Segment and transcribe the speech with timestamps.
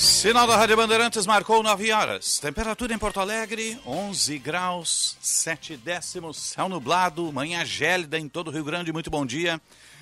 [0.00, 2.38] Sinal da Rádio Bandeirantes marcou 9 horas.
[2.38, 6.38] Temperatura em Porto Alegre, 11 graus, 7 décimos.
[6.38, 8.94] Céu nublado, manhã gélida em todo o Rio Grande.
[8.94, 9.60] Muito bom dia.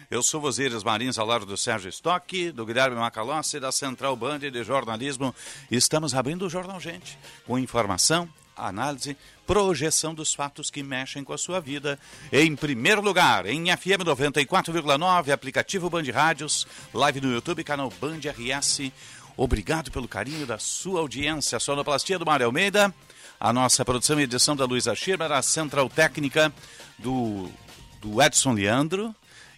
[0.08, 4.38] Eu sou Vozeiras Marins, ao lado do Sérgio Stock, do Guilherme Macalossi, da Central Band
[4.38, 5.34] de Jornalismo.
[5.68, 9.16] Estamos abrindo o Jornal Gente, com informação, análise,
[9.48, 11.98] projeção dos fatos que mexem com a sua vida.
[12.32, 18.92] Em primeiro lugar, em FM 94,9, aplicativo Band Rádios, live no YouTube, canal Band RS.
[19.38, 21.54] Obrigado pelo carinho da sua audiência.
[21.54, 22.92] A sonoplastia do Mário Almeida,
[23.38, 26.52] a nossa produção e edição da Luísa Schirmer, a central técnica
[26.98, 27.48] do,
[28.00, 29.14] do Edson Leandro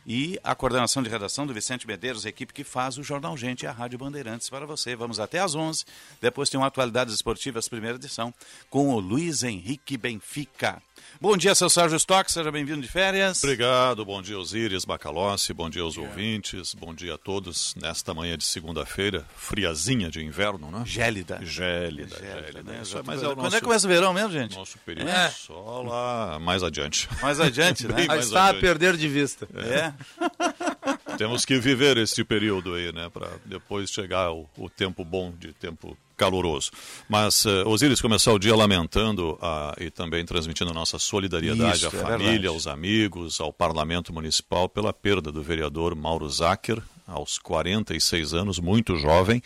[0.06, 3.66] e a coordenação de redação do Vicente Medeiros, equipe que faz o Jornal Gente e
[3.66, 4.94] a Rádio Bandeirantes para você.
[4.94, 5.86] Vamos até às 11,
[6.20, 8.34] depois tem uma Atualidades Esportivas, primeira edição,
[8.68, 10.82] com o Luiz Henrique Benfica.
[11.22, 13.44] Bom dia, seu Sérgio Stock, seja bem-vindo de férias.
[13.44, 16.10] Obrigado, bom dia Osíris Macalossi, bom dia aos yeah.
[16.10, 20.82] ouvintes, bom dia a todos nesta manhã de segunda-feira, friazinha de inverno, né?
[20.86, 21.38] Gélida.
[21.42, 22.40] Gélida, gélida.
[22.40, 22.62] gélida.
[22.62, 22.80] Né?
[22.82, 24.56] Isso, mas é o Quando nosso, é que começa o verão mesmo, gente?
[24.56, 25.28] Nosso período é.
[25.28, 27.06] só lá mais adiante.
[27.20, 28.06] Mais adiante, né?
[28.08, 28.56] mais está adiante.
[28.56, 29.46] a perder de vista.
[29.56, 29.92] É.
[31.16, 35.52] Temos que viver este período aí, né, para depois chegar o, o tempo bom de
[35.52, 36.70] tempo caloroso.
[37.08, 41.88] Mas uh, Osíris começar o dia lamentando uh, e também transmitindo nossa solidariedade Isso, à
[41.88, 42.46] é família, verdade.
[42.46, 48.96] aos amigos, ao Parlamento Municipal pela perda do vereador Mauro Zacher, aos 46 anos, muito
[48.96, 49.42] jovem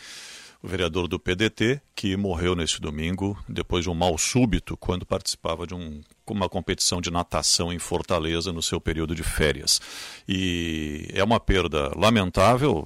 [0.61, 5.67] o vereador do PDT, que morreu neste domingo depois de um mal súbito quando participava
[5.67, 6.01] de um,
[6.33, 9.81] uma competição de natação em Fortaleza no seu período de férias.
[10.27, 12.85] E é uma perda lamentável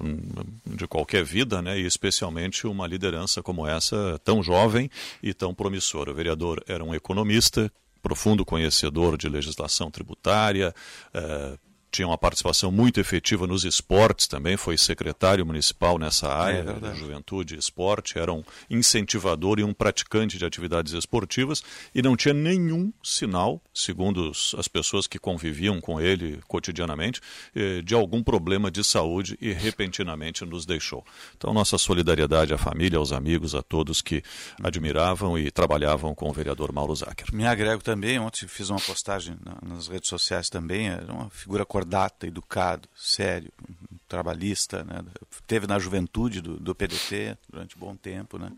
[0.65, 4.89] de qualquer vida, né, e especialmente uma liderança como essa, tão jovem
[5.23, 6.11] e tão promissora.
[6.11, 10.73] O vereador era um economista, profundo conhecedor de legislação tributária,
[11.13, 11.57] eh,
[11.91, 17.55] tinha uma participação muito efetiva nos esportes também, foi secretário municipal nessa área, é juventude
[17.55, 21.63] e esporte, era um incentivador e um praticante de atividades esportivas
[21.93, 27.21] e não tinha nenhum sinal, segundo as pessoas que conviviam com ele cotidianamente,
[27.55, 31.05] eh, de algum problema de saúde e repentinamente nos deixou.
[31.35, 34.23] Então, nossa solidariedade à família, aos amigos, a todos que
[34.61, 37.33] admiravam e trabalhavam com o vereador Mauro Zacher.
[37.33, 42.27] Me agrego também, ontem fiz uma postagem nas redes sociais também, era uma figura cordata,
[42.27, 43.51] educado, sério,
[44.07, 45.03] trabalhista, né?
[45.47, 48.51] teve na juventude do, do PDT durante um bom tempo, né?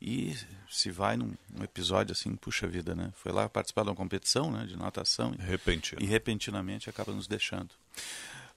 [0.00, 0.36] E
[0.68, 3.12] se vai num, num, episódio assim, puxa vida, né?
[3.16, 6.02] Foi lá participar de uma competição né, de natação Repentino.
[6.02, 7.70] e repentinamente acaba nos deixando.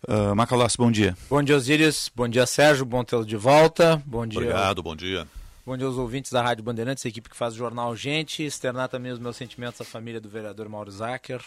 [0.07, 1.15] Uh, Macalossi, bom dia.
[1.29, 2.09] Bom dia, Osíris.
[2.15, 2.85] Bom dia, Sérgio.
[2.85, 4.01] Bom tê-lo de volta.
[4.05, 4.39] Bom dia.
[4.39, 5.27] Obrigado, bom dia.
[5.65, 8.87] Bom dia aos ouvintes da Rádio Bandeirantes, a equipe que faz o jornal Gente, externar
[8.87, 11.41] também os meus sentimentos à família do vereador Mauro Zacher.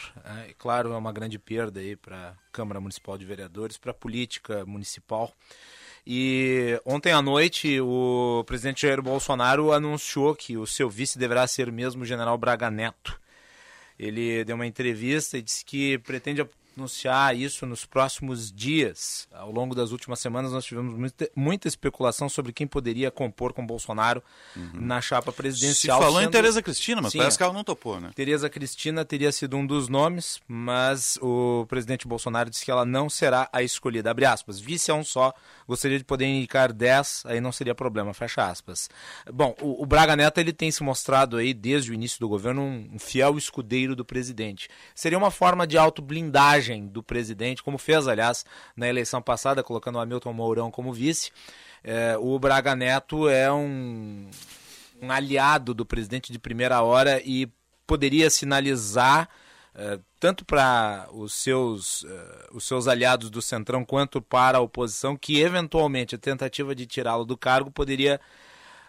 [0.45, 3.95] É, claro, é uma grande perda aí para a Câmara Municipal de Vereadores, para a
[3.95, 5.33] política municipal.
[6.05, 11.71] E ontem à noite o presidente Jair Bolsonaro anunciou que o seu vice deverá ser
[11.71, 13.21] mesmo o general Braga Neto.
[13.97, 16.45] Ele deu uma entrevista e disse que pretende
[16.79, 19.29] anunciar isso nos próximos dias.
[19.33, 23.67] Ao longo das últimas semanas, nós tivemos muita, muita especulação sobre quem poderia compor com
[23.67, 24.23] Bolsonaro
[24.57, 24.71] uhum.
[24.75, 25.99] na chapa presidencial.
[25.99, 26.29] Se falou sendo...
[26.29, 28.11] em Tereza Cristina, mas Sim, parece que ela não topou, né?
[28.15, 33.11] Tereza Cristina teria sido um dos nomes, mas o presidente Bolsonaro disse que ela não
[33.11, 34.11] será a escolhida.
[34.11, 34.61] Abre aspas.
[34.61, 35.35] Vice é um só,
[35.67, 38.89] gostaria de poder indicar 10, aí não seria problema, fecha aspas.
[39.33, 42.63] Bom, o, o Braga Neto ele tem se mostrado aí, desde o início do governo,
[42.63, 44.69] um, um fiel escudeiro do presidente.
[44.95, 48.45] Seria uma forma de autoblindagem do presidente, como fez, aliás,
[48.77, 51.31] na eleição passada, colocando o Hamilton Mourão como vice.
[51.83, 54.29] É, o Braga Neto é um,
[55.01, 57.49] um aliado do presidente de primeira hora e
[57.87, 59.29] poderia sinalizar
[59.75, 62.09] Uh, tanto para os seus, uh,
[62.51, 67.25] os seus aliados do Centrão quanto para a oposição, que eventualmente a tentativa de tirá-lo
[67.25, 68.21] do cargo poderia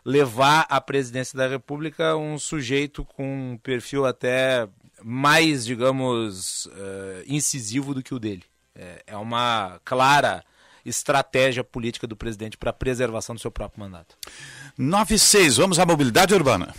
[0.04, 4.68] levar à presidência da República um sujeito com um perfil até
[5.04, 8.44] mais, digamos, uh, incisivo do que o dele.
[8.76, 10.44] É, é uma clara
[10.86, 14.16] estratégia política do presidente para a preservação do seu próprio mandato.
[14.78, 16.74] 96, vamos à mobilidade urbana.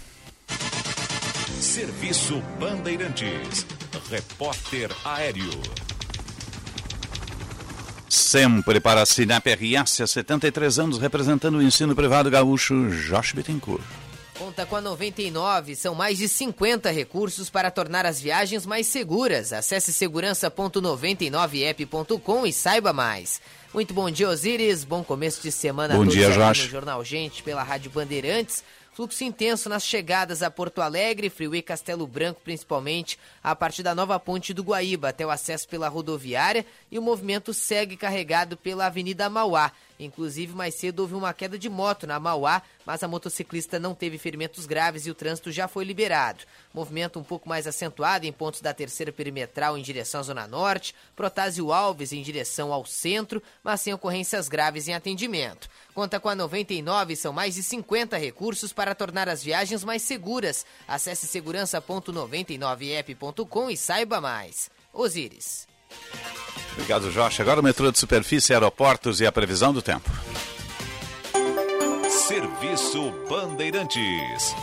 [1.60, 3.66] Serviço Bandeirantes.
[4.10, 5.50] Repórter Aéreo.
[8.08, 13.84] Sempre para a Sinap RS, há 73 anos, representando o ensino privado gaúcho, Josh Bittencourt.
[14.40, 19.52] Conta com a 99, são mais de 50 recursos para tornar as viagens mais seguras.
[19.52, 23.38] Acesse segurança.99app.com e saiba mais.
[23.74, 24.82] Muito bom dia, Osíris.
[24.82, 26.70] Bom começo de semana bom dia, no Josh.
[26.70, 28.64] Jornal Gente pela Rádio Bandeirantes.
[29.00, 34.20] Fluxo intenso nas chegadas a Porto Alegre, Freeway Castelo Branco, principalmente, a partir da nova
[34.20, 39.30] ponte do Guaíba até o acesso pela rodoviária e o movimento segue carregado pela Avenida
[39.30, 39.72] Mauá.
[39.98, 44.16] Inclusive, mais cedo houve uma queda de moto na Mauá, mas a motociclista não teve
[44.16, 46.44] ferimentos graves e o trânsito já foi liberado.
[46.72, 50.94] Movimento um pouco mais acentuado em pontos da terceira perimetral em direção à Zona Norte,
[51.14, 55.68] Protásio Alves em direção ao centro, mas sem ocorrências graves em atendimento.
[55.92, 60.64] Conta com a 99, são mais de 50 recursos para tornar as viagens mais seguras.
[60.86, 64.70] Acesse segurança.99app.com e saiba mais.
[64.92, 65.66] Osíris.
[66.72, 67.42] Obrigado, Jorge.
[67.42, 70.08] Agora o metrô de superfície, aeroportos e a previsão do tempo.
[72.08, 74.54] Serviço Bandeirantes.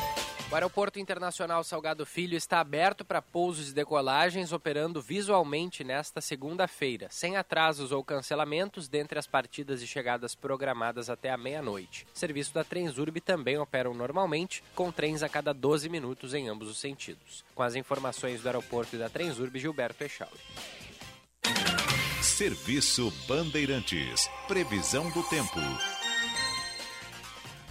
[0.49, 7.07] O Aeroporto Internacional Salgado Filho está aberto para pousos e decolagens, operando visualmente nesta segunda-feira,
[7.11, 12.07] sem atrasos ou cancelamentos dentre as partidas e chegadas programadas até a meia-noite.
[12.13, 16.77] Serviço da Transurb também operam normalmente, com trens a cada 12 minutos em ambos os
[16.77, 17.43] sentidos.
[17.53, 20.39] Com as informações do aeroporto e da Transurb, Gilberto Echauri.
[22.21, 24.29] Serviço Bandeirantes.
[24.47, 25.59] Previsão do tempo.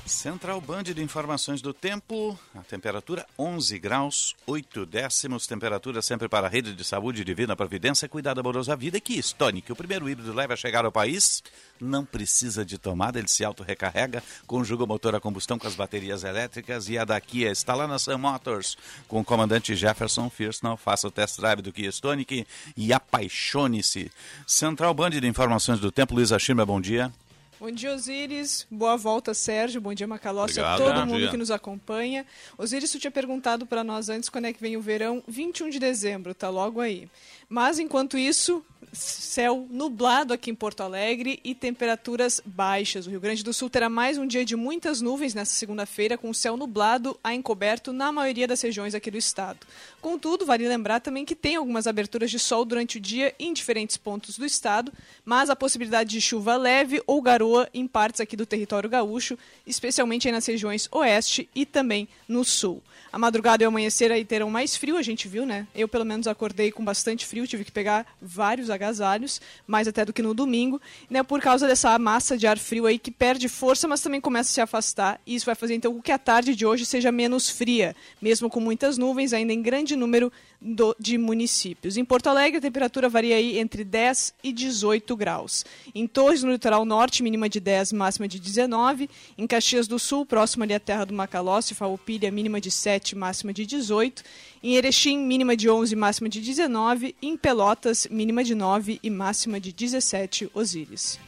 [0.06, 6.46] Central Band de Informações do Tempo, a temperatura 11 graus, 8 décimos, temperatura sempre para
[6.46, 10.52] a rede de saúde Divina Providência, cuidado amoroso vida, que Stonic, o primeiro híbrido leve
[10.52, 11.42] a chegar ao país,
[11.80, 16.22] não precisa de tomada, ele se auto-recarrega, conjuga o motor a combustão com as baterias
[16.22, 18.78] elétricas e a da Kia está lá na Sun Motors,
[19.08, 24.12] com o comandante Jefferson Firsnall, faça o test drive do Kia Stonic e apaixone-se.
[24.46, 27.12] Central Band de Informações do Tempo, Luísa Schirmer, bom dia.
[27.58, 28.66] Bom dia, Osiris.
[28.70, 29.80] Boa volta, Sérgio.
[29.80, 31.30] Bom dia, Macalossi, a todo bom mundo dia.
[31.30, 32.26] que nos acompanha.
[32.58, 35.22] Osiris, tu tinha perguntado para nós antes quando é que vem o verão.
[35.26, 37.08] 21 de dezembro, tá logo aí.
[37.48, 38.64] Mas, enquanto isso,
[38.96, 43.06] céu nublado aqui em Porto Alegre e temperaturas baixas.
[43.06, 46.30] O Rio Grande do Sul terá mais um dia de muitas nuvens nesta segunda-feira, com
[46.30, 49.58] o céu nublado a encoberto na maioria das regiões aqui do estado.
[50.00, 53.96] Contudo, vale lembrar também que tem algumas aberturas de sol durante o dia em diferentes
[53.96, 54.92] pontos do estado,
[55.24, 60.30] mas a possibilidade de chuva leve ou garoa em partes aqui do território gaúcho, especialmente
[60.30, 62.82] nas regiões oeste e também no sul.
[63.12, 65.66] A madrugada e o amanhecer aí terão mais frio, a gente viu, né?
[65.74, 70.12] Eu, pelo menos, acordei com bastante frio, tive que pegar vários agasalhos, mais até do
[70.12, 70.80] que no domingo,
[71.10, 71.24] né?
[71.24, 74.54] Por causa dessa massa de ar frio aí que perde força, mas também começa a
[74.54, 77.50] se afastar, e isso vai fazer então com que a tarde de hoje seja menos
[77.50, 81.96] fria, mesmo com muitas nuvens, ainda em grande número do- de municípios.
[81.96, 85.64] Em Porto Alegre, a temperatura varia aí entre 10 e 18 graus.
[85.94, 89.08] Em Torres, no litoral norte, mínima de 10, máxima de 19.
[89.36, 93.52] Em Caxias do Sul, próximo ali à terra do Macalossi, Farroupilha, mínima de 7, máxima
[93.52, 94.22] de 18.
[94.62, 97.14] Em Erechim, mínima de 11, máxima de 19.
[97.22, 101.18] Em Pelotas, mínima de 9 e máxima de 17, Osíris.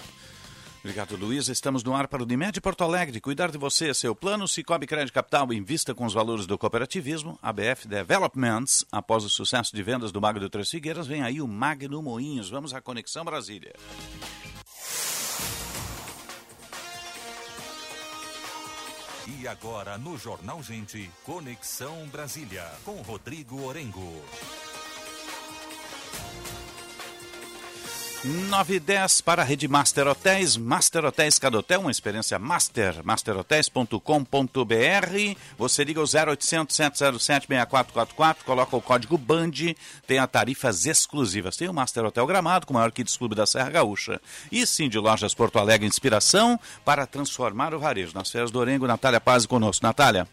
[0.80, 1.48] Obrigado, Luiz.
[1.48, 3.20] Estamos no ar para o Unimed Porto Alegre.
[3.20, 4.46] Cuidar de você, seu plano.
[4.46, 7.38] Cicobi Crédito Capital invista com os valores do cooperativismo.
[7.42, 8.84] ABF Developments.
[8.90, 12.48] Após o sucesso de vendas do Magno Três Figueiras, vem aí o Magno Moinhos.
[12.48, 13.74] Vamos à Conexão Brasília.
[19.40, 24.24] E agora no Jornal Gente, Conexão Brasília, com Rodrigo Orengo.
[28.24, 30.56] 9 e 10 para a rede Master Hotéis.
[30.56, 33.04] Master Hotéis cada hotel, uma experiência master.
[33.04, 35.36] masterhotels.com.br.
[35.56, 41.56] Você liga o 0800 707 6444, coloca o código BAND, tem a tarifas exclusivas.
[41.56, 44.20] Tem o Master Hotel Gramado, com o maior Kids Clube da Serra Gaúcha.
[44.50, 48.14] E sim, de lojas Porto Alegre, inspiração para transformar o varejo.
[48.14, 49.86] Nas férias do Orengo, Natália Paz conosco.
[49.86, 50.26] Natália.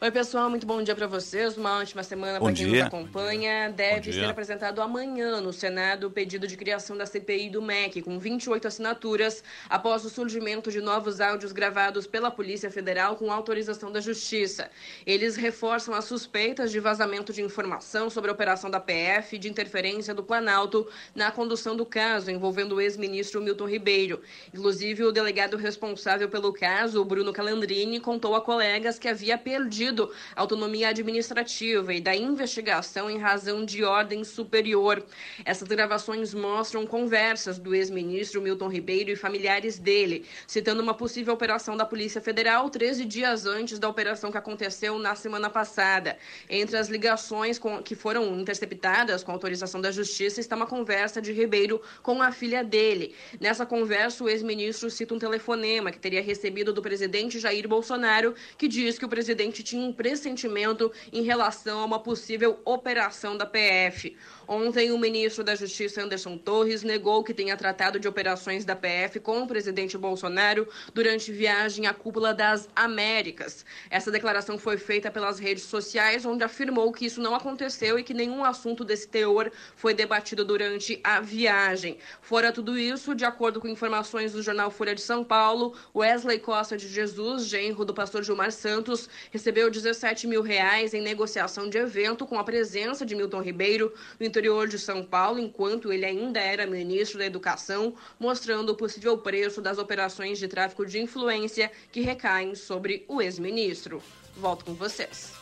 [0.00, 1.56] Oi, pessoal, muito bom dia para vocês.
[1.56, 2.84] Uma ótima semana para quem dia.
[2.84, 3.68] nos acompanha.
[3.68, 8.16] Deve ser apresentado amanhã no Senado o pedido de criação da CPI do MEC, com
[8.16, 14.00] 28 assinaturas, após o surgimento de novos áudios gravados pela Polícia Federal com autorização da
[14.00, 14.70] Justiça.
[15.04, 19.48] Eles reforçam as suspeitas de vazamento de informação sobre a operação da PF e de
[19.48, 24.22] interferência do Planalto na condução do caso envolvendo o ex-ministro Milton Ribeiro.
[24.54, 29.87] Inclusive, o delegado responsável pelo caso, o Bruno Calandrini, contou a colegas que havia perdido
[30.34, 35.02] autonomia administrativa e da investigação em razão de ordem superior.
[35.44, 41.76] Essas gravações mostram conversas do ex-ministro Milton Ribeiro e familiares dele, citando uma possível operação
[41.76, 46.18] da Polícia Federal 13 dias antes da operação que aconteceu na semana passada.
[46.48, 51.32] Entre as ligações com- que foram interceptadas com autorização da Justiça está uma conversa de
[51.32, 53.14] Ribeiro com a filha dele.
[53.40, 58.68] Nessa conversa, o ex-ministro cita um telefonema que teria recebido do presidente Jair Bolsonaro, que
[58.68, 63.46] diz que o presidente tinha tinha um pressentimento em relação a uma possível operação da
[63.46, 64.16] PF.
[64.50, 69.20] Ontem, o ministro da Justiça, Anderson Torres, negou que tenha tratado de operações da PF
[69.20, 73.66] com o presidente Bolsonaro durante viagem à cúpula das Américas.
[73.90, 78.14] Essa declaração foi feita pelas redes sociais, onde afirmou que isso não aconteceu e que
[78.14, 81.98] nenhum assunto desse teor foi debatido durante a viagem.
[82.22, 86.74] Fora tudo isso, de acordo com informações do jornal Folha de São Paulo, Wesley Costa
[86.74, 92.26] de Jesus, genro do pastor Gilmar Santos, recebeu 17 mil reais em negociação de evento
[92.26, 96.66] com a presença de Milton Ribeiro no interior de São Paulo, enquanto ele ainda era
[96.66, 102.54] ministro da Educação, mostrando o possível preço das operações de tráfico de influência que recaem
[102.54, 104.02] sobre o ex-ministro.
[104.36, 105.37] Volto com vocês.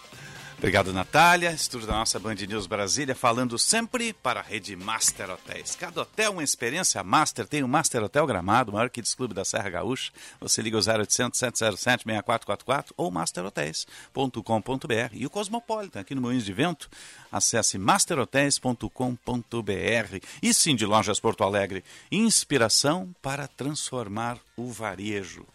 [0.59, 1.53] Obrigado, Natália.
[1.53, 5.77] Estúdio da nossa Band News Brasília, falando sempre para a rede Master Hotéis.
[5.77, 7.47] Cada hotel uma experiência master.
[7.47, 10.11] Tem o Master Hotel Gramado, maior kids clube da Serra Gaúcha.
[10.41, 15.13] Você liga o 0800 707 6444 ou masterhotels.com.br.
[15.13, 16.89] E o Cosmopolitan, aqui no Moinhos de Vento.
[17.31, 20.27] Acesse masterhotels.com.br.
[20.43, 25.47] E sim, de Lojas Porto Alegre, inspiração para transformar o varejo.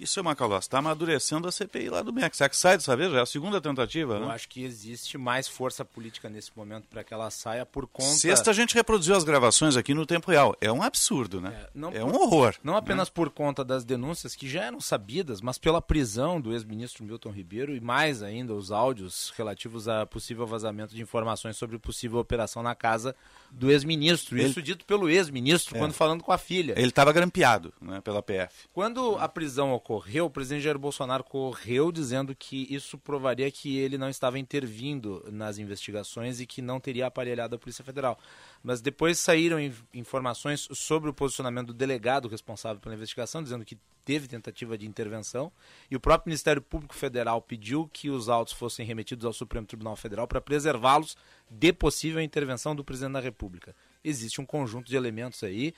[0.00, 0.66] Isso é uma calócia.
[0.66, 2.36] Está amadurecendo a CPI lá do MEC.
[2.36, 3.10] Será que sai dessa vez?
[3.12, 4.34] Já é a segunda tentativa, Eu né?
[4.34, 8.10] acho que existe mais força política nesse momento para que ela saia por conta.
[8.10, 10.56] Sexta a gente reproduziu as gravações aqui no tempo real.
[10.60, 11.54] É um absurdo, né?
[11.64, 12.54] É, não É, um horror.
[12.62, 17.04] Não apenas por conta das denúncias que já eram sabidas, mas pela prisão do ex-ministro
[17.04, 22.18] Milton Ribeiro e mais ainda os áudios relativos a possível vazamento de informações sobre possível
[22.18, 23.14] operação na casa
[23.50, 24.36] do ex-ministro.
[24.38, 26.74] Ele- Isso dito pelo ex-ministro quando falando com a filha.
[26.76, 28.68] Ele estava grampeado né, pela PF.
[28.72, 33.98] Quando a prisão ocorreu, o presidente Jair Bolsonaro correu dizendo que isso provaria que ele
[33.98, 38.18] não estava intervindo nas investigações e que não teria aparelhado a Polícia Federal.
[38.62, 43.78] Mas depois saíram in- informações sobre o posicionamento do delegado responsável pela investigação, dizendo que
[44.04, 45.50] teve tentativa de intervenção,
[45.90, 49.96] e o próprio Ministério Público Federal pediu que os autos fossem remetidos ao Supremo Tribunal
[49.96, 51.16] Federal para preservá-los
[51.50, 53.74] de possível intervenção do presidente da República.
[54.02, 55.74] Existe um conjunto de elementos aí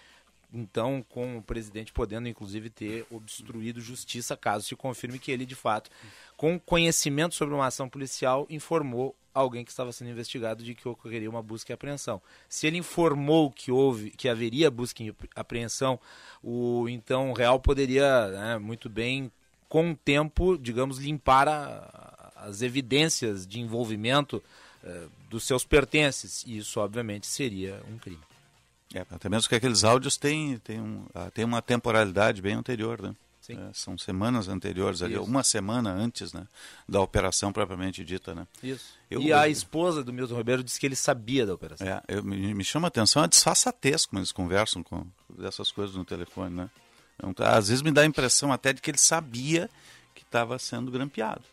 [0.53, 5.55] então com o presidente podendo inclusive ter obstruído justiça caso se confirme que ele de
[5.55, 5.91] fato
[6.37, 11.29] com conhecimento sobre uma ação policial informou alguém que estava sendo investigado de que ocorreria
[11.29, 12.23] uma busca e apreensão.
[12.49, 16.01] Se ele informou que houve que haveria busca e apreensão,
[16.43, 19.31] o então real poderia né, muito bem
[19.69, 24.43] com o tempo, digamos, limpar a- as evidências de envolvimento
[24.85, 26.43] eh, dos seus pertences.
[26.47, 28.21] E isso, obviamente, seria um crime.
[28.95, 33.01] É, até mesmo que aqueles áudios têm, têm, um, ah, têm uma temporalidade bem anterior,
[33.03, 33.15] né?
[33.49, 35.23] É, são semanas anteriores, ali, Isso.
[35.23, 36.49] uma semana antes né,
[36.89, 38.45] da operação propriamente dita, né?
[38.61, 38.95] Isso.
[39.09, 41.87] Eu- e a esposa do Milton Ribeiro disse que ele sabia da operação.
[41.87, 45.95] É, eu- me, me chama a atenção a disfarçatez como eles conversam com dessas coisas
[45.95, 46.71] no telefone, né?
[47.23, 49.71] Então, às vezes me dá a impressão até de que ele sabia
[50.13, 51.45] que estava sendo grampeado,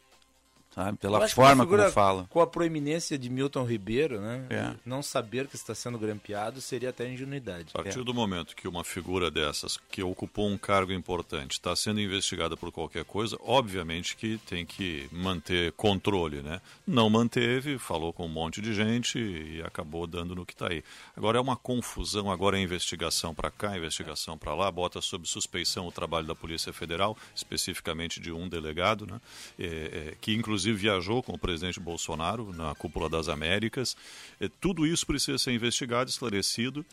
[0.74, 0.98] sabe?
[0.98, 2.25] Pela forma como fala.
[2.30, 4.46] Com a proeminência de Milton Ribeiro, né?
[4.50, 4.75] É.
[4.86, 7.70] Não saber que está sendo grampeado seria até ingenuidade.
[7.74, 8.03] A partir É.
[8.03, 12.72] do momento que uma figura dessas, que ocupou um cargo importante, está sendo investigada por
[12.72, 16.62] qualquer coisa, obviamente que tem que manter controle, né?
[16.88, 20.84] Não manteve, falou com um monte de gente e acabou dando no que está aí.
[21.15, 25.88] Agora é uma confusão, agora é investigação para cá, investigação para lá, bota sob suspeição
[25.88, 29.20] o trabalho da Polícia Federal, especificamente de um delegado, né?
[29.60, 33.98] É, é, que inclusive viajou com o presidente Bolsonaro na cúpula das Américas.
[34.39, 36.86] É, tudo isso precisa ser investigado, esclarecido.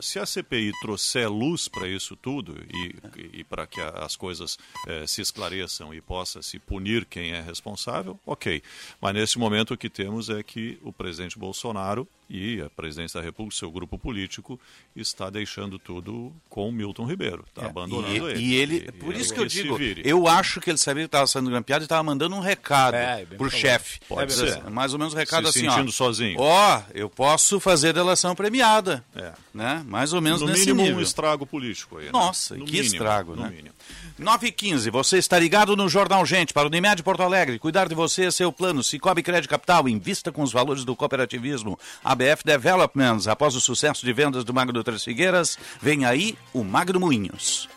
[0.00, 5.06] Se a CPI trouxer luz para isso tudo e, e para que as coisas eh,
[5.06, 8.62] se esclareçam e possa se punir quem é responsável, ok.
[9.00, 13.24] Mas nesse momento o que temos é que o presidente Bolsonaro e a presidência da
[13.26, 14.58] República, seu grupo político,
[14.96, 18.40] está deixando tudo com o Milton Ribeiro, está É, abandonando e, ele.
[18.40, 21.02] e ele, E- por e isso é que eu digo, eu acho que ele sabia
[21.02, 23.60] que estava sendo grampeado e estava mandando um recado É, pro provável.
[23.60, 24.00] chefe.
[24.08, 24.48] Pode ser.
[24.48, 25.72] assim, Mais ou menos um recado Se assim, ó.
[25.72, 26.40] sentindo sozinho.
[26.40, 29.04] Ó, eu posso fazer delação premiada.
[29.14, 29.32] É.
[29.52, 29.84] Né?
[29.86, 30.98] Mais ou menos no nesse mínimo nível.
[30.98, 32.06] um estrago político aí.
[32.06, 32.10] né?
[32.12, 33.50] Nossa, No que mínimo, estrago, no né?
[33.50, 33.74] mínimo.
[34.18, 37.58] 9 e 15 você está ligado no Jornal Gente para o Unimed Porto Alegre.
[37.58, 38.82] Cuidar de você é seu plano.
[38.82, 41.78] Cicobi Crédito Capital, invista com os valores do cooperativismo.
[42.22, 47.00] ABF Developments, após o sucesso de vendas do Magno Três Figueiras, vem aí o Magno
[47.00, 47.68] Moinhos.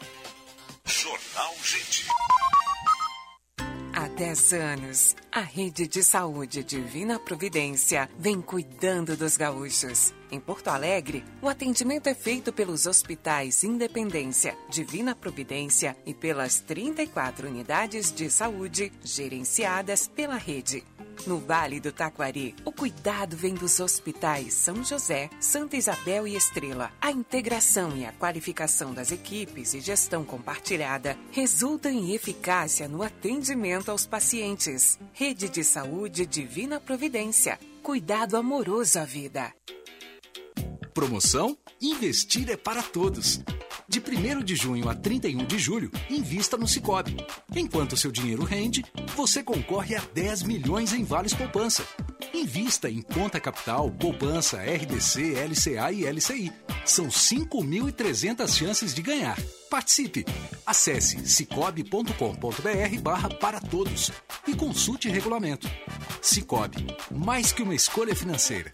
[0.86, 2.06] Jornal Gente.
[3.92, 10.14] Há 10 anos, a rede de saúde Divina Providência vem cuidando dos gaúchos.
[10.32, 17.48] Em Porto Alegre, o atendimento é feito pelos hospitais Independência, Divina Providência e pelas 34
[17.48, 20.84] unidades de saúde gerenciadas pela rede.
[21.26, 26.92] No Vale do Taquari, o cuidado vem dos hospitais São José, Santa Isabel e Estrela.
[27.02, 33.90] A integração e a qualificação das equipes e gestão compartilhada resultam em eficácia no atendimento
[33.90, 35.00] aos pacientes.
[35.14, 37.60] Rede de Saúde Divina Providência.
[37.82, 39.54] Cuidado amoroso à vida.
[40.94, 41.58] Promoção?
[41.82, 43.42] Investir é para todos.
[43.88, 47.16] De 1 de junho a 31 de julho, invista no Cicobi.
[47.56, 48.84] Enquanto seu dinheiro rende,
[49.16, 51.84] você concorre a 10 milhões em vales poupança.
[52.34, 56.52] Invista em conta capital, poupança, RDC, LCA e LCI.
[56.84, 59.38] São 5.300 chances de ganhar.
[59.70, 60.26] Participe!
[60.66, 64.12] Acesse cicobi.com.br barra para todos
[64.48, 65.70] e consulte regulamento.
[66.22, 68.74] Cicobi, mais que uma escolha financeira.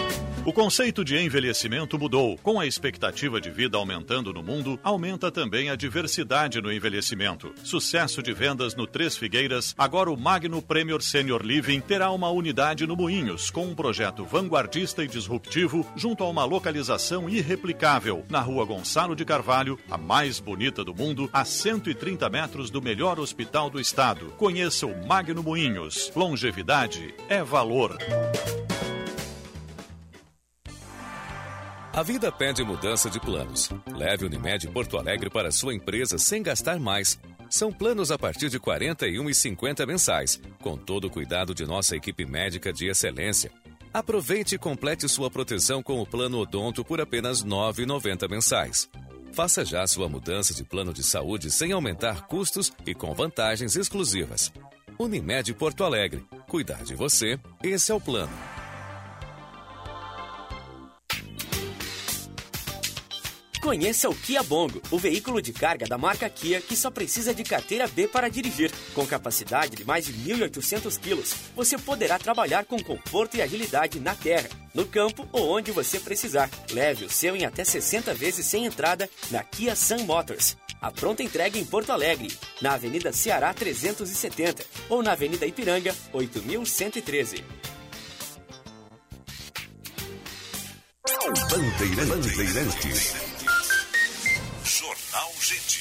[0.43, 2.35] O conceito de envelhecimento mudou.
[2.39, 7.53] Com a expectativa de vida aumentando no mundo, aumenta também a diversidade no envelhecimento.
[7.63, 12.87] Sucesso de vendas no Três Figueiras, agora o Magno Premier Senior Living terá uma unidade
[12.87, 18.65] no Moinhos, com um projeto vanguardista e disruptivo, junto a uma localização irreplicável, na rua
[18.65, 23.79] Gonçalo de Carvalho, a mais bonita do mundo, a 130 metros do melhor hospital do
[23.79, 24.33] estado.
[24.39, 26.11] Conheça o Magno Moinhos.
[26.15, 27.95] Longevidade é valor.
[31.93, 33.69] A vida pede mudança de planos.
[33.93, 37.19] Leve Unimed Porto Alegre para sua empresa sem gastar mais.
[37.49, 42.25] São planos a partir de R$ 41,50 mensais, com todo o cuidado de nossa equipe
[42.25, 43.51] médica de excelência.
[43.93, 48.89] Aproveite e complete sua proteção com o plano Odonto por apenas R$ 9,90 mensais.
[49.33, 54.49] Faça já sua mudança de plano de saúde sem aumentar custos e com vantagens exclusivas.
[54.97, 56.23] Unimed Porto Alegre.
[56.47, 58.31] Cuidar de você, esse é o plano.
[63.61, 67.43] Conheça o Kia Bongo, o veículo de carga da marca Kia que só precisa de
[67.43, 68.71] carteira B para dirigir.
[68.95, 74.15] Com capacidade de mais de 1.800 quilos, você poderá trabalhar com conforto e agilidade na
[74.15, 76.49] terra, no campo ou onde você precisar.
[76.71, 80.57] Leve o seu em até 60 vezes sem entrada na Kia Sun Motors.
[80.81, 87.43] A pronta entrega em Porto Alegre, na Avenida Ceará 370 ou na Avenida Ipiranga 8113.
[91.51, 92.35] Bandeirantes.
[92.35, 93.30] Bandeirantes.
[95.51, 95.80] Jornal Gente.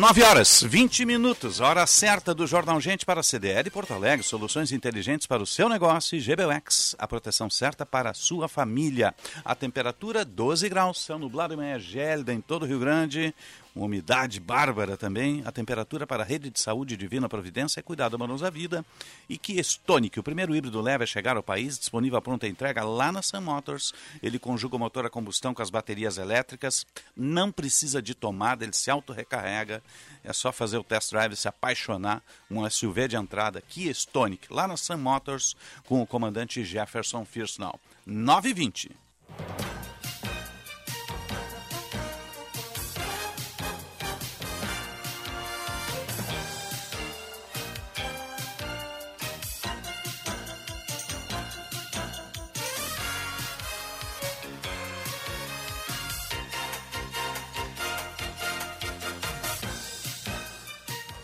[0.00, 4.72] Nove horas, 20 minutos, hora certa do Jornal Gente para a CDL Porto Alegre, soluções
[4.72, 9.14] inteligentes para o seu negócio e GBUX, a proteção certa para a sua família.
[9.44, 13.34] A temperatura 12 graus, céu nublado e manhã gélida em todo o Rio Grande,
[13.74, 15.42] uma umidade bárbara também.
[15.44, 18.84] A temperatura para a rede de saúde Divina Providência é cuidado amoroso à vida.
[19.28, 22.84] E que Stonic, o primeiro híbrido leve a chegar ao país, disponível a pronta entrega
[22.84, 23.92] lá na Sun Motors.
[24.22, 28.72] Ele conjuga o motor a combustão com as baterias elétricas, não precisa de tomada, ele
[28.72, 29.82] se auto-recarrega.
[30.22, 32.22] É só fazer o test drive, se apaixonar.
[32.50, 37.78] Um SUV de entrada, Kia Stonic, lá na Sun Motors, com o comandante Jefferson Firsnall.
[38.06, 38.90] 920.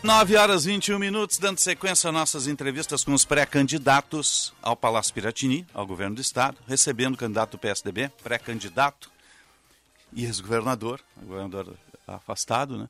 [0.06, 5.66] 9 horas 21 minutos, dando sequência a nossas entrevistas com os pré-candidatos ao Palácio Piratini,
[5.74, 9.10] ao governo do Estado, recebendo o candidato do PSDB, pré-candidato
[10.12, 11.74] e ex-governador, governador
[12.06, 12.88] afastado, né?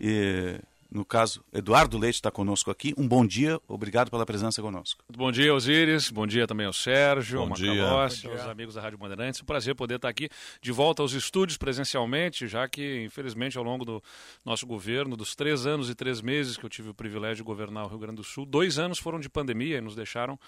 [0.00, 0.58] E
[0.90, 2.94] no caso, Eduardo Leite está conosco aqui.
[2.96, 5.04] Um bom dia, obrigado pela presença conosco.
[5.14, 6.10] Bom dia, Osíris.
[6.10, 7.82] Bom dia também ao Sérgio, bom ao dia.
[7.82, 9.42] Macalossi, aos amigos da Rádio Bandeirantes.
[9.42, 10.28] Um prazer poder estar aqui
[10.60, 14.02] de volta aos estúdios presencialmente, já que, infelizmente, ao longo do
[14.44, 17.84] nosso governo, dos três anos e três meses que eu tive o privilégio de governar
[17.84, 20.38] o Rio Grande do Sul, dois anos foram de pandemia e nos deixaram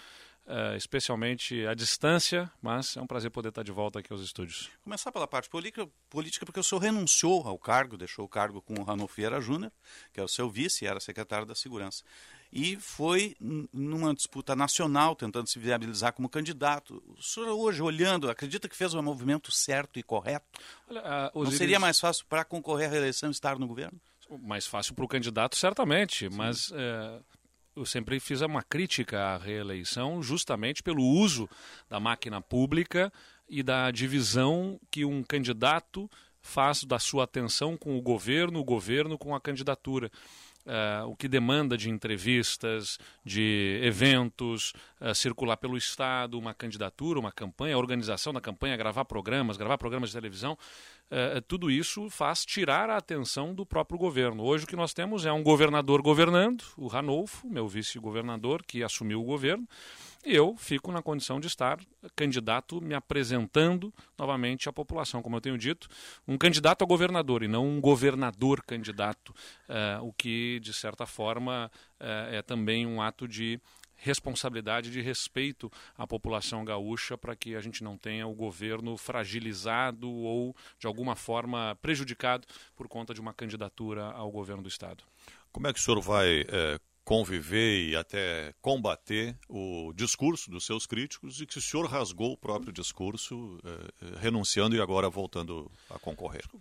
[0.49, 4.71] Uh, especialmente à distância, mas é um prazer poder estar de volta aqui aos estúdios.
[4.83, 8.73] Começar pela parte política, política porque o senhor renunciou ao cargo, deixou o cargo com
[8.81, 9.71] o Ranolfo Vieira Júnior,
[10.11, 12.03] que era o seu vice e era secretário da Segurança.
[12.51, 13.37] E foi
[13.71, 17.03] numa disputa nacional, tentando se viabilizar como candidato.
[17.07, 20.47] O senhor hoje, olhando, acredita que fez o movimento certo e correto?
[20.89, 24.01] Olha, uh, Não seria mais fácil para concorrer à reeleição estar no governo?
[24.41, 26.35] Mais fácil para o candidato, certamente, Sim.
[26.35, 26.71] mas...
[26.71, 27.23] Uh,
[27.79, 31.49] eu sempre fiz uma crítica à reeleição justamente pelo uso
[31.89, 33.13] da máquina pública
[33.49, 36.11] e da divisão que um candidato
[36.41, 40.11] faz da sua atenção com o governo, o governo com a candidatura.
[40.67, 47.33] Uh, o que demanda de entrevistas, de eventos, uh, circular pelo Estado, uma candidatura, uma
[47.33, 50.59] campanha, a organização da campanha, gravar programas, gravar programas de televisão,
[51.11, 54.43] uh, tudo isso faz tirar a atenção do próprio governo.
[54.43, 59.23] Hoje o que nós temos é um governador governando, o Ranolfo, meu vice-governador, que assumiu
[59.23, 59.67] o governo,
[60.25, 61.79] eu fico na condição de estar
[62.15, 65.89] candidato me apresentando novamente à população, como eu tenho dito,
[66.27, 69.31] um candidato a governador e não um governador candidato,
[69.69, 73.61] uh, o que, de certa forma, uh, é também um ato de
[73.99, 80.09] responsabilidade de respeito à população gaúcha para que a gente não tenha o governo fragilizado
[80.09, 85.03] ou de alguma forma prejudicado por conta de uma candidatura ao governo do estado.
[85.51, 86.79] Como é que o senhor vai é,
[87.09, 92.37] conviver e até combater o discurso dos seus críticos e que o senhor rasgou o
[92.37, 96.47] próprio discurso, eh, renunciando e agora voltando a concorrer.
[96.47, 96.59] Que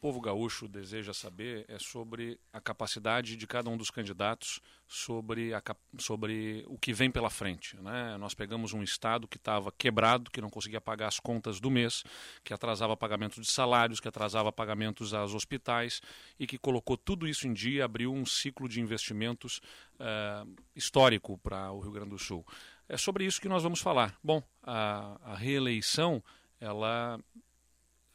[0.00, 5.62] povo gaúcho deseja saber é sobre a capacidade de cada um dos candidatos sobre, a,
[5.98, 7.76] sobre o que vem pela frente.
[7.76, 8.16] Né?
[8.16, 12.02] Nós pegamos um Estado que estava quebrado, que não conseguia pagar as contas do mês,
[12.42, 16.00] que atrasava pagamento de salários, que atrasava pagamentos aos hospitais
[16.38, 19.60] e que colocou tudo isso em dia, abriu um ciclo de investimentos
[19.96, 22.44] uh, histórico para o Rio Grande do Sul.
[22.88, 24.18] É sobre isso que nós vamos falar.
[24.24, 26.22] Bom, a, a reeleição,
[26.58, 27.20] ela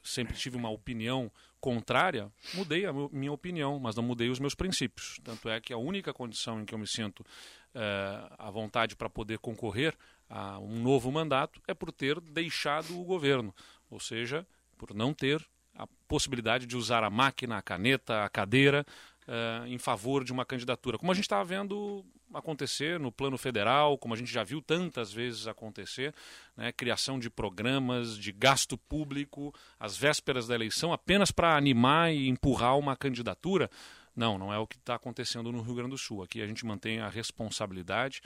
[0.06, 5.20] sempre tive uma opinião contrária, mudei a minha opinião, mas não mudei os meus princípios.
[5.24, 9.10] Tanto é que a única condição em que eu me sinto uh, à vontade para
[9.10, 9.96] poder concorrer
[10.30, 13.54] a um novo mandato é por ter deixado o governo,
[13.90, 14.46] ou seja,
[14.78, 18.86] por não ter a possibilidade de usar a máquina, a caneta, a cadeira
[19.28, 20.98] uh, em favor de uma candidatura.
[20.98, 25.12] Como a gente estava vendo acontecer no plano federal, como a gente já viu tantas
[25.12, 26.14] vezes acontecer,
[26.56, 32.28] né, criação de programas de gasto público às vésperas da eleição apenas para animar e
[32.28, 33.70] empurrar uma candidatura.
[34.16, 36.24] Não, não é o que está acontecendo no Rio Grande do Sul.
[36.24, 38.22] Aqui a gente mantém a responsabilidade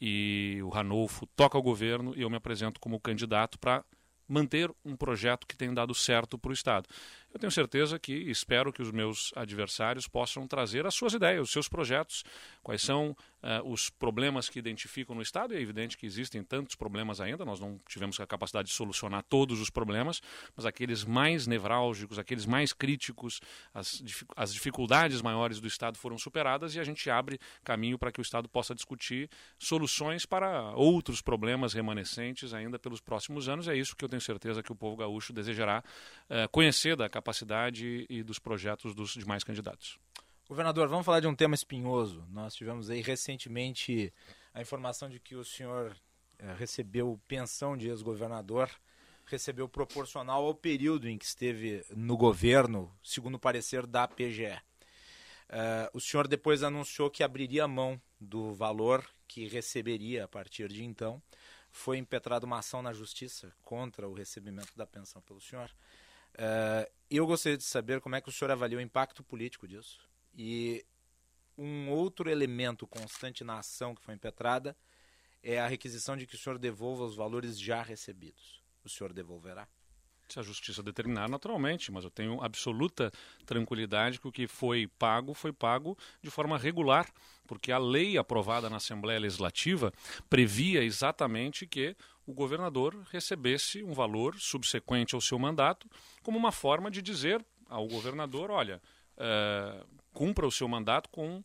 [0.00, 3.84] e o Ranolfo toca o governo e eu me apresento como candidato para
[4.26, 6.88] manter um projeto que tem dado certo para o Estado.
[7.34, 11.50] Eu tenho certeza que espero que os meus adversários possam trazer as suas ideias, os
[11.50, 12.24] seus projetos,
[12.62, 15.52] quais são uh, os problemas que identificam no Estado.
[15.52, 19.24] E é evidente que existem tantos problemas ainda, nós não tivemos a capacidade de solucionar
[19.24, 20.22] todos os problemas,
[20.56, 23.40] mas aqueles mais nevrálgicos, aqueles mais críticos,
[23.74, 24.00] as,
[24.36, 28.22] as dificuldades maiores do Estado foram superadas e a gente abre caminho para que o
[28.22, 33.66] Estado possa discutir soluções para outros problemas remanescentes ainda pelos próximos anos.
[33.66, 35.82] É isso que eu tenho certeza que o povo gaúcho desejará
[36.30, 39.98] uh, conhecer da capacidade capacidade e dos projetos dos demais candidatos.
[40.46, 42.22] Governador, vamos falar de um tema espinhoso.
[42.30, 44.12] Nós tivemos aí recentemente
[44.52, 45.96] a informação de que o senhor
[46.38, 48.70] eh, recebeu pensão de ex-governador,
[49.24, 54.44] recebeu proporcional ao período em que esteve no governo, segundo o parecer da PGE.
[54.44, 54.60] Uh,
[55.48, 60.84] eh, o senhor depois anunciou que abriria mão do valor que receberia a partir de
[60.84, 61.22] então.
[61.70, 65.70] Foi impetrada uma ação na justiça contra o recebimento da pensão pelo senhor.
[66.34, 70.00] Uh, eu gostaria de saber como é que o senhor avalia o impacto político disso.
[70.34, 70.84] E
[71.56, 74.76] um outro elemento constante na ação que foi impetrada
[75.42, 78.62] é a requisição de que o senhor devolva os valores já recebidos.
[78.84, 79.68] O senhor devolverá?
[80.28, 83.12] Se a justiça determinar, naturalmente, mas eu tenho absoluta
[83.44, 87.06] tranquilidade que o que foi pago foi pago de forma regular,
[87.46, 89.92] porque a lei aprovada na Assembleia Legislativa
[90.30, 91.94] previa exatamente que
[92.26, 95.88] o governador recebesse um valor subsequente ao seu mandato,
[96.22, 98.80] como uma forma de dizer ao governador: olha,
[99.16, 101.44] é, cumpra o seu mandato com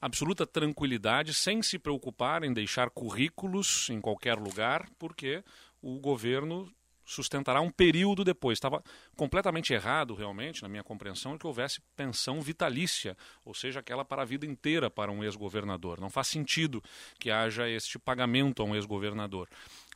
[0.00, 5.42] absoluta tranquilidade, sem se preocupar em deixar currículos em qualquer lugar, porque
[5.82, 6.72] o governo
[7.06, 8.56] sustentará um período depois.
[8.56, 8.82] Estava
[9.16, 14.24] completamente errado, realmente, na minha compreensão, que houvesse pensão vitalícia, ou seja, aquela para a
[14.24, 16.00] vida inteira para um ex-governador.
[16.00, 16.82] Não faz sentido
[17.18, 19.48] que haja este pagamento a um ex-governador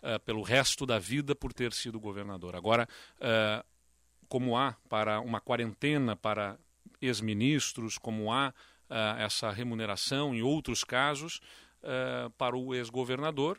[0.02, 2.54] uh, pelo resto da vida por ter sido governador.
[2.54, 3.66] Agora, uh,
[4.28, 6.56] como há para uma quarentena para
[7.02, 8.54] ex-ministros, como há
[8.88, 11.40] uh, essa remuneração em outros casos
[12.36, 13.58] para o ex-governador,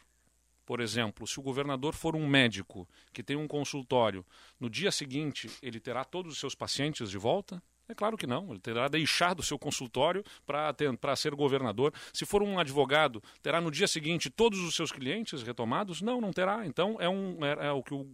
[0.66, 4.26] por exemplo, se o governador for um médico que tem um consultório,
[4.60, 7.62] no dia seguinte ele terá todos os seus pacientes de volta?
[7.92, 8.50] É claro que não.
[8.52, 11.94] Ele terá deixado o seu consultório para ser governador.
[12.14, 16.02] Se for um advogado, terá no dia seguinte todos os seus clientes retomados?
[16.02, 16.66] Não, não terá.
[16.66, 18.08] Então, é, um, é, é o que o,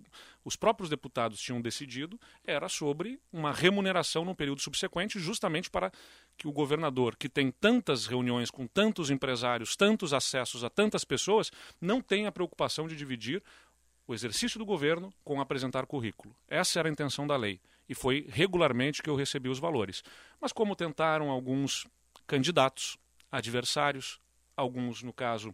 [0.44, 5.92] os próprios deputados tinham decidido, era sobre uma remuneração no período subsequente, justamente para
[6.38, 11.52] que o governador, que tem tantas reuniões com tantos empresários, tantos acessos a tantas pessoas,
[11.82, 13.42] não tenha a preocupação de dividir
[14.08, 16.36] o exercício do governo com apresentar currículo.
[16.48, 20.04] Essa era a intenção da lei e foi regularmente que eu recebi os valores.
[20.40, 21.86] Mas como tentaram alguns
[22.26, 22.98] candidatos,
[23.32, 24.20] adversários,
[24.56, 25.54] alguns, no caso,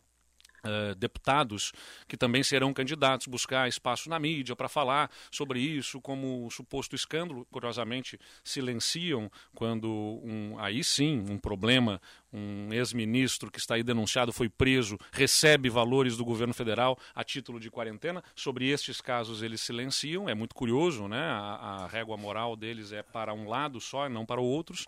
[0.64, 1.74] Uh, deputados
[2.08, 7.46] que também serão candidatos buscar espaço na mídia para falar sobre isso como suposto escândalo
[7.52, 12.00] curiosamente silenciam quando um, aí sim um problema
[12.32, 17.60] um ex-ministro que está aí denunciado foi preso recebe valores do governo federal a título
[17.60, 18.24] de quarentena.
[18.36, 21.20] Sobre estes casos eles silenciam é muito curioso né?
[21.20, 24.84] A, a régua moral deles é para um lado só e não para outros.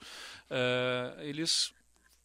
[0.49, 1.73] Uh, eles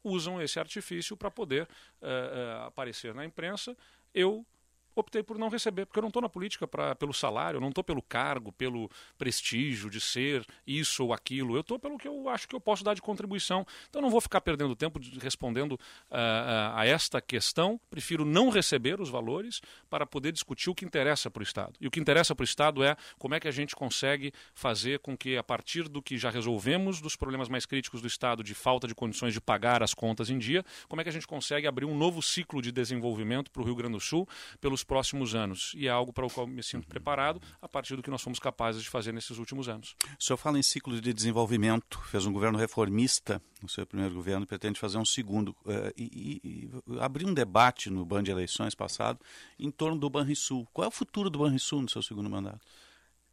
[0.02, 3.76] usam esse artifício para poder uh, uh, aparecer na imprensa.
[4.14, 4.46] Eu
[4.94, 7.68] optei por não receber, porque eu não estou na política pra, pelo salário, eu não
[7.68, 12.29] estou pelo cargo, pelo prestígio de ser isso ou aquilo, eu estou pelo que eu
[12.29, 13.66] acho que eu posso dar de contribuição.
[13.88, 19.09] Então não vou ficar perdendo tempo respondendo uh, a esta questão, prefiro não receber os
[19.09, 21.74] valores para poder discutir o que interessa para o Estado.
[21.81, 24.98] E o que interessa para o Estado é como é que a gente consegue fazer
[25.00, 28.55] com que, a partir do que já resolvemos, dos problemas mais críticos do Estado, de
[28.55, 31.66] falta de condições de pagar as contas em dia, como é que a gente consegue
[31.66, 34.29] abrir um novo ciclo de desenvolvimento para o Rio Grande do Sul
[34.61, 35.72] pelos próximos anos.
[35.76, 38.40] E é algo para o qual me sinto preparado a partir do que nós fomos
[38.40, 39.94] capazes de fazer nesses últimos anos.
[40.18, 44.44] O senhor fala em ciclo de desenvolvimento, fez um governo reformista no seu primeiro governo,
[44.44, 45.50] pretende fazer um segundo.
[45.64, 49.20] Uh, e, e, e abrir um debate no Ban de Eleições passado
[49.61, 50.66] em torno do Banrisul.
[50.72, 52.66] Qual é o futuro do Banrisul no seu segundo mandato?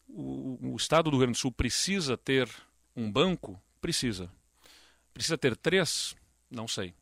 [0.08, 2.48] O, o Estado do Rio Grande do Sul precisa ter
[2.96, 3.60] um banco?
[3.82, 4.32] Precisa.
[5.12, 6.16] Precisa ter três?
[6.52, 6.94] Não sei.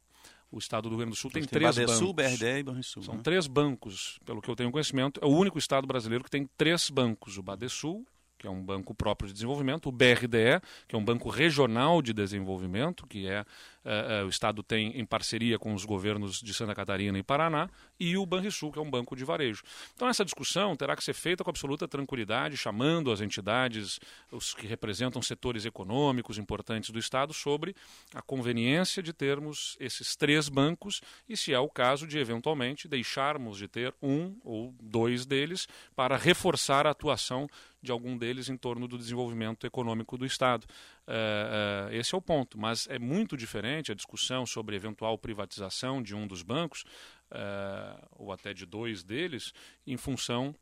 [0.56, 2.32] O estado do Rio Grande do Sul tem, tem três Badesul, bancos.
[2.40, 3.04] BRD e Banrisul.
[3.04, 3.22] São né?
[3.22, 5.20] três bancos, pelo que eu tenho conhecimento.
[5.22, 7.38] É o único estado brasileiro que tem três bancos.
[7.38, 8.08] O Badesul,
[8.46, 12.14] que é um banco próprio de desenvolvimento, o BRDE, que é um banco regional de
[12.14, 17.18] desenvolvimento, que é uh, o Estado tem em parceria com os governos de Santa Catarina
[17.18, 17.68] e Paraná,
[18.00, 19.64] e o Banrisul, que é um banco de varejo.
[19.96, 24.00] Então essa discussão terá que ser feita com absoluta tranquilidade, chamando as entidades,
[24.32, 27.76] os que representam setores econômicos importantes do Estado, sobre
[28.14, 33.58] a conveniência de termos esses três bancos e, se é o caso, de eventualmente deixarmos
[33.58, 37.48] de ter um ou dois deles para reforçar a atuação
[37.86, 40.66] de algum deles em torno do desenvolvimento econômico do Estado.
[41.08, 46.02] Uh, uh, esse é o ponto, mas é muito diferente a discussão sobre eventual privatização
[46.02, 46.84] de um dos bancos,
[47.32, 49.54] uh, ou até de dois deles,
[49.86, 50.54] em função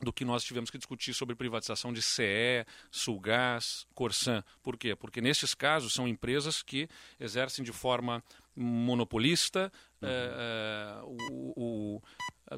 [0.00, 4.44] do que nós tivemos que discutir sobre privatização de CE, Sulgás, Corsan.
[4.62, 4.94] Por quê?
[4.94, 8.22] Porque nesses casos são empresas que exercem de forma
[8.54, 11.16] monopolista uhum.
[11.30, 12.02] o, o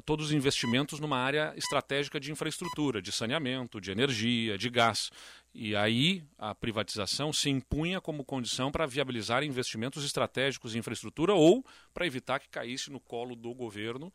[0.05, 5.11] todos os investimentos numa área estratégica de infraestrutura, de saneamento, de energia, de gás.
[5.53, 11.65] E aí a privatização se impunha como condição para viabilizar investimentos estratégicos em infraestrutura ou
[11.93, 14.07] para evitar que caísse no colo do governo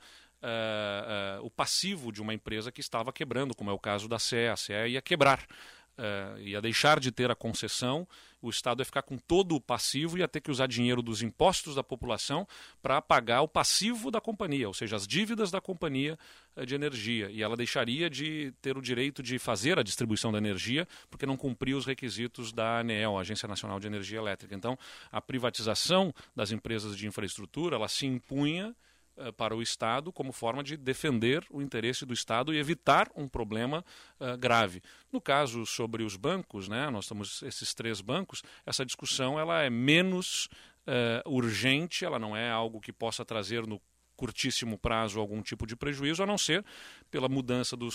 [0.43, 4.19] uh, uh, o passivo de uma empresa que estava quebrando, como é o caso da
[4.19, 4.49] CE.
[4.49, 5.47] A CE ia quebrar
[5.98, 8.06] uh, ia deixar de ter a concessão,
[8.40, 11.22] o Estado ia ficar com todo o passivo e ia ter que usar dinheiro dos
[11.22, 12.46] impostos da população
[12.80, 16.18] para pagar o passivo da companhia, ou seja, as dívidas da companhia
[16.56, 17.30] uh, de energia.
[17.30, 21.37] E ela deixaria de ter o direito de fazer a distribuição da energia porque não
[21.37, 24.54] cumpria os requisitos da ANEEL, Agência Nacional de Energia Elétrica.
[24.54, 24.78] Então,
[25.11, 28.74] a privatização das empresas de infraestrutura, ela se impunha
[29.16, 33.29] uh, para o Estado como forma de defender o interesse do Estado e evitar um
[33.29, 33.85] problema
[34.20, 34.83] uh, grave.
[35.12, 39.70] No caso sobre os bancos, né, nós temos esses três bancos, essa discussão ela é
[39.70, 40.48] menos
[40.87, 43.81] uh, urgente, ela não é algo que possa trazer no
[44.16, 46.64] curtíssimo prazo algum tipo de prejuízo, a não ser
[47.11, 47.88] pela mudança do,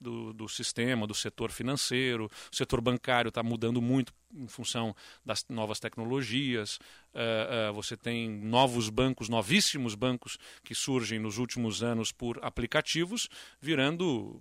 [0.00, 2.30] do, do sistema, do setor financeiro.
[2.52, 6.78] O setor bancário está mudando muito em função das novas tecnologias.
[7.12, 13.28] Uh, uh, você tem novos bancos, novíssimos bancos que surgem nos últimos anos por aplicativos,
[13.60, 14.40] virando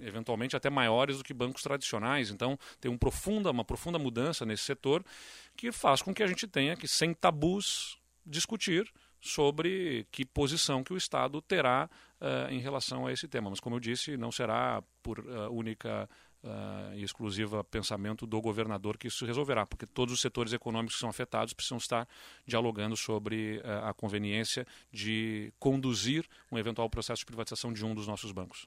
[0.00, 2.30] eventualmente até maiores do que bancos tradicionais.
[2.30, 5.04] Então, tem um profunda, uma profunda mudança nesse setor
[5.56, 8.90] que faz com que a gente tenha que, sem tabus, discutir
[9.26, 13.50] sobre que posição que o Estado terá uh, em relação a esse tema.
[13.50, 16.08] Mas, como eu disse, não será por uh, única
[16.42, 21.00] uh, e exclusiva pensamento do governador que isso resolverá, porque todos os setores econômicos que
[21.00, 22.08] são afetados precisam estar
[22.46, 28.32] dialogando sobre a conveniência de conduzir um eventual processo de privatização de um dos nossos
[28.32, 28.66] bancos.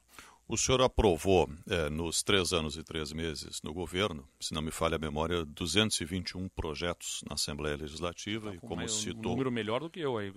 [0.50, 4.72] O senhor aprovou, é, nos três anos e três meses no governo, se não me
[4.72, 8.50] falha a memória, 221 projetos na Assembleia Legislativa.
[8.50, 9.28] Tá, e como citou.
[9.28, 10.34] Um número melhor do que eu aí.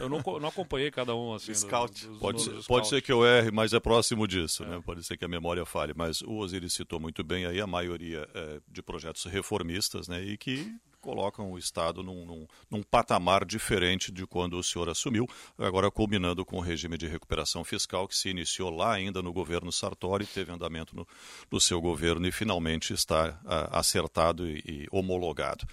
[0.00, 1.54] Eu não, não acompanhei cada um assim.
[1.54, 2.08] Scout.
[2.08, 4.64] Do, pode, ser, pode ser que eu erre, mas é próximo disso.
[4.64, 4.66] É.
[4.66, 4.82] Né?
[4.84, 5.92] Pode ser que a memória falhe.
[5.96, 10.24] Mas o Osiris citou muito bem aí a maioria é, de projetos reformistas né?
[10.24, 15.28] e que colocam o Estado num, num, num, patamar diferente de quando o senhor assumiu,
[15.56, 19.70] agora culminando com o regime de recuperação fiscal que se iniciou lá ainda no governo
[19.70, 21.06] Sartori, teve andamento no,
[21.50, 25.64] no seu governo e finalmente está a, acertado e, e homologado.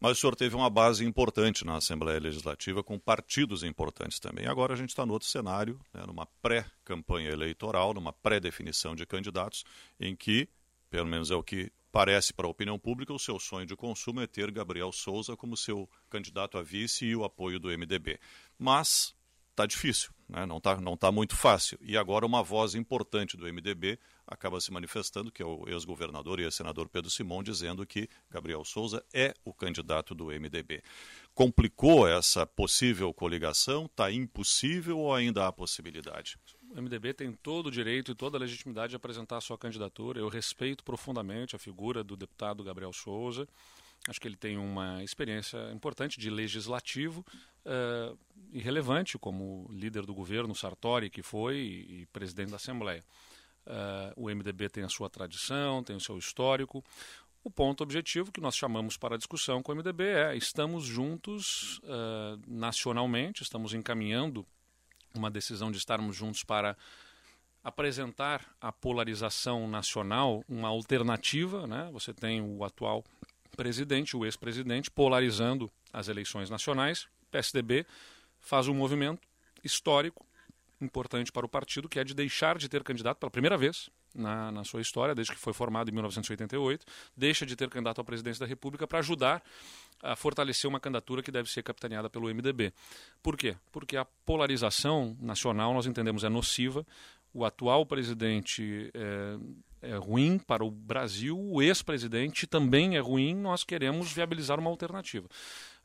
[0.00, 4.46] Mas o senhor teve uma base importante na Assembleia Legislativa, com partidos importantes também.
[4.46, 9.64] Agora a gente está no outro cenário, né, numa pré-campanha eleitoral, numa pré-definição de candidatos,
[9.98, 10.48] em que,
[10.88, 14.20] pelo menos é o que Parece para a opinião pública o seu sonho de consumo
[14.20, 18.20] é ter Gabriel Souza como seu candidato a vice e o apoio do MDB.
[18.58, 19.14] Mas
[19.50, 20.44] está difícil, né?
[20.46, 21.78] não está não tá muito fácil.
[21.80, 26.44] E agora uma voz importante do MDB acaba se manifestando, que é o ex-governador e
[26.44, 30.82] ex-senador Pedro Simão, dizendo que Gabriel Souza é o candidato do MDB.
[31.34, 33.86] Complicou essa possível coligação?
[33.86, 36.36] Está impossível ou ainda há possibilidade?
[36.70, 40.20] o MDB tem todo o direito e toda a legitimidade de apresentar a sua candidatura.
[40.20, 43.48] Eu respeito profundamente a figura do deputado Gabriel Souza.
[44.06, 47.24] Acho que ele tem uma experiência importante de legislativo
[47.68, 48.18] uh,
[48.52, 53.04] e relevante como líder do governo Sartori, que foi, e, e presidente da Assembleia.
[53.66, 56.82] Uh, o MDB tem a sua tradição, tem o seu histórico.
[57.44, 61.78] O ponto objetivo que nós chamamos para a discussão com o MDB é: estamos juntos
[61.84, 64.46] uh, nacionalmente, estamos encaminhando
[65.14, 66.76] uma decisão de estarmos juntos para
[67.62, 71.66] apresentar a polarização nacional uma alternativa.
[71.66, 71.90] Né?
[71.92, 73.04] Você tem o atual
[73.56, 77.08] presidente, o ex-presidente, polarizando as eleições nacionais.
[77.28, 77.86] PSDB
[78.40, 79.20] faz um movimento
[79.64, 80.26] histórico
[80.80, 84.50] importante para o partido, que é de deixar de ter candidato pela primeira vez na,
[84.50, 86.84] na sua história, desde que foi formado em 1988,
[87.16, 89.42] deixa de ter candidato à presidência da República para ajudar
[90.02, 92.72] a fortalecer uma candidatura que deve ser capitaneada pelo MDB.
[93.22, 93.56] Por quê?
[93.72, 96.86] Porque a polarização nacional, nós entendemos, é nociva.
[97.34, 103.64] O atual presidente é, é ruim para o Brasil, o ex-presidente também é ruim, nós
[103.64, 105.28] queremos viabilizar uma alternativa.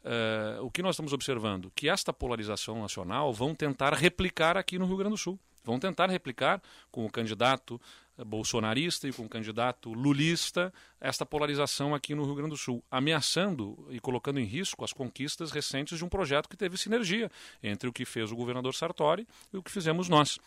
[0.04, 1.72] Uh, o que nós estamos observando?
[1.76, 5.39] Que esta polarização nacional vão tentar replicar aqui no Rio Grande do Sul.
[5.63, 6.62] Vão tentar replicar
[6.92, 7.80] com o candidato
[8.26, 13.88] bolsonarista e com o candidato lulista esta polarização aqui no Rio Grande do Sul, ameaçando
[13.89, 17.94] e colocando em risco as conquistas recentes de um projeto que teve sinergia entre o
[17.94, 20.38] que fez o governador Sartori e o que fizemos nós.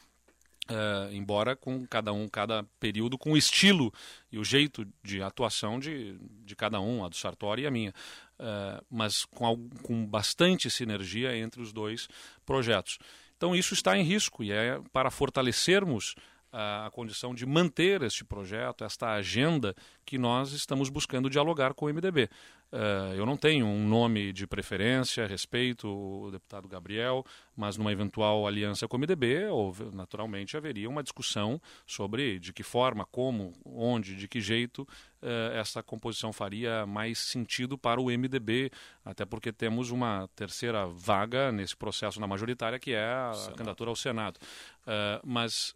[0.68, 3.94] Uh, embora com cada um, cada período, com o estilo
[4.32, 7.94] e o jeito de atuação de, de cada um, a do Sartori e a minha,
[8.40, 12.08] uh, mas com, com bastante sinergia entre os dois
[12.44, 12.98] projetos.
[13.36, 16.16] Então isso está em risco e é para fortalecermos
[16.52, 19.74] a, a condição de manter este projeto, esta agenda
[20.04, 22.28] que nós estamos buscando dialogar com o MDB.
[22.72, 27.24] Uh, eu não tenho um nome de preferência, respeito o deputado Gabriel,
[27.56, 32.64] mas numa eventual aliança com o MDB, houve, naturalmente haveria uma discussão sobre de que
[32.64, 34.82] forma, como, onde, de que jeito
[35.22, 38.70] uh, essa composição faria mais sentido para o MDB,
[39.04, 43.56] até porque temos uma terceira vaga nesse processo na majoritária, que é a Senado.
[43.56, 44.38] candidatura ao Senado.
[44.82, 45.74] Uh, mas,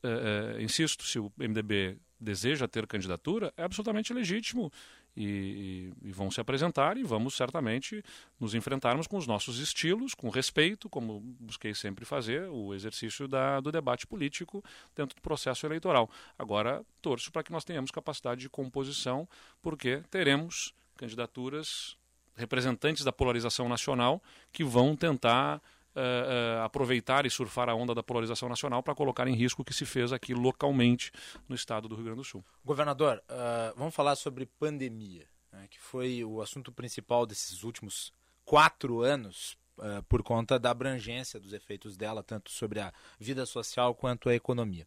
[0.59, 4.71] insisto, se o MDB deseja ter candidatura, é absolutamente legítimo
[5.17, 8.03] e, e, vão se apresentar e vamos certamente
[8.39, 13.61] nos enfrentarmos com os nossos estilos, com respeito, como busquei sempre fazer, o exercício da,
[13.61, 16.09] do debate político dentro do processo eleitoral.
[16.39, 19.29] Agora, torço para que nós tenhamos capacidade de composição,
[19.61, 21.97] porque teremos candidaturas
[22.37, 25.61] representantes da polarização nacional que vão tentar
[25.95, 29.65] uh, uh, aproveitar e surfar a onda da polarização nacional para colocar em risco o
[29.65, 31.11] que se fez aqui localmente
[31.49, 32.45] no estado do Rio Grande do Sul.
[32.65, 38.13] Governador, uh, vamos falar sobre pandemia, né, que foi o assunto principal desses últimos
[38.45, 39.59] quatro anos
[40.11, 44.87] por conta da abrangência dos efeitos dela, tanto sobre a vida social quanto a economia.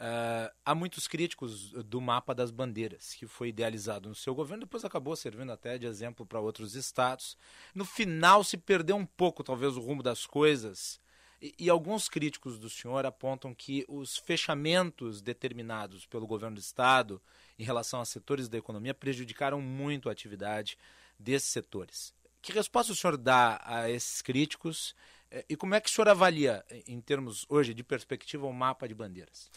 [0.00, 4.82] Uh, há muitos críticos do mapa das bandeiras, que foi idealizado no seu governo, depois
[4.82, 7.36] acabou servindo até de exemplo para outros estados.
[7.74, 10.98] No final se perdeu um pouco, talvez, o rumo das coisas.
[11.42, 17.20] E, e, alguns críticos do senhor apontam que os fechamentos determinados pelo governo do estado
[17.58, 20.78] em relação a setores da economia prejudicaram muito a atividade
[21.18, 22.14] desses setores.
[22.40, 24.94] Que resposta o senhor dá a esses críticos
[25.30, 28.88] eh, e como é que o senhor avalia, em termos hoje de perspectiva, o mapa
[28.88, 29.50] de bandeiras?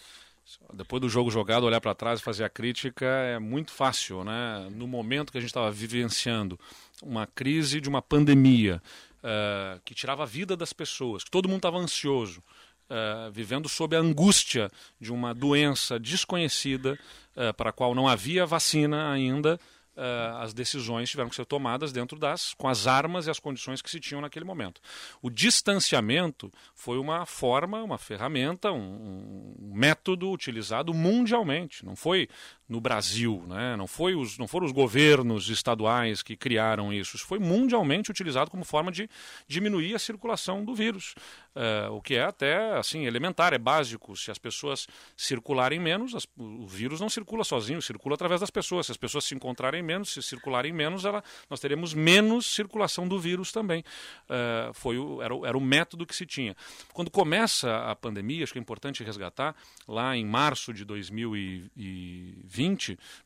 [0.73, 4.67] Depois do jogo jogado, olhar para trás e fazer a crítica é muito fácil, né?
[4.71, 6.59] No momento que a gente estava vivenciando
[7.01, 8.81] uma crise de uma pandemia
[9.23, 12.43] uh, que tirava a vida das pessoas, que todo mundo estava ansioso,
[12.89, 14.69] uh, vivendo sob a angústia
[14.99, 16.99] de uma doença desconhecida
[17.35, 19.59] uh, para a qual não havia vacina ainda,
[19.95, 23.81] uh, as decisões tiveram que ser tomadas dentro das com as armas e as condições
[23.81, 24.81] que se tinham naquele momento.
[25.21, 31.85] O distanciamento foi uma forma, uma ferramenta, um, um método utilizado mundialmente.
[31.85, 32.27] Não foi
[32.73, 33.75] no Brasil, né?
[33.77, 37.15] não, foi os, não foram os governos estaduais que criaram isso.
[37.15, 39.07] Isso foi mundialmente utilizado como forma de
[39.47, 41.13] diminuir a circulação do vírus.
[41.55, 44.17] Uh, o que é até assim elementar, é básico.
[44.17, 48.87] Se as pessoas circularem menos, as, o vírus não circula sozinho, circula através das pessoas.
[48.87, 53.19] Se as pessoas se encontrarem menos, se circularem menos, ela, nós teremos menos circulação do
[53.19, 53.83] vírus também.
[54.25, 56.55] Uh, foi o, era, era o método que se tinha.
[56.91, 59.55] Quando começa a pandemia, acho que é importante resgatar,
[59.87, 62.62] lá em março de 2020,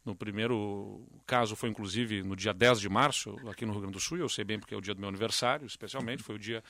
[0.06, 4.00] no primeiro caso foi inclusive no dia 10 de março, aqui no Rio Grande do
[4.00, 6.64] Sul, eu sei bem porque é o dia do meu aniversário, especialmente, foi o dia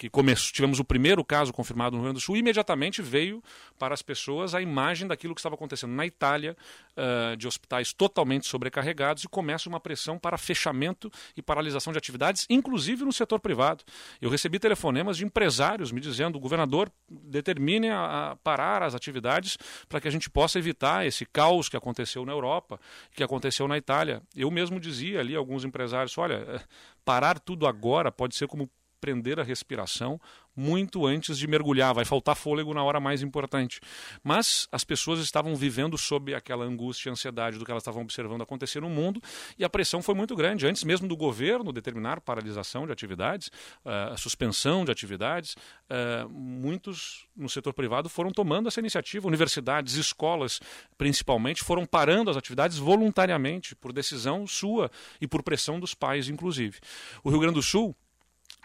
[0.00, 3.42] que começou, tivemos o primeiro caso confirmado no Rio Grande do Sul, imediatamente veio
[3.78, 6.56] para as pessoas a imagem daquilo que estava acontecendo na Itália,
[6.96, 12.46] uh, de hospitais totalmente sobrecarregados, e começa uma pressão para fechamento e paralisação de atividades,
[12.48, 13.84] inclusive no setor privado.
[14.22, 19.58] Eu recebi telefonemas de empresários me dizendo: o governador determine a, a parar as atividades
[19.86, 22.80] para que a gente possa evitar esse caos que aconteceu na Europa,
[23.14, 24.22] que aconteceu na Itália.
[24.34, 26.60] Eu mesmo dizia ali, alguns empresários: olha, eh,
[27.04, 28.70] parar tudo agora pode ser como
[29.00, 30.20] prender a respiração
[30.54, 33.80] muito antes de mergulhar, vai faltar fôlego na hora mais importante.
[34.22, 38.42] Mas as pessoas estavam vivendo sob aquela angústia e ansiedade do que elas estavam observando
[38.42, 39.22] acontecer no mundo
[39.58, 40.66] e a pressão foi muito grande.
[40.66, 43.50] Antes mesmo do governo determinar paralisação de atividades,
[43.84, 49.26] uh, suspensão de atividades, uh, muitos no setor privado foram tomando essa iniciativa.
[49.26, 50.60] Universidades, escolas,
[50.98, 54.90] principalmente, foram parando as atividades voluntariamente, por decisão sua
[55.20, 56.78] e por pressão dos pais, inclusive.
[57.24, 57.96] O Rio Grande do Sul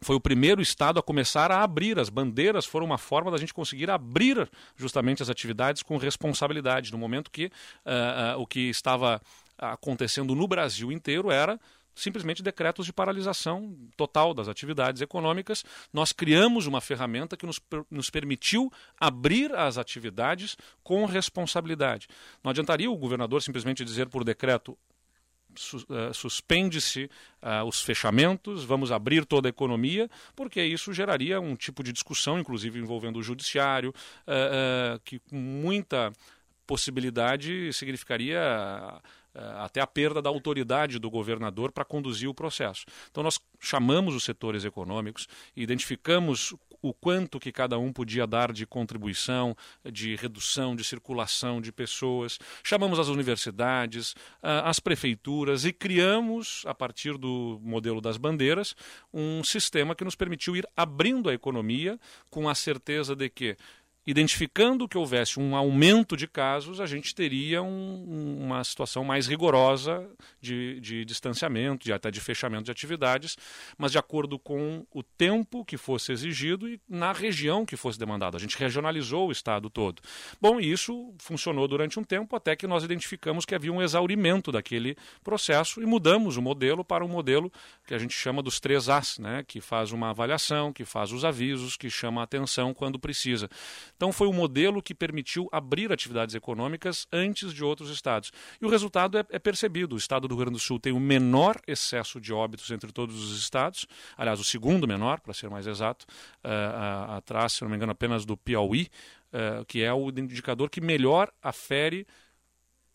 [0.02, 2.00] foi o primeiro estado a começar a abrir.
[2.00, 6.92] As bandeiras foram uma forma da gente conseguir abrir justamente as atividades com responsabilidade.
[6.92, 9.22] No momento que uh, uh, o que estava
[9.58, 11.60] acontecendo no Brasil inteiro era
[11.96, 15.64] simplesmente decretos de paralisação total das atividades econômicas.
[15.94, 18.70] Nós criamos uma ferramenta que nos, nos permitiu
[19.00, 22.08] abrir as atividades com responsabilidade.
[22.44, 24.78] Não adiantaria o governador simplesmente dizer por decreto
[26.14, 27.10] suspende-se
[27.42, 32.40] uh, os fechamentos, vamos abrir toda a economia, porque isso geraria um tipo de discussão,
[32.40, 33.94] inclusive envolvendo o judiciário,
[34.28, 36.12] uh, que com muita
[36.66, 38.42] possibilidade significaria
[39.58, 42.86] até a perda da autoridade do governador para conduzir o processo.
[43.12, 46.56] Então nós chamamos os setores econômicos, identificamos
[46.88, 49.58] o quanto que cada um podia dar de contribuição,
[49.92, 52.38] de redução de circulação de pessoas.
[52.64, 58.76] Chamamos as universidades, as prefeituras e criamos, a partir do modelo das bandeiras,
[59.12, 63.58] um sistema que nos permitiu ir abrindo a economia com a certeza de que
[64.06, 70.08] identificando que houvesse um aumento de casos, a gente teria um, uma situação mais rigorosa
[70.40, 73.36] de, de, distanciamento, de até de fechamento de atividades,
[73.78, 78.38] mas de acordo com o tempo que fosse exigido e na região que fosse demandado.
[78.38, 80.02] A gente regionalizou o estado todo.
[80.40, 84.96] Bom, isso funcionou durante um tempo até que nós identificamos que havia um exaurimento daquele
[85.24, 87.52] processo e mudamos o modelo para um modelo
[87.88, 91.26] que a gente chama dos três As, né, que faz uma avaliação, que faz os
[91.26, 93.50] avisos, que chama a atenção quando precisa.
[93.96, 98.32] Então, foi o um modelo que permitiu abrir atividades econômicas antes de outros estados.
[98.62, 99.96] E o resultado é, é percebido.
[99.96, 103.16] O estado do Rio Grande do Sul tem o menor excesso de óbitos entre todos
[103.24, 103.88] os estados,
[104.18, 106.06] aliás, o segundo menor, para ser mais exato,
[106.44, 108.90] uh, atrás, se não me engano, apenas do Piauí,
[109.34, 112.06] uh, que é o indicador que melhor afere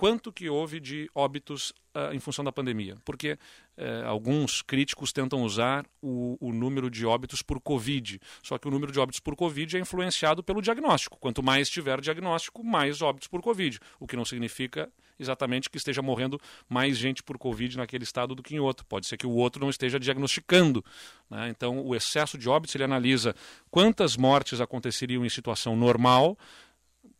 [0.00, 2.96] quanto que houve de óbitos uh, em função da pandemia.
[3.04, 8.18] Porque uh, alguns críticos tentam usar o, o, número de óbitos por Covid.
[8.42, 11.18] Só que o número de óbitos por Covid é influenciado pelo diagnóstico.
[11.18, 13.78] Quanto mais tiver diagnóstico, mais óbitos por Covid.
[13.98, 18.42] O que não significa exatamente que esteja morrendo mais gente por Covid naquele estado do
[18.42, 18.86] que em outro.
[18.86, 20.82] Pode ser que o outro não esteja diagnosticando.
[21.28, 21.50] Né?
[21.50, 23.34] Então, o excesso de óbitos, ele analisa
[23.70, 26.38] quantas mortes aconteceriam em situação normal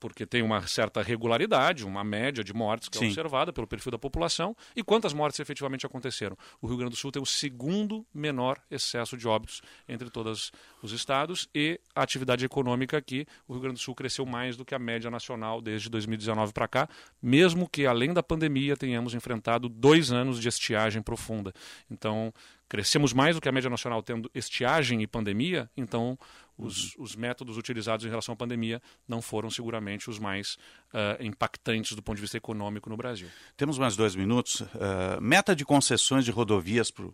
[0.01, 3.07] porque tem uma certa regularidade, uma média de mortes que é Sim.
[3.07, 6.37] é observada pelo perfil da população, e quantas mortes efetivamente aconteceram.
[6.61, 10.51] O Rio Grande do Sul tem o segundo menor excesso de óbitos entre todos
[10.83, 14.65] os estados, e a atividade econômica aqui, o Rio Grande do Sul cresceu mais do
[14.65, 16.89] que a média nacional desde 2019 para cá,
[17.23, 21.53] mesmo que além da pandemia tenhamos enfrentado dois anos de estiagem profunda.
[21.91, 22.33] Então,
[22.71, 26.17] crescemos mais do que a média nacional tendo estiagem e pandemia, então
[26.57, 27.03] os, uhum.
[27.03, 30.55] os, métodos utilizados em relação à pandemia não foram seguramente os mais
[30.95, 33.29] uh, impactantes do ponto de vista econômico no Brasil.
[33.57, 34.61] Temos mais dois minutos.
[34.61, 37.07] Uh, meta de concessões de rodovias para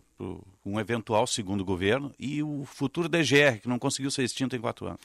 [0.63, 4.59] um eventual segundo governo e o futuro da EGR, que não conseguiu ser extinto em
[4.59, 5.01] quatro anos.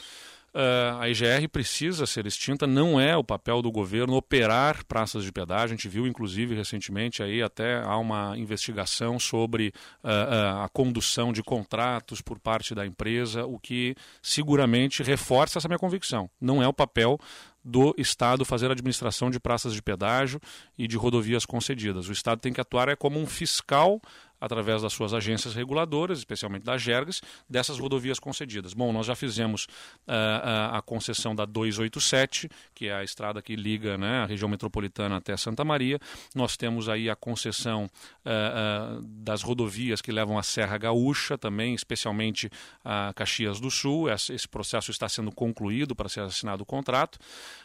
[0.54, 5.32] Uh, a IGR precisa ser extinta, não é o papel do governo operar praças de
[5.32, 5.64] pedágio.
[5.64, 9.72] A gente viu, inclusive, recentemente aí até há uma investigação sobre
[10.04, 15.68] uh, uh, a condução de contratos por parte da empresa, o que seguramente reforça essa
[15.68, 16.28] minha convicção.
[16.38, 17.18] Não é o papel
[17.64, 20.40] do Estado fazer a administração de praças de pedágio
[20.76, 22.08] e de rodovias concedidas.
[22.08, 24.00] O Estado tem que atuar é como um fiscal
[24.42, 28.74] através das suas agências reguladoras, especialmente da Gerges, dessas rodovias concedidas.
[28.74, 29.66] Bom, nós já fizemos
[30.08, 35.18] uh, a concessão da 287, que é a estrada que liga né, a região metropolitana
[35.18, 36.00] até Santa Maria.
[36.34, 41.72] Nós temos aí a concessão uh, uh, das rodovias que levam à Serra Gaúcha, também,
[41.72, 42.50] especialmente
[42.84, 44.10] a Caxias do Sul.
[44.10, 47.16] Esse processo está sendo concluído para ser assinado o contrato.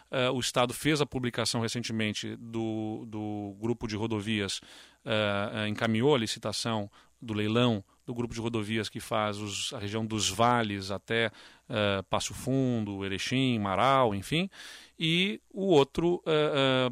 [0.09, 4.61] Uh, o Estado fez a publicação recentemente do, do grupo de rodovias,
[5.05, 6.89] uh, encaminhou a licitação
[7.21, 12.01] do leilão do grupo de rodovias que faz os, a região dos vales até uh,
[12.09, 14.49] Passo Fundo, Erechim, Marau, enfim,
[14.97, 16.23] e o outro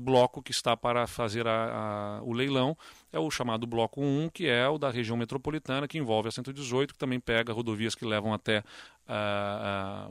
[0.01, 2.77] bloco que está para fazer a, a, o leilão
[3.13, 6.93] é o chamado Bloco 1, que é o da região metropolitana, que envolve a 118,
[6.93, 8.63] que também pega rodovias que levam até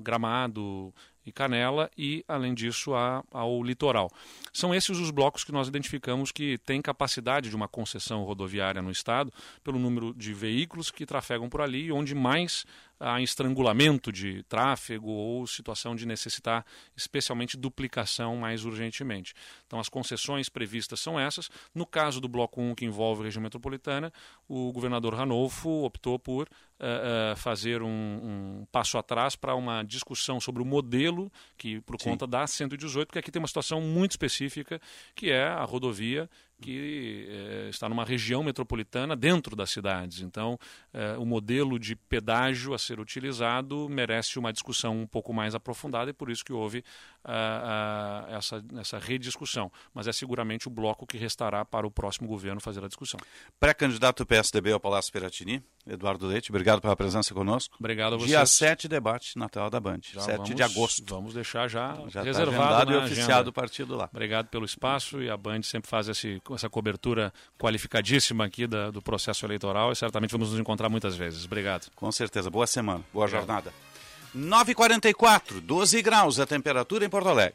[0.01, 0.95] Gramado,
[1.25, 4.11] e Canela e, além disso, a, ao litoral.
[4.53, 8.91] São esses os blocos que nós identificamos que têm capacidade de uma concessão rodoviária no
[8.91, 12.65] Estado, pelo número de veículos que trafegam por ali, onde mais
[13.05, 16.65] há estrangulamento de tráfego ou situação de necessitar
[16.97, 19.35] especialmente duplicação mais urgentemente.
[19.67, 21.51] Então as concessões previstas são essas.
[21.75, 24.11] No caso do bloco 1 que envolve a região metropolitana,
[24.49, 30.41] o governador Ranolfo optou por uh, uh, fazer um, um, passo atrás para uma discussão
[30.41, 32.11] sobre o modelo que por Sim.
[32.11, 34.81] conta da 118, porque aqui tem uma situação muito específica
[35.15, 36.29] que é a rodovia
[36.61, 40.21] que eh, está numa região metropolitana dentro das cidades.
[40.21, 40.59] Então,
[40.93, 46.11] eh, o modelo de pedágio a ser utilizado merece uma discussão um pouco mais aprofundada
[46.11, 46.85] e por isso que houve
[47.25, 49.71] uh, uh, essa, essa rediscussão.
[49.93, 53.19] Mas é seguramente o bloco que restará para o próximo governo fazer a discussão.
[53.59, 57.77] Pré-candidato do PSDB ao Palácio Piratini, Eduardo Leite, obrigado pela presença conosco.
[57.79, 58.31] Obrigado a vocês.
[58.31, 61.15] Dia 7, debate na tela da Band, já 7 vamos, de agosto.
[61.15, 64.09] Vamos deixar já, já tá reservado tá e oficiado o partido lá.
[64.13, 69.03] Obrigado pelo espaço e a Band sempre faz esse, essa cobertura qualificadíssima aqui da, do
[69.03, 71.45] processo eleitoral e certamente vamos nos encontrar muitas vezes.
[71.45, 71.91] Obrigado.
[71.95, 72.51] Com certeza.
[72.51, 73.05] Boa semana.
[73.13, 73.47] Boa Obrigado.
[73.47, 73.94] jornada.
[74.37, 77.55] 9h44, 12 graus a temperatura em Porto Alegre.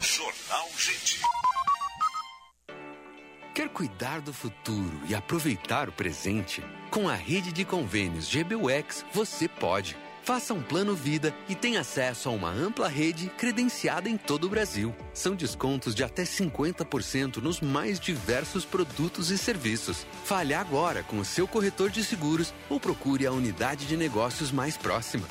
[0.00, 1.20] Jornal Gente.
[3.54, 6.62] Quer cuidar do futuro e aproveitar o presente?
[6.90, 9.96] Com a rede de convênios GBUX, você pode.
[10.24, 14.48] Faça um plano vida e tenha acesso a uma ampla rede credenciada em todo o
[14.48, 14.94] Brasil.
[15.12, 20.06] São descontos de até 50% nos mais diversos produtos e serviços.
[20.24, 24.76] Fale agora com o seu corretor de seguros ou procure a unidade de negócios mais
[24.76, 25.26] próxima.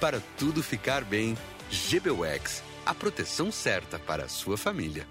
[0.00, 1.36] Para tudo ficar bem,
[1.70, 5.06] GBUX, a proteção certa para a sua família.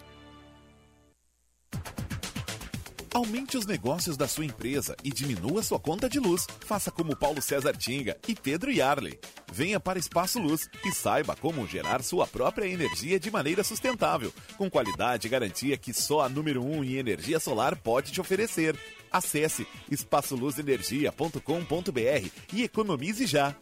[3.22, 6.47] Aumente os negócios da sua empresa e diminua sua conta de luz.
[6.65, 9.19] Faça como Paulo César Tinga e Pedro Yarley.
[9.53, 14.72] Venha para Espaço Luz e saiba como gerar sua própria energia de maneira sustentável, com
[14.72, 18.76] qualidade e garantia que só a número 1 um em energia solar pode te oferecer.
[19.11, 23.55] Acesse espaçoluzenergia.com.br e economize já.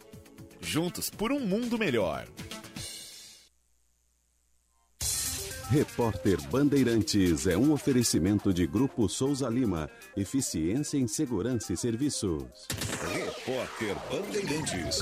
[0.58, 2.26] Juntos por um mundo melhor.
[5.70, 9.88] Repórter Bandeirantes é um oferecimento de Grupo Souza Lima.
[10.16, 12.66] Eficiência em Segurança e Serviços.
[13.12, 14.98] Repórter Bandeirantes.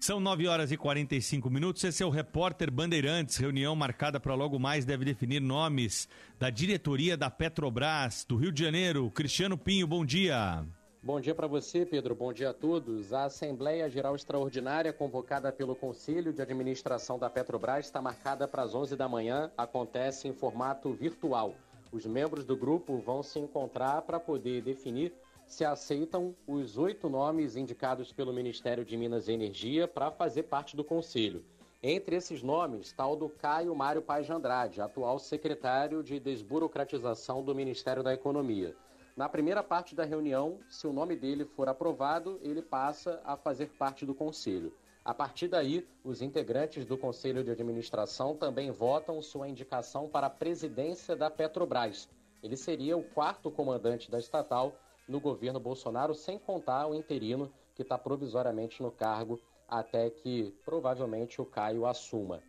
[0.00, 1.84] São 9 horas e 45 minutos.
[1.84, 3.36] Esse é o repórter Bandeirantes.
[3.36, 8.64] Reunião marcada para logo mais deve definir nomes da diretoria da Petrobras do Rio de
[8.64, 9.08] Janeiro.
[9.12, 10.66] Cristiano Pinho, bom dia.
[11.02, 12.14] Bom dia para você, Pedro.
[12.14, 13.14] Bom dia a todos.
[13.14, 18.74] A Assembleia Geral Extraordinária, convocada pelo Conselho de Administração da Petrobras, está marcada para as
[18.74, 19.50] 11 da manhã.
[19.56, 21.54] Acontece em formato virtual.
[21.90, 25.14] Os membros do grupo vão se encontrar para poder definir
[25.46, 30.76] se aceitam os oito nomes indicados pelo Ministério de Minas e Energia para fazer parte
[30.76, 31.42] do Conselho.
[31.82, 37.42] Entre esses nomes está o do Caio Mário Paz de Andrade, atual secretário de Desburocratização
[37.42, 38.76] do Ministério da Economia.
[39.16, 43.66] Na primeira parte da reunião, se o nome dele for aprovado, ele passa a fazer
[43.78, 44.72] parte do Conselho.
[45.04, 50.30] A partir daí, os integrantes do Conselho de Administração também votam sua indicação para a
[50.30, 52.08] presidência da Petrobras.
[52.42, 54.74] Ele seria o quarto comandante da estatal
[55.08, 61.40] no governo Bolsonaro, sem contar o interino que está provisoriamente no cargo até que provavelmente
[61.40, 62.42] o Caio assuma.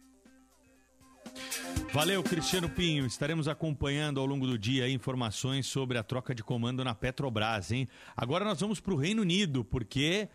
[1.94, 3.06] Valeu, Cristiano Pinho.
[3.06, 7.88] Estaremos acompanhando ao longo do dia informações sobre a troca de comando na Petrobras, hein?
[8.16, 10.30] Agora nós vamos para o Reino Unido, porque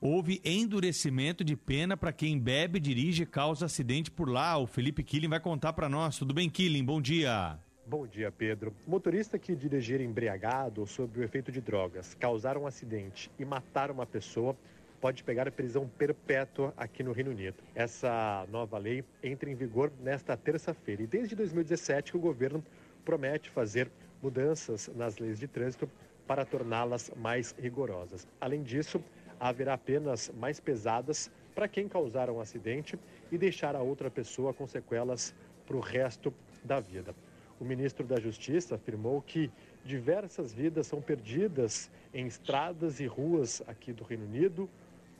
[0.00, 4.58] houve endurecimento de pena para quem bebe, dirige e causa acidente por lá.
[4.58, 6.18] O Felipe Killing vai contar para nós.
[6.18, 6.84] Tudo bem, Killing?
[6.84, 7.58] Bom dia.
[7.86, 8.74] Bom dia, Pedro.
[8.86, 13.90] Motorista que dirigir embriagado ou sob o efeito de drogas, causar um acidente e matar
[13.90, 14.56] uma pessoa
[15.02, 17.56] pode pegar prisão perpétua aqui no Reino Unido.
[17.74, 22.64] Essa nova lei entra em vigor nesta terça-feira e desde 2017 o governo
[23.04, 23.90] promete fazer
[24.22, 25.90] mudanças nas leis de trânsito
[26.24, 28.28] para torná-las mais rigorosas.
[28.40, 29.02] Além disso,
[29.40, 32.96] haverá penas mais pesadas para quem causar um acidente
[33.32, 35.34] e deixar a outra pessoa com sequelas
[35.66, 36.32] para o resto
[36.62, 37.12] da vida.
[37.58, 39.50] O ministro da Justiça afirmou que
[39.84, 44.70] diversas vidas são perdidas em estradas e ruas aqui do Reino Unido,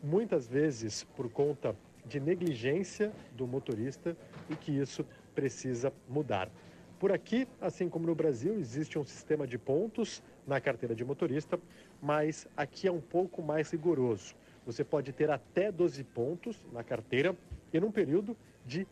[0.03, 4.17] muitas vezes por conta de negligência do motorista
[4.51, 6.51] e que isso precisa mudar.
[6.99, 11.59] Por aqui, assim como no Brasil, existe um sistema de pontos na carteira de motorista,
[12.01, 14.35] mas aqui é um pouco mais rigoroso.
[14.65, 17.37] Você pode ter até 12 pontos na carteira
[17.73, 18.87] e num período de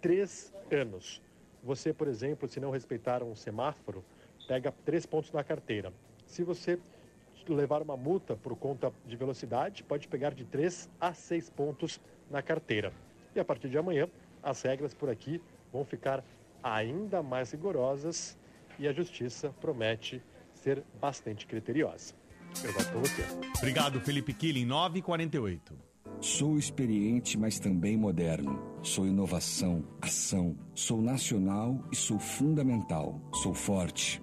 [0.00, 1.22] três anos.
[1.62, 4.04] Você, por exemplo, se não respeitar um semáforo,
[4.48, 5.92] pega três pontos na carteira.
[6.26, 6.78] Se você
[7.48, 12.42] levar uma multa por conta de velocidade, pode pegar de três a seis pontos na
[12.42, 12.92] carteira.
[13.34, 14.08] E a partir de amanhã,
[14.42, 15.40] as regras por aqui
[15.72, 16.22] vão ficar
[16.62, 18.36] ainda mais rigorosas
[18.78, 20.22] e a justiça promete
[20.54, 22.14] ser bastante criteriosa.
[22.62, 23.22] Eu volto com você.
[23.58, 25.72] Obrigado, Felipe Killing, 9h48.
[26.20, 28.62] Sou experiente, mas também moderno.
[28.82, 30.56] Sou inovação, ação.
[30.74, 33.20] Sou nacional e sou fundamental.
[33.42, 34.22] Sou forte.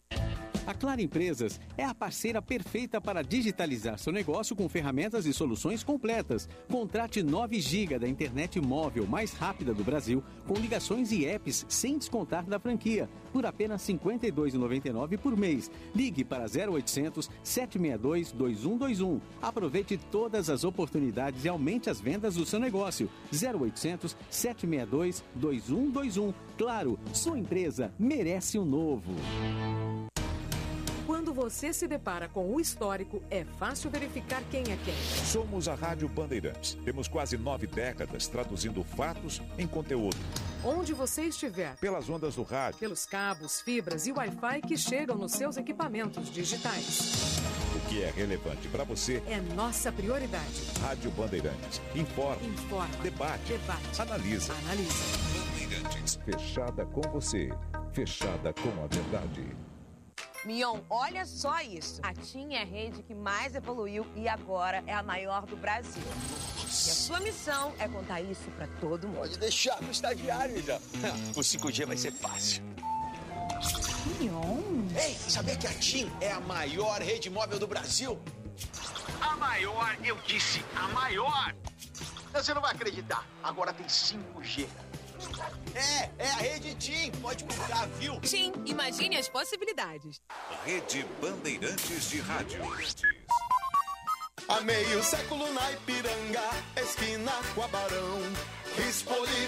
[0.65, 5.83] A Claro Empresas é a parceira perfeita para digitalizar seu negócio com ferramentas e soluções
[5.83, 6.47] completas.
[6.69, 11.97] Contrate 9 GB da internet móvel mais rápida do Brasil, com ligações e apps sem
[11.97, 15.71] descontar da franquia, por apenas R$ 52,99 por mês.
[15.95, 19.19] Ligue para 0800 762 2121.
[19.41, 23.09] Aproveite todas as oportunidades e aumente as vendas do seu negócio.
[23.33, 26.33] 0800 762 2121.
[26.55, 29.11] Claro, sua empresa merece um novo.
[31.11, 34.95] Quando você se depara com o histórico, é fácil verificar quem é quem.
[35.25, 36.77] Somos a Rádio Bandeirantes.
[36.85, 40.15] Temos quase nove décadas traduzindo fatos em conteúdo.
[40.63, 41.75] Onde você estiver.
[41.81, 42.79] Pelas ondas do rádio.
[42.79, 47.41] Pelos cabos, fibras e Wi-Fi que chegam nos seus equipamentos digitais.
[47.75, 50.71] O que é relevante para você é nossa prioridade.
[50.79, 51.81] Rádio Bandeirantes.
[51.93, 52.41] Informa.
[52.41, 52.97] Informa.
[53.03, 53.51] Debate.
[53.51, 54.01] Debate.
[54.01, 54.53] Analisa.
[54.53, 54.93] Analisa.
[55.37, 56.19] Bandeirantes.
[56.23, 57.49] Fechada com você.
[57.91, 59.60] Fechada com a verdade.
[60.43, 61.99] Mion, olha só isso.
[62.01, 66.01] A TIM é a rede que mais evoluiu e agora é a maior do Brasil.
[66.57, 69.19] E a sua missão é contar isso para todo mundo.
[69.19, 70.79] Pode deixar no estagiário, já.
[71.35, 72.63] O 5G vai ser fácil.
[74.19, 74.87] Mion?
[74.99, 78.19] Ei, sabia que a TIM é a maior rede móvel do Brasil?
[79.21, 81.53] A maior, eu disse, a maior.
[82.33, 83.27] Você não vai acreditar.
[83.43, 84.67] Agora tem 5G.
[85.75, 87.11] É, é a Rede TIM.
[87.21, 88.19] Pode comprar, viu?
[88.21, 90.21] TIM, imagine as possibilidades.
[90.65, 92.61] Rede Bandeirantes de Rádio.
[94.47, 98.21] Há meio século na Ipiranga, esquina com a Barão.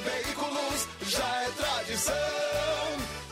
[0.03, 3.22] Veículos já é tradição.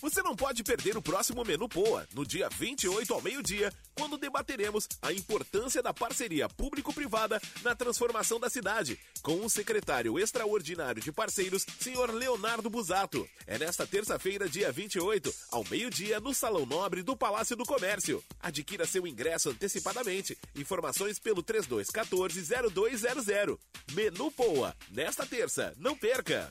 [0.00, 4.88] Você não pode perder o próximo Menu Poa, no dia 28 ao meio-dia, quando debateremos
[5.02, 11.66] a importância da parceria público-privada na transformação da cidade, com o secretário extraordinário de parceiros,
[11.78, 13.28] senhor Leonardo Busato.
[13.46, 18.24] É nesta terça-feira, dia 28, ao meio-dia, no Salão Nobre do Palácio do Comércio.
[18.40, 20.38] Adquira seu ingresso antecipadamente.
[20.56, 23.58] Informações pelo 3214-0200.
[23.92, 26.50] Menu Poa, nesta terça, não perca!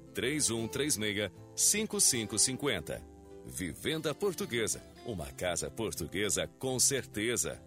[0.11, 3.01] 3136-5550.
[3.45, 4.83] Vivenda Portuguesa.
[5.05, 7.61] Uma casa portuguesa com certeza.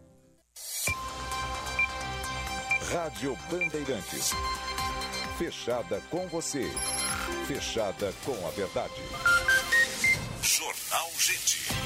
[2.92, 4.30] Rádio Bandeirantes.
[5.36, 6.70] Fechada com você.
[7.48, 8.94] Fechada com a verdade.
[10.42, 11.83] Jornal Gente.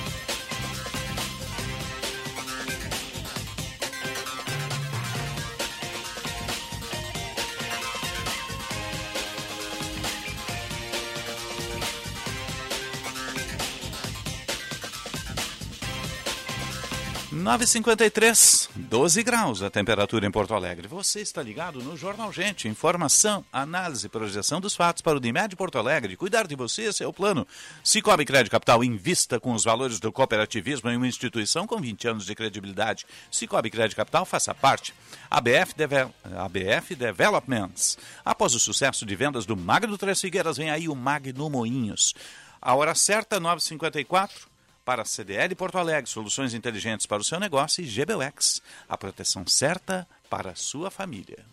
[17.48, 20.86] Nove cinquenta e três, 12 graus a temperatura em Porto Alegre.
[20.86, 22.68] Você está ligado no Jornal Gente.
[22.68, 26.14] Informação, análise e projeção dos fatos para o Unimed Porto Alegre.
[26.14, 27.46] Cuidar de você, esse é o plano.
[27.82, 32.26] Cicobi Crédito Capital invista com os valores do cooperativismo em uma instituição com 20 anos
[32.26, 33.06] de credibilidade.
[33.30, 34.92] Cicobi Crédito Capital faça parte.
[35.30, 37.96] ABF, Devel ABF Developments.
[38.22, 42.14] Após o sucesso de vendas do Magno Três Figueiras, vem aí o Magno Moinhos.
[42.60, 44.48] A hora certa, 9h54
[44.88, 49.46] para a CDL Porto Alegre, soluções inteligentes para o seu negócio e GBUX, a proteção
[49.46, 51.44] certa para a sua família.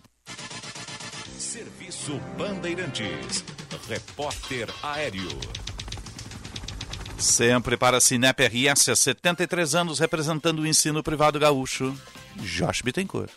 [1.38, 3.44] Serviço Bandeirantes.
[3.90, 5.38] Repórter Aéreo.
[7.20, 11.94] Sempre para a Cinep RS, há 73 anos representando o ensino privado gaúcho,
[12.38, 13.34] Josh Bittencourt.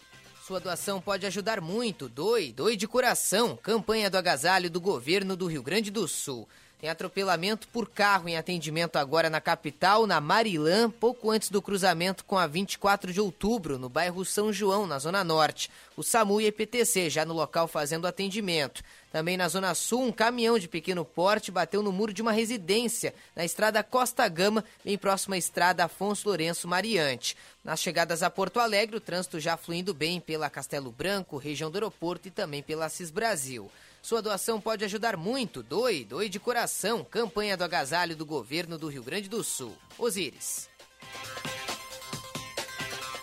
[0.47, 2.09] Sua doação pode ajudar muito.
[2.09, 3.59] Doe, doe de coração.
[3.61, 6.49] Campanha do agasalho do governo do Rio Grande do Sul.
[6.81, 12.25] Tem atropelamento por carro em atendimento agora na capital, na Marilã, pouco antes do cruzamento
[12.25, 15.69] com a 24 de outubro, no bairro São João, na Zona Norte.
[15.97, 18.85] O SAMU e EPTC já no local fazendo atendimento.
[19.11, 23.13] Também na Zona Sul, um caminhão de pequeno porte bateu no muro de uma residência,
[23.35, 27.37] na estrada Costa Gama, bem próxima à estrada Afonso Lourenço Mariante.
[27.65, 31.77] Nas chegadas a Porto Alegre, o trânsito já fluindo bem pela Castelo Branco, região do
[31.77, 33.69] aeroporto e também pela Assis Brasil.
[34.09, 35.63] Sua doação pode ajudar muito.
[35.63, 37.05] Doe, doe de coração.
[37.05, 39.77] Campanha do agasalho do governo do Rio Grande do Sul.
[39.99, 40.67] Osíris.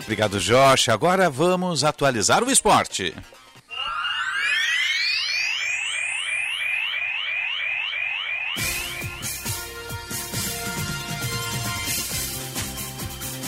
[0.02, 0.90] Obrigado, Josh.
[0.90, 3.16] Agora vamos atualizar o esporte.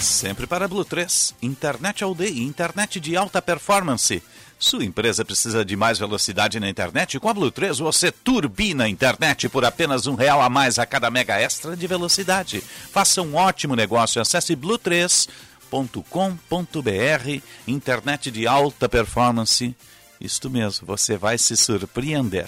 [0.02, 4.24] Sempre para Blue 3, internet all day, internet de alta performance.
[4.60, 7.20] Sua empresa precisa de mais velocidade na internet?
[7.20, 10.86] Com a Blue 3 você turbina a internet por apenas um real a mais a
[10.86, 12.62] cada mega extra de velocidade.
[12.62, 14.20] Faça um ótimo negócio.
[14.20, 19.76] Acesse blue3.com.br, internet de alta performance.
[20.20, 22.48] Isto mesmo, você vai se surpreender.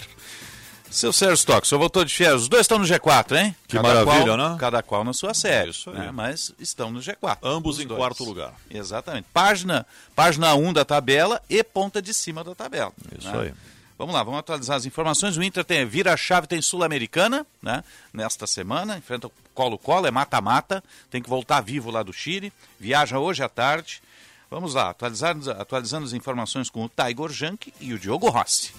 [0.90, 2.42] Seu Sérgio Stock, o senhor voltou de férias.
[2.42, 3.56] Os dois estão no G4, hein?
[3.68, 4.56] Que maravilha, qual, né?
[4.58, 5.70] Cada qual na sua série.
[5.70, 6.10] Isso né?
[6.12, 7.38] Mas estão no G4.
[7.42, 7.98] Ambos os em dois.
[7.98, 8.54] quarto lugar.
[8.68, 9.26] Exatamente.
[9.32, 9.86] Página,
[10.16, 12.92] página 1 da tabela e ponta de cima da tabela.
[13.16, 13.42] Isso né?
[13.42, 13.54] aí.
[13.96, 15.36] Vamos lá, vamos atualizar as informações.
[15.36, 17.84] O Inter tem vira-chave, tem Sul-Americana, né?
[18.12, 22.52] Nesta semana, enfrenta o Colo-Colo, é mata-mata, tem que voltar vivo lá do Chile.
[22.78, 24.02] Viaja hoje à tarde.
[24.50, 28.72] Vamos lá, atualizando, atualizando as informações com o Tiger Junk e o Diogo Rossi.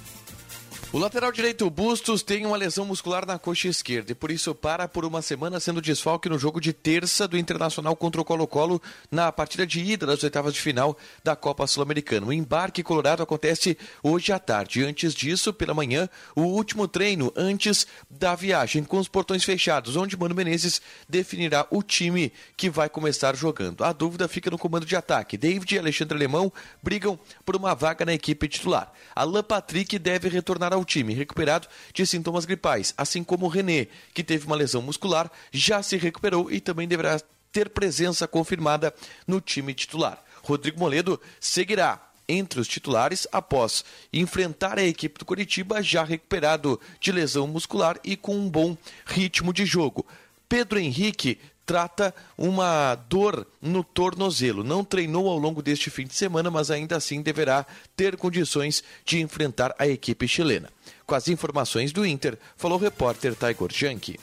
[0.94, 4.90] O lateral direito Bustos tem uma lesão muscular na coxa esquerda e por isso para
[4.90, 9.32] por uma semana sendo desfalque no jogo de terça do Internacional contra o Colo-Colo na
[9.32, 12.28] partida de ida das oitavas de final da Copa Sul-Americana.
[12.28, 14.84] O embarque colorado acontece hoje à tarde.
[14.84, 20.18] Antes disso, pela manhã, o último treino antes da viagem com os portões fechados, onde
[20.18, 23.86] Mano Menezes definirá o time que vai começar jogando.
[23.86, 25.38] A dúvida fica no comando de ataque.
[25.38, 26.52] David e Alexandre Alemão
[26.84, 28.92] brigam por uma vaga na equipe titular.
[29.16, 34.24] Alan Patrick deve retornar ao time, recuperado de sintomas gripais, assim como o René, que
[34.24, 37.20] teve uma lesão muscular, já se recuperou e também deverá
[37.52, 38.94] ter presença confirmada
[39.28, 40.24] no time titular.
[40.44, 47.12] Rodrigo Moledo seguirá entre os titulares após enfrentar a equipe do Curitiba já recuperado de
[47.12, 50.06] lesão muscular e com um bom ritmo de jogo.
[50.48, 51.40] Pedro Henrique
[51.72, 54.62] trata uma dor no tornozelo.
[54.62, 57.66] Não treinou ao longo deste fim de semana, mas ainda assim deverá
[57.96, 60.70] ter condições de enfrentar a equipe chilena.
[61.06, 64.20] Com as informações do Inter, falou o repórter Tiger Junk.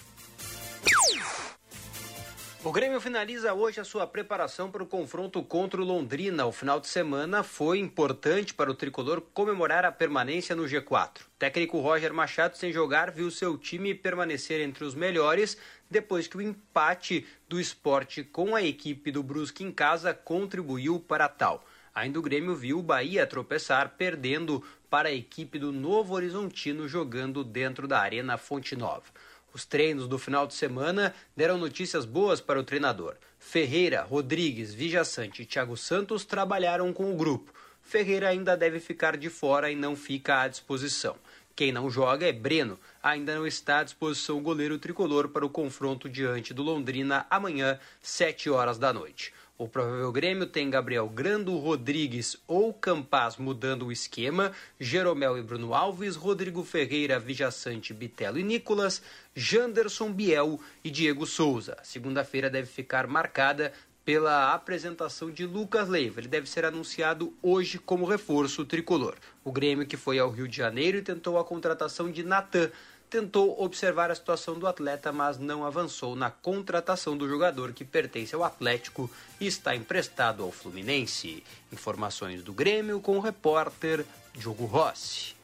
[2.64, 6.44] O Grêmio finaliza hoje a sua preparação para o confronto contra o Londrina.
[6.44, 11.20] O final de semana foi importante para o tricolor comemorar a permanência no G4.
[11.20, 15.57] O técnico Roger Machado, sem jogar, viu seu time permanecer entre os melhores
[15.91, 21.28] depois que o empate do esporte com a equipe do Brusque em casa contribuiu para
[21.28, 21.64] tal.
[21.95, 27.43] Ainda o Grêmio viu o Bahia tropeçar, perdendo para a equipe do Novo Horizontino jogando
[27.43, 29.07] dentro da Arena Fonte Nova.
[29.53, 33.16] Os treinos do final de semana deram notícias boas para o treinador.
[33.39, 37.53] Ferreira, Rodrigues, Vijaçante e Thiago Santos trabalharam com o grupo.
[37.82, 41.16] Ferreira ainda deve ficar de fora e não fica à disposição.
[41.57, 42.78] Quem não joga é Breno.
[43.03, 47.78] Ainda não está à disposição o goleiro tricolor para o confronto diante do Londrina amanhã,
[48.03, 49.32] 7 horas da noite.
[49.59, 55.74] O provável Grêmio tem Gabriel Grando, Rodrigues ou Campaz mudando o esquema, Jeromel e Bruno
[55.74, 59.03] Alves, Rodrigo Ferreira, Vijaçante, Bitelo e Nicolas,
[59.34, 61.76] Janderson, Biel e Diego Souza.
[61.82, 63.72] Segunda-feira deve ficar marcada
[64.09, 66.18] pela apresentação de Lucas Leiva.
[66.18, 69.14] Ele deve ser anunciado hoje como reforço tricolor.
[69.44, 72.70] O Grêmio, que foi ao Rio de Janeiro e tentou a contratação de Natan,
[73.11, 78.34] tentou observar a situação do atleta, mas não avançou na contratação do jogador que pertence
[78.34, 81.44] ao Atlético e está emprestado ao Fluminense.
[81.70, 85.36] Informações do Grêmio com o repórter Diogo Rossi.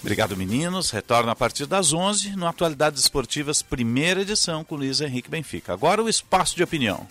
[0.00, 0.90] Obrigado, meninos.
[0.90, 5.74] Retorno a partir das 11 no Atualidades Esportivas, primeira edição com Luiz Henrique Benfica.
[5.74, 7.06] Agora o espaço de opinião.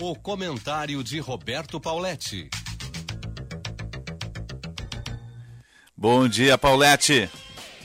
[0.00, 2.50] O comentário de Roberto Pauletti.
[5.96, 7.30] Bom dia, Paulette.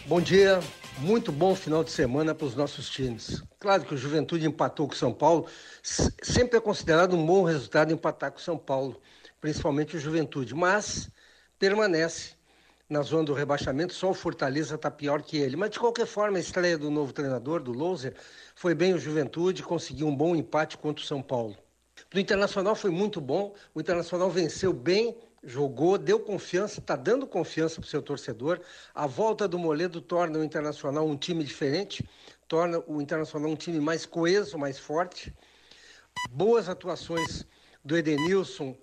[0.07, 0.59] Bom dia.
[0.97, 3.43] Muito bom final de semana para os nossos times.
[3.59, 5.47] Claro que o Juventude empatou com o São Paulo.
[5.81, 8.99] Sempre é considerado um bom resultado empatar com o São Paulo,
[9.39, 10.55] principalmente o Juventude.
[10.55, 11.09] Mas
[11.59, 12.31] permanece
[12.93, 13.93] na zona do rebaixamento.
[13.93, 15.57] Só o Fortaleza está pior que ele.
[15.57, 18.13] Mas de qualquer forma, a estreia do novo treinador, do Louser,
[18.55, 21.57] foi bem o Juventude, conseguiu um bom empate contra o São Paulo.
[22.11, 23.53] Do Internacional foi muito bom.
[23.73, 28.61] O Internacional venceu bem jogou, deu confiança, está dando confiança para o seu torcedor.
[28.95, 32.07] A volta do Moledo torna o Internacional um time diferente,
[32.47, 35.33] torna o Internacional um time mais coeso, mais forte.
[36.31, 37.45] Boas atuações
[37.83, 38.77] do Edenilson,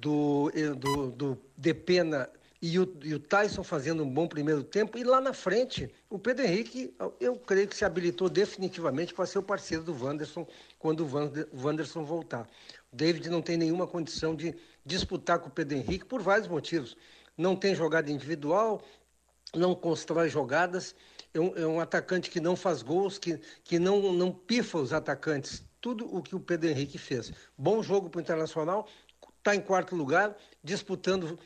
[0.00, 2.28] do, do, do Depena
[2.62, 4.98] e o, e o Tyson fazendo um bom primeiro tempo.
[4.98, 9.38] E lá na frente, o Pedro Henrique, eu creio que se habilitou definitivamente para ser
[9.38, 10.46] o parceiro do Wanderson
[10.78, 12.48] quando o Wanderson voltar.
[12.92, 14.54] O David não tem nenhuma condição de
[14.84, 16.96] disputar com o Pedro Henrique por vários motivos.
[17.36, 18.82] Não tem jogada individual,
[19.54, 20.94] não constrói jogadas,
[21.32, 24.92] é um, é um atacante que não faz gols, que, que não, não pifa os
[24.92, 27.32] atacantes tudo o que o Pedro Henrique fez.
[27.56, 28.86] Bom jogo para o Internacional,
[29.38, 31.38] está em quarto lugar, disputando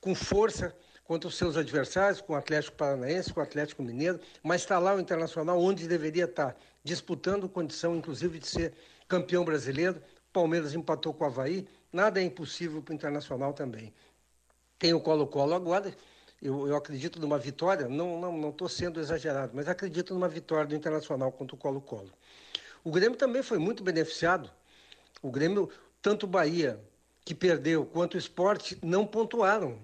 [0.00, 0.74] com força
[1.04, 4.94] contra os seus adversários, com o Atlético Paranaense, com o Atlético Mineiro, mas está lá
[4.94, 8.74] o Internacional onde deveria estar, disputando condição, inclusive, de ser
[9.08, 10.02] campeão brasileiro.
[10.32, 13.92] Palmeiras empatou com o Havaí, nada é impossível para o Internacional também.
[14.78, 15.96] Tem o Colo-Colo agora,
[16.40, 20.66] eu, eu, acredito numa vitória, não estou não, não sendo exagerado, mas acredito numa vitória
[20.66, 22.12] do Internacional contra o Colo-Colo.
[22.84, 24.50] O Grêmio também foi muito beneficiado.
[25.20, 25.68] O Grêmio,
[26.00, 26.78] tanto Bahia,
[27.28, 29.78] que perdeu, quanto o esporte, não pontuaram,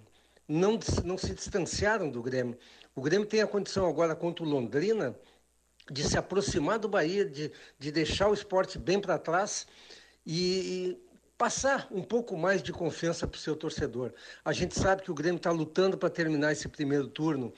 [0.49, 2.57] não, não se distanciaram do Grêmio.
[2.97, 5.15] O Grêmio tem a condição agora contra o Londrina
[5.91, 9.67] de se aproximar do Bahia, de, de deixar o esporte bem para trás
[10.25, 10.99] e, e
[11.37, 14.15] passar um pouco mais de confiança para o seu torcedor.
[14.43, 17.53] A gente sabe que o Grêmio está lutando para terminar esse primeiro turno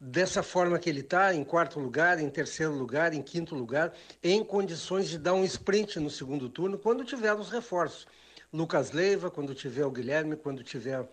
[0.00, 4.42] dessa forma que ele está, em quarto lugar, em terceiro lugar, em quinto lugar, em
[4.42, 8.06] condições de dar um sprint no segundo turno, quando tiver os reforços.
[8.52, 11.06] Lucas Leiva, quando tiver o Guilherme, quando tiver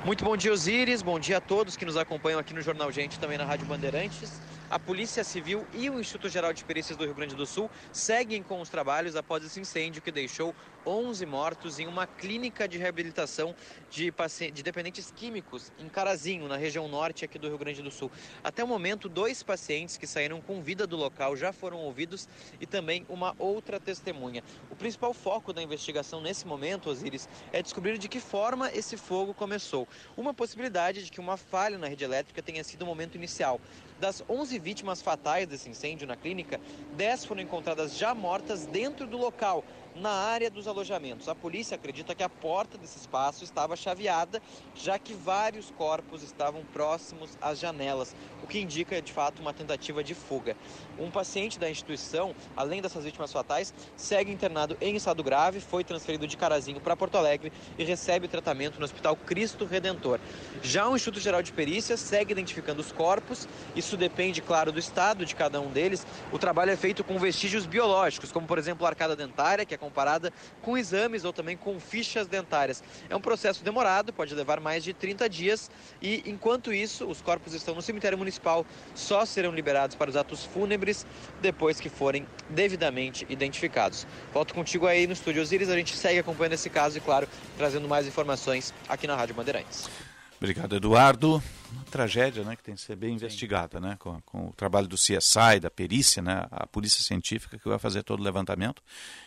[0.05, 1.03] Muito bom dia, Osíris.
[1.03, 4.41] Bom dia a todos que nos acompanham aqui no Jornal Gente, também na Rádio Bandeirantes
[4.69, 8.43] a Polícia Civil e o Instituto Geral de Perícias do Rio Grande do Sul seguem
[8.43, 10.55] com os trabalhos após esse incêndio que deixou
[10.85, 13.55] 11 mortos em uma clínica de reabilitação
[13.91, 14.13] de,
[14.53, 18.11] de dependentes químicos em Carazinho, na região norte aqui do Rio Grande do Sul.
[18.43, 22.29] Até o momento, dois pacientes que saíram com vida do local já foram ouvidos
[22.61, 24.43] e também uma outra testemunha.
[24.71, 29.35] O principal foco da investigação nesse momento, Osiris, é descobrir de que forma esse fogo
[29.35, 29.89] começou.
[30.17, 33.61] Uma possibilidade de que uma falha na rede elétrica tenha sido o momento inicial.
[34.01, 36.61] Das 11 vítimas fatais desse incêndio na clínica,
[36.97, 39.65] 10 foram encontradas já mortas dentro do local,
[40.01, 41.29] na área dos alojamentos.
[41.29, 44.43] A polícia acredita que a porta desse espaço estava chaveada,
[44.75, 50.05] já que vários corpos estavam próximos às janelas, o que indica de fato uma tentativa
[50.05, 50.57] de fuga.
[50.99, 56.27] Um paciente da instituição, além dessas vítimas fatais, segue internado em estado grave, foi transferido
[56.27, 60.21] de Carazinho para Porto Alegre e recebe tratamento no Hospital Cristo Redentor.
[60.63, 65.25] Já o Instituto Geral de Perícias segue identificando os corpos, isso depende, claro, do estado
[65.25, 66.07] de cada um deles.
[66.33, 69.79] O trabalho é feito com vestígios biológicos, como por exemplo a arcada dentária, que é
[69.87, 70.33] comparada
[70.63, 72.83] com exames ou também com fichas dentárias.
[73.09, 75.71] É um processo demorado, pode levar mais de 30 dias
[76.03, 80.45] e, enquanto isso, os corpos estão no cemitério municipal, só serão liberados para os atos
[80.45, 81.07] fúnebres
[81.41, 84.07] depois que forem devidamente identificados.
[84.33, 87.89] Volto contigo aí no estúdio Osiris, a gente segue acompanhando esse caso e, claro, trazendo
[87.89, 90.06] mais informações aqui na Rádio Bandeirantes.
[90.37, 91.43] Obrigado, Eduardo.
[91.73, 93.17] Uma tragédia né, que tem que ser bem Sim.
[93.17, 97.69] investigada, né, com, com, o trabalho do CSI, da perícia, né, a polícia científica que
[97.69, 98.83] vai fazer todo o levantamento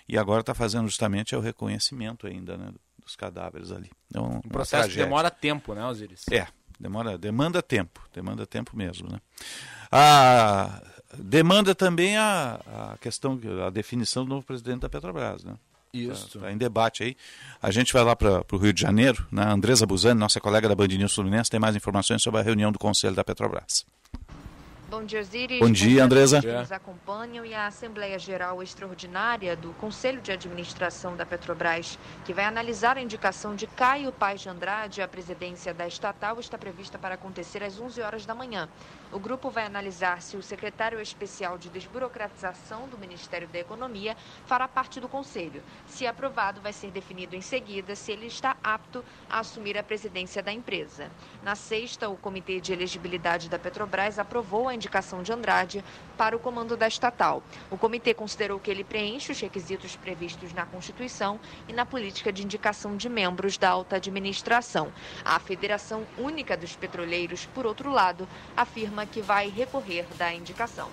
[0.08, 2.72] e agora está fazendo justamente o reconhecimento ainda né,
[3.04, 3.90] dos cadáveres ali.
[4.10, 6.26] Então, um processo que demora tempo, né, Osiris?
[6.32, 6.48] É,
[6.80, 9.10] demora, demanda tempo, demanda tempo mesmo.
[9.12, 9.20] Né?
[9.92, 10.82] A,
[11.18, 12.60] demanda também a,
[12.94, 15.56] a questão, a definição do novo presidente da Petrobras, né?
[15.94, 16.40] Isso.
[16.40, 17.18] Tá, tá em debate aí.
[17.62, 19.44] A gente vai lá para o Rio de Janeiro, né?
[19.44, 22.80] Andresa Buzani, nossa colega da Band News Fluminense, tem mais informações sobre a reunião do
[22.80, 23.86] Conselho da Petrobras.
[24.90, 25.60] Bom dia, Osiris.
[25.60, 26.42] Bom dia, Andresa.
[26.42, 32.34] Que nos acompanham e a Assembleia Geral Extraordinária do Conselho de Administração da Petrobras, que
[32.34, 36.98] vai analisar a indicação de Caio Paz de Andrade à presidência da estatal, está prevista
[36.98, 38.68] para acontecer às 11 horas da manhã.
[39.12, 44.68] O grupo vai analisar se o secretário especial de desburocratização do Ministério da Economia fará
[44.68, 45.64] parte do conselho.
[45.88, 50.44] Se aprovado, vai ser definido em seguida se ele está apto a assumir a presidência
[50.44, 51.10] da empresa.
[51.42, 55.84] Na sexta, o Comitê de Elegibilidade da Petrobras aprovou a indicação de Andrade
[56.16, 57.42] para o comando da estatal.
[57.72, 62.44] O comitê considerou que ele preenche os requisitos previstos na Constituição e na política de
[62.44, 64.94] indicação de membros da alta administração.
[65.26, 70.90] A Federação Única dos Petroleiros, por outro lado, afirma que vai recorrer da indicação.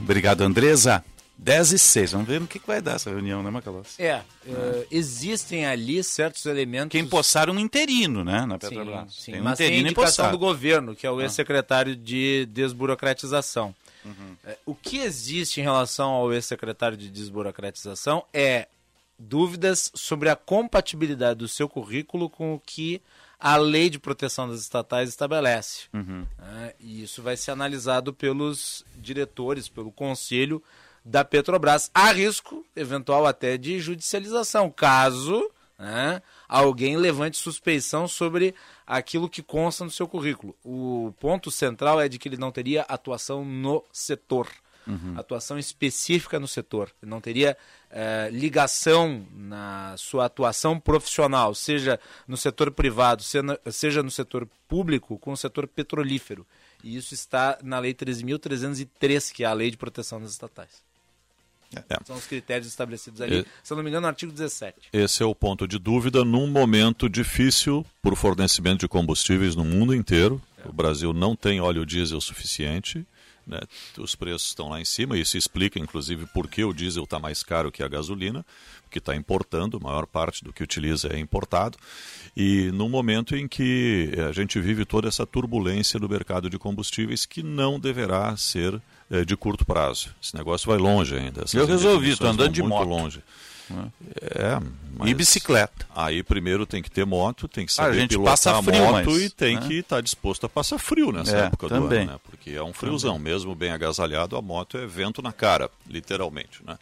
[0.00, 1.04] Obrigado, Andresa.
[1.36, 2.12] 10 e 6.
[2.12, 4.02] Vamos ver no que, que vai dar essa reunião, né, Macalossi?
[4.02, 6.90] É, uh, existem ali certos elementos...
[6.90, 9.12] Que empossaram um interino, né, na Petrobras.
[9.14, 9.32] Sim, sim.
[9.32, 11.22] Tem um mas tem a indicação do governo, que é o ah.
[11.22, 13.74] ex-secretário de desburocratização.
[14.04, 14.36] Uhum.
[14.44, 18.68] É, o que existe em relação ao ex-secretário de desburocratização é
[19.18, 23.00] dúvidas sobre a compatibilidade do seu currículo com o que
[23.38, 25.84] a lei de proteção das estatais estabelece.
[25.92, 26.26] Uhum.
[26.62, 30.62] É, e isso vai ser analisado pelos diretores, pelo conselho
[31.04, 31.90] da Petrobras.
[31.94, 38.54] Há risco, eventual até, de judicialização, caso né, alguém levante suspeição sobre
[38.86, 40.56] aquilo que consta no seu currículo.
[40.64, 44.48] O ponto central é de que ele não teria atuação no setor.
[44.86, 45.14] Uhum.
[45.16, 46.90] Atuação específica no setor.
[47.02, 47.56] Não teria
[47.90, 53.22] eh, ligação na sua atuação profissional, seja no setor privado,
[53.70, 56.46] seja no setor público, com o setor petrolífero.
[56.82, 60.82] E isso está na Lei 13.303, que é a Lei de Proteção das Estatais.
[61.88, 61.98] É.
[62.04, 64.90] São os critérios estabelecidos ali, e, se eu não me engano, no artigo 17.
[64.92, 69.64] Esse é o ponto de dúvida num momento difícil para o fornecimento de combustíveis no
[69.64, 70.40] mundo inteiro.
[70.58, 70.68] É.
[70.68, 73.06] O Brasil não tem óleo diesel suficiente.
[73.46, 73.60] Né?
[73.98, 77.18] Os preços estão lá em cima, e isso explica, inclusive, por que o diesel está
[77.18, 78.44] mais caro que a gasolina,
[78.82, 81.76] porque está importando, a maior parte do que utiliza é importado.
[82.36, 87.26] E num momento em que a gente vive toda essa turbulência do mercado de combustíveis
[87.26, 88.80] que não deverá ser
[89.10, 90.14] é, de curto prazo.
[90.22, 91.44] Esse negócio vai longe ainda.
[91.52, 92.88] Eu resolvi, estou andando de muito moto.
[92.88, 93.22] longe.
[93.70, 94.60] É,
[95.06, 95.86] e bicicleta.
[95.94, 98.92] Aí primeiro tem que ter moto, tem que saber a gente pilotar passa frio, a
[98.92, 99.66] moto mas, e tem né?
[99.66, 101.88] que estar tá disposto a passar frio nessa é, época também.
[101.88, 102.20] do ano, né?
[102.24, 103.32] Porque é um friozão, também.
[103.32, 106.78] mesmo bem agasalhado, a moto é vento na cara, literalmente, né?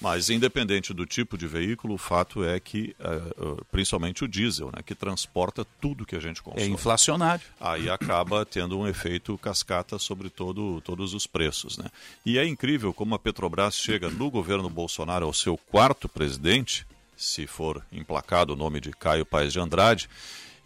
[0.00, 4.80] Mas, independente do tipo de veículo, o fato é que, uh, principalmente o diesel, né,
[4.84, 6.62] que transporta tudo que a gente consome.
[6.62, 7.44] É inflacionário.
[7.60, 11.78] Aí acaba tendo um efeito cascata sobre todo, todos os preços.
[11.78, 11.86] Né?
[12.24, 16.86] E é incrível como a Petrobras chega no governo Bolsonaro ao seu quarto presidente,
[17.16, 20.08] se for emplacado o nome de Caio Paes de Andrade,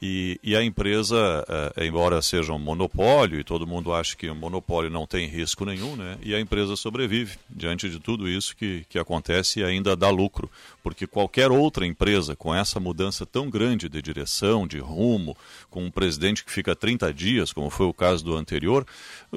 [0.05, 1.47] e, e, a empresa,
[1.77, 5.65] é, embora seja um monopólio, e todo mundo acha que um monopólio não tem risco
[5.65, 6.19] nenhum, né?
[6.21, 10.51] e a empresa sobrevive diante de tudo isso que, que acontece e ainda dá lucro.
[10.83, 15.37] Porque qualquer outra empresa com essa mudança tão grande de direção, de rumo,
[15.71, 18.85] com um presidente que fica 30 dias, como foi o caso do anterior,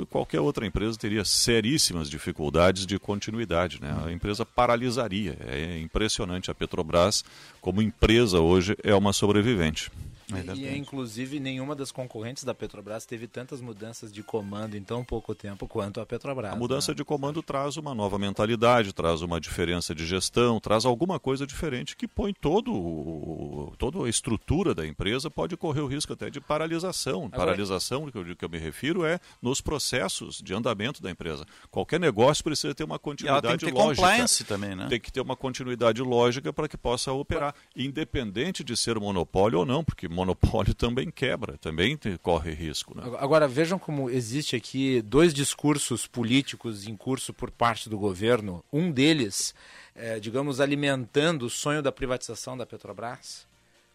[0.09, 3.79] qualquer outra empresa teria seríssimas dificuldades de continuidade.
[3.79, 3.95] Né?
[4.03, 5.37] A empresa paralisaria.
[5.45, 6.49] É impressionante.
[6.49, 7.23] A Petrobras,
[7.61, 9.91] como empresa hoje, é uma sobrevivente.
[10.33, 15.03] É e, inclusive, nenhuma das concorrentes da Petrobras teve tantas mudanças de comando em tão
[15.03, 16.53] pouco tempo quanto a Petrobras.
[16.53, 16.95] A mudança né?
[16.95, 21.95] de comando traz uma nova mentalidade, traz uma diferença de gestão, traz alguma coisa diferente
[21.95, 27.25] que põe todo, toda a estrutura da empresa, pode correr o risco até de paralisação.
[27.25, 31.45] Agora, paralisação, que eu, que eu me refiro, é nos processos de andamento da empresa.
[31.69, 34.07] Qualquer negócio precisa ter uma continuidade tem que ter lógica.
[34.07, 34.87] compliance também, né?
[34.89, 39.65] Tem que ter uma continuidade lógica para que possa operar, independente de ser monopólio ou
[39.65, 42.97] não, porque monopólio também quebra, também corre risco.
[42.97, 43.03] Né?
[43.19, 48.63] Agora, vejam como existe aqui dois discursos políticos em curso por parte do governo.
[48.71, 49.53] Um deles,
[49.93, 53.45] é, digamos, alimentando o sonho da privatização da Petrobras.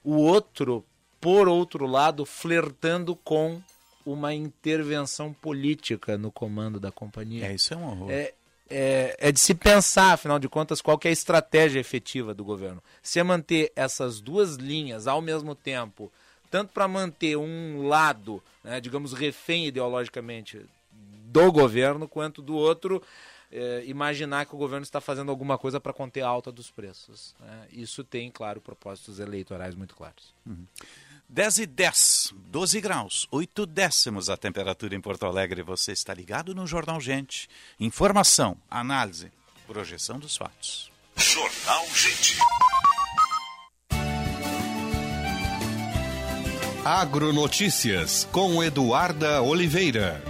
[0.05, 0.85] O outro,
[1.21, 3.61] por outro lado, flertando com
[4.05, 7.47] uma intervenção política no comando da companhia.
[7.47, 8.11] É, isso é um horror.
[8.11, 8.35] É,
[8.71, 12.83] é, é, de se pensar, afinal de contas, qual é a estratégia efetiva do governo.
[13.03, 16.11] Se é manter essas duas linhas ao mesmo tempo,
[16.51, 23.03] tanto para manter um lado, né, digamos, refém ideologicamente do governo, quanto do outro,
[23.51, 27.35] é, imaginar que o governo está fazendo alguma coisa para conter a alta dos preços.
[27.41, 27.67] Né?
[27.73, 30.33] Isso tem, claro, propósitos eleitorais muito claros.
[30.47, 30.65] Uhum.
[31.33, 35.63] 10 e 10, 12 graus, 8 décimos a temperatura em Porto Alegre.
[35.63, 37.49] Você está ligado no Jornal Gente.
[37.79, 39.31] Informação, análise,
[39.65, 40.91] projeção dos fatos.
[41.17, 42.37] Jornal Gente.
[46.85, 50.21] Agronotícias com Eduarda Oliveira.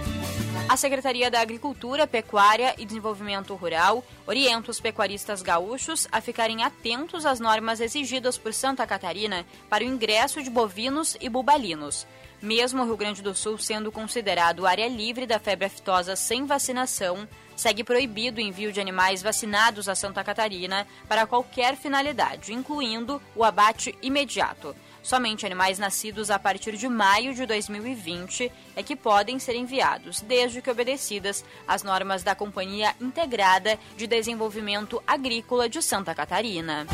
[0.71, 7.25] A Secretaria da Agricultura, Pecuária e Desenvolvimento Rural orienta os pecuaristas gaúchos a ficarem atentos
[7.25, 12.07] às normas exigidas por Santa Catarina para o ingresso de bovinos e bubalinos.
[12.41, 17.27] Mesmo o Rio Grande do Sul sendo considerado área livre da febre aftosa sem vacinação,
[17.53, 23.43] segue proibido o envio de animais vacinados a Santa Catarina para qualquer finalidade, incluindo o
[23.43, 24.73] abate imediato.
[25.03, 30.61] Somente animais nascidos a partir de maio de 2020 é que podem ser enviados, desde
[30.61, 36.85] que obedecidas as normas da Companhia Integrada de Desenvolvimento Agrícola de Santa Catarina.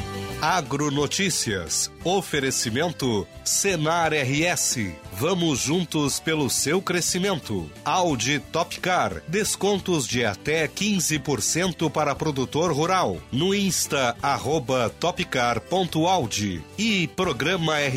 [0.42, 1.92] Agronotícias.
[2.04, 4.94] Oferecimento Senar RS.
[5.14, 7.70] Vamos juntos pelo seu crescimento.
[7.84, 9.24] Audi Topcar.
[9.28, 13.18] Descontos de até 15% para produtor rural.
[13.32, 16.62] No Insta, arroba topcar.audi.
[16.78, 17.97] E Programa RS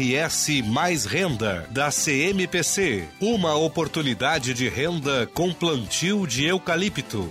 [0.65, 3.05] Mais Renda, da CMPC.
[3.21, 7.31] Uma oportunidade de renda com plantio de eucalipto.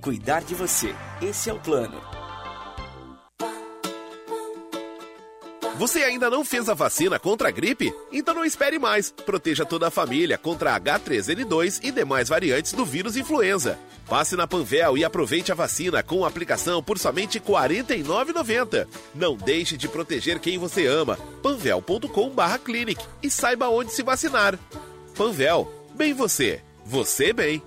[0.00, 0.94] Cuidar de você.
[1.20, 2.00] Esse é o plano.
[5.76, 7.92] Você ainda não fez a vacina contra a gripe?
[8.12, 9.10] Então não espere mais.
[9.10, 13.76] Proteja toda a família contra H3N2 e demais variantes do vírus influenza.
[14.08, 18.86] Passe na Panvel e aproveite a vacina com aplicação por somente R$ 49,90.
[19.14, 21.18] Não deixe de proteger quem você ama.
[21.42, 24.56] panvel.com/clinic e saiba onde se vacinar.
[25.16, 27.60] Panvel, bem você, você bem.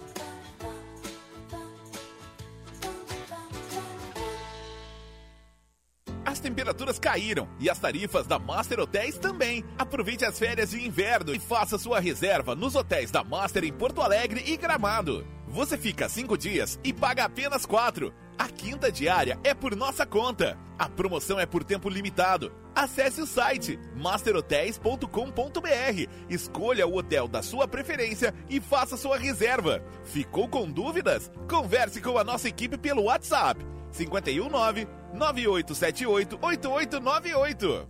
[6.37, 9.65] As temperaturas caíram e as tarifas da Master Hotéis também.
[9.75, 14.03] Aproveite as férias de inverno e faça sua reserva nos hotéis da Master em Porto
[14.03, 15.25] Alegre e Gramado.
[15.47, 18.13] Você fica cinco dias e paga apenas quatro.
[18.37, 20.55] A quinta diária é por nossa conta.
[20.77, 22.53] A promoção é por tempo limitado.
[22.75, 29.83] Acesse o site masterhotels.com.br, escolha o hotel da sua preferência e faça sua reserva.
[30.03, 31.31] Ficou com dúvidas?
[31.49, 37.87] Converse com a nossa equipe pelo WhatsApp 519 9878 8898.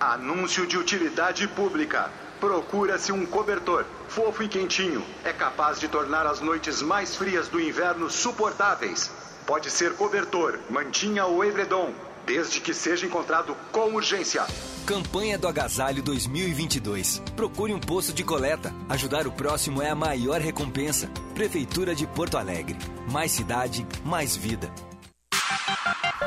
[0.00, 2.10] Anúncio de utilidade pública.
[2.40, 5.04] Procura-se um cobertor, fofo e quentinho.
[5.24, 9.10] É capaz de tornar as noites mais frias do inverno suportáveis.
[9.46, 11.92] Pode ser cobertor, mantinha ou edredom,
[12.26, 14.44] desde que seja encontrado com urgência.
[14.86, 17.22] Campanha do Agasalho 2022.
[17.34, 18.74] Procure um posto de coleta.
[18.88, 21.08] Ajudar o próximo é a maior recompensa.
[21.34, 22.76] Prefeitura de Porto Alegre.
[23.10, 24.70] Mais cidade, mais vida.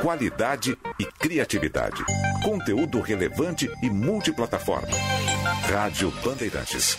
[0.00, 2.04] Qualidade e criatividade.
[2.42, 4.96] Conteúdo relevante e multiplataforma.
[5.68, 6.98] Rádio Bandeirantes.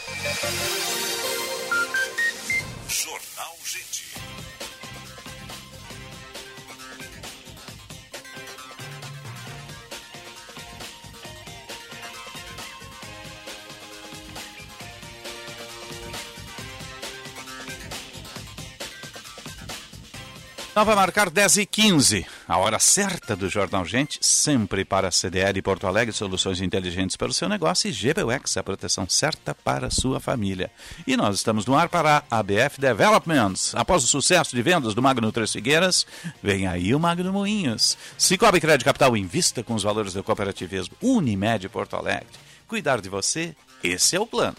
[20.79, 25.11] Então vai marcar 10 e 15 a hora certa do Jornal Gente, sempre para a
[25.11, 29.87] CDL Porto Alegre, soluções inteligentes para o seu negócio e GBUX, a proteção certa para
[29.87, 30.71] a sua família.
[31.05, 33.75] E nós estamos no ar para a ABF Developments.
[33.75, 36.07] Após o sucesso de vendas do Magno Três Figueiras,
[36.41, 37.97] vem aí o Magno Moinhos.
[38.17, 42.27] Cicobi Crédito Capital invista com os valores do cooperativismo Unimed Porto Alegre.
[42.69, 43.53] Cuidar de você,
[43.83, 44.55] esse é o plano.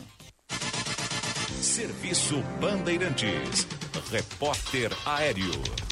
[1.63, 3.67] Serviço Bandeirantes.
[4.11, 5.90] Repórter Aéreo.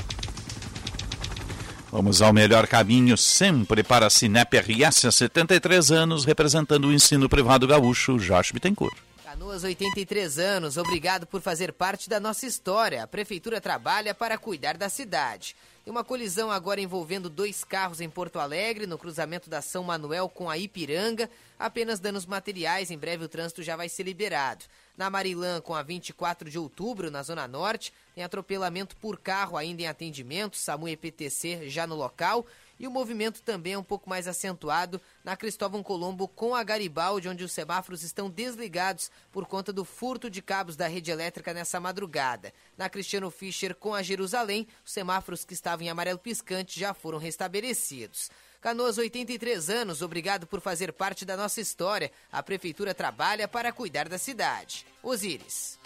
[1.90, 7.30] Vamos ao melhor caminho sempre para a Cinep RS há 73 anos, representando o ensino
[7.30, 8.94] privado gaúcho, Josh Bittencourt.
[9.24, 13.02] Canoas, 83 anos, obrigado por fazer parte da nossa história.
[13.02, 15.56] A Prefeitura trabalha para cuidar da cidade.
[15.82, 20.28] Tem uma colisão agora envolvendo dois carros em Porto Alegre, no cruzamento da São Manuel
[20.28, 21.30] com a Ipiranga.
[21.58, 24.66] Apenas danos materiais, em breve o trânsito já vai ser liberado.
[24.98, 29.82] Na Marilã, com a 24 de outubro, na Zona Norte, tem atropelamento por carro ainda
[29.82, 32.44] em atendimento, SAMU EPTC já no local.
[32.80, 37.28] E o movimento também é um pouco mais acentuado na Cristóvão Colombo com a Garibaldi,
[37.28, 41.78] onde os semáforos estão desligados por conta do furto de cabos da rede elétrica nessa
[41.78, 42.52] madrugada.
[42.76, 47.18] Na Cristiano Fischer com a Jerusalém, os semáforos que estavam em amarelo piscante já foram
[47.18, 48.30] restabelecidos.
[48.60, 52.10] Canoas, 83 anos, obrigado por fazer parte da nossa história.
[52.30, 54.84] A Prefeitura trabalha para cuidar da cidade.
[55.00, 55.78] Osíris.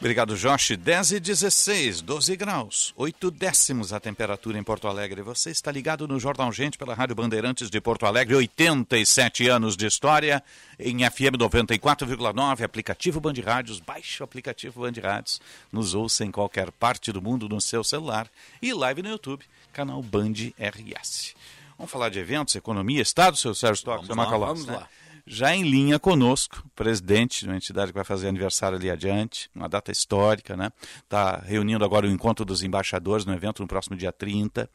[0.00, 0.78] Obrigado, Josh.
[0.78, 5.20] 10 e 16, 12 graus, 8 décimos a temperatura em Porto Alegre.
[5.20, 9.86] Você está ligado no Jornal Gente pela Rádio Bandeirantes de Porto Alegre, 87 anos de
[9.86, 10.42] história,
[10.78, 13.78] em FM 94,9, aplicativo Band Rádios.
[13.78, 15.38] Baixe o aplicativo Band Rádios,
[15.70, 18.26] nos ouça em qualquer parte do mundo no seu celular
[18.62, 21.34] e live no YouTube, canal Band RS.
[21.76, 24.76] Vamos falar de eventos, economia, Estado, seu Sérgio Stock, seu Macalós, vamos né?
[24.76, 24.88] lá.
[25.26, 29.68] Já em linha conosco, presidente de uma entidade que vai fazer aniversário ali adiante, uma
[29.68, 30.70] data histórica, né?
[31.02, 34.68] Está reunindo agora o encontro dos embaixadores no evento no próximo dia 30,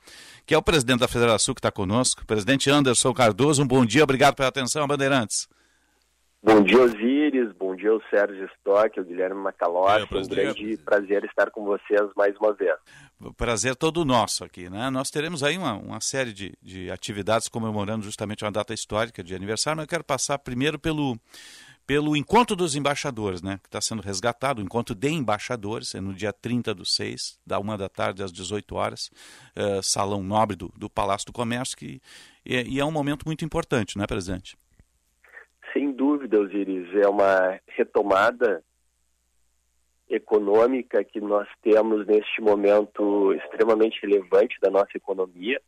[0.45, 3.63] que é o presidente da Federação que está conosco, presidente Anderson Cardoso.
[3.63, 5.47] Um bom dia, obrigado pela atenção, Bandeirantes.
[6.45, 7.34] Bom dia, Osíris.
[7.85, 10.03] Dia, o Sérgio Stock, o Guilherme Macalossi.
[10.03, 12.75] um prazer, grande prazer estar com vocês mais uma vez.
[13.37, 14.89] Prazer todo nosso aqui, né?
[14.89, 19.35] Nós teremos aí uma, uma série de, de atividades comemorando justamente uma data histórica de
[19.35, 21.15] aniversário, mas eu quero passar primeiro pelo,
[21.85, 23.59] pelo Encontro dos Embaixadores, né?
[23.61, 27.59] Que está sendo resgatado, o Encontro de Embaixadores, é no dia 30 do 6, da
[27.59, 29.11] uma da tarde às 18 horas,
[29.55, 32.01] eh, Salão Nobre do, do Palácio do Comércio, que,
[32.43, 34.57] e, é- e é um momento muito importante, né, presidente?
[35.76, 38.64] Sem dúvida, Osiris, é uma retomada
[40.10, 45.61] econômica que nós temos neste momento extremamente relevante da nossa economia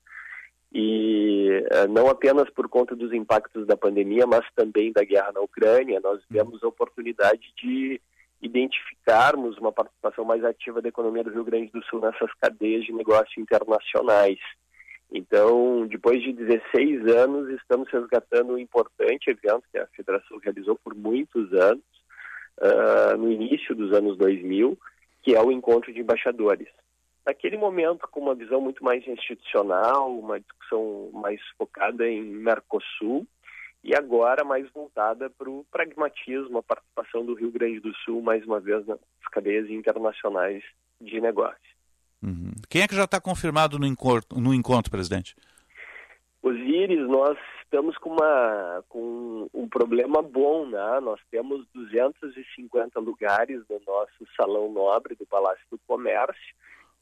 [0.72, 5.42] e eh, não apenas por conta dos impactos da pandemia, mas também da guerra na
[5.42, 8.00] Ucrânia, nós vemos a oportunidade de
[8.42, 12.94] identificarmos uma participação mais ativa da economia do Rio Grande do Sul nessas cadeias de
[12.94, 14.40] negócio internacionais.
[15.12, 20.94] Então, depois de 16 anos, estamos resgatando um importante evento que a Federação realizou por
[20.94, 21.84] muitos anos,
[22.62, 24.78] ah, no início dos anos 2000,
[25.24, 26.68] que é o Encontro de Embaixadores.
[27.26, 33.26] Naquele momento, com uma visão muito mais institucional, uma discussão mais focada em Mercosul,
[33.84, 38.46] e agora mais voltada para o pragmatismo, a participação do Rio Grande do Sul, mais
[38.46, 39.00] uma vez, nas
[39.32, 40.64] cadeias internacionais
[41.00, 41.22] de
[42.22, 42.54] negócio.
[42.70, 45.36] Quem é que já está confirmado no encontro, no encontro, presidente?
[46.42, 51.00] Osíris, nós estamos com, uma, com um problema bom, né?
[51.02, 56.56] Nós temos 250 lugares no nosso Salão Nobre do Palácio do Comércio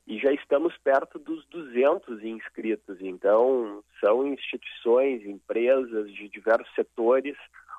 [0.07, 2.97] e já estamos perto dos 200 inscritos.
[3.01, 7.35] Então, são instituições, empresas de diversos setores,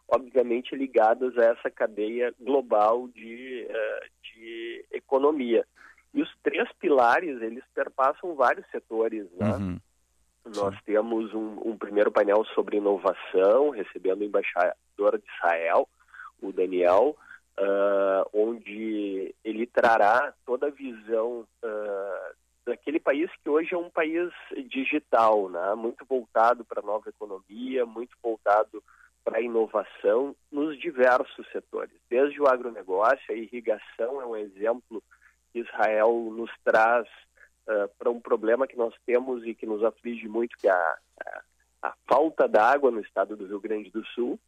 [0.08, 5.66] obviamente ligadas a essa cadeia global de, eh, de economia.
[6.14, 9.56] E os três pilares, eles perpassam vários setores, né?
[9.56, 9.80] Uhum.
[10.54, 15.88] Nós temos um, um primeiro painel sobre inovação, recebendo o embaixador de Israel,
[16.40, 17.16] o Daniel,
[17.58, 22.32] ah, onde ele trará toda a visão ah,
[22.64, 24.30] daquele país que hoje é um país
[24.68, 25.74] digital, né?
[25.74, 28.82] muito voltado para a nova economia, muito voltado
[29.24, 35.02] para a inovação nos diversos setores, desde o agronegócio, a irrigação é um exemplo
[35.60, 37.06] Israel nos traz
[37.68, 40.98] uh, para um problema que nós temos e que nos aflige muito, que é a,
[41.20, 41.42] a,
[41.82, 44.38] a falta d'água no estado do Rio Grande do Sul,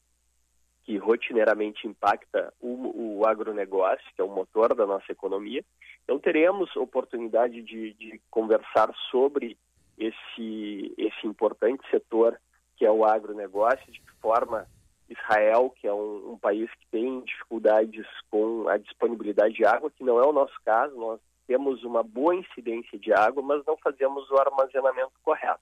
[0.84, 5.62] que rotineiramente impacta o, o agronegócio, que é o motor da nossa economia.
[6.02, 9.58] Então, teremos oportunidade de, de conversar sobre
[9.98, 12.40] esse, esse importante setor
[12.76, 14.66] que é o agronegócio, de que forma
[15.08, 20.04] Israel, que é um, um, país que tem dificuldades com a disponibilidade de água, que
[20.04, 24.30] não é o nosso caso, nós temos uma boa incidência de água, mas não fazemos
[24.30, 25.60] o armazenamento correto.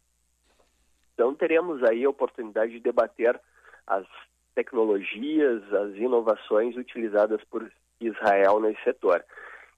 [1.14, 3.40] Então, teremos aí a oportunidade de debater
[3.86, 4.04] as
[4.54, 7.70] tecnologias, as inovações utilizadas por
[8.00, 9.24] Israel nesse setor.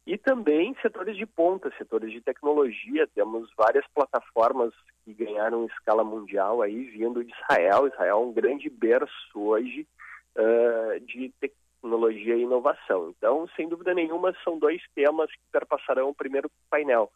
[0.09, 3.07] E também setores de ponta, setores de tecnologia.
[3.15, 4.73] Temos várias plataformas
[5.05, 7.87] que ganharam escala mundial aí vindo de Israel.
[7.87, 9.87] Israel é um grande berço hoje
[10.35, 13.11] uh, de te tecnologia e inovação.
[13.11, 17.13] Então, sem dúvida nenhuma, são dois temas que perpassarão o primeiro painel.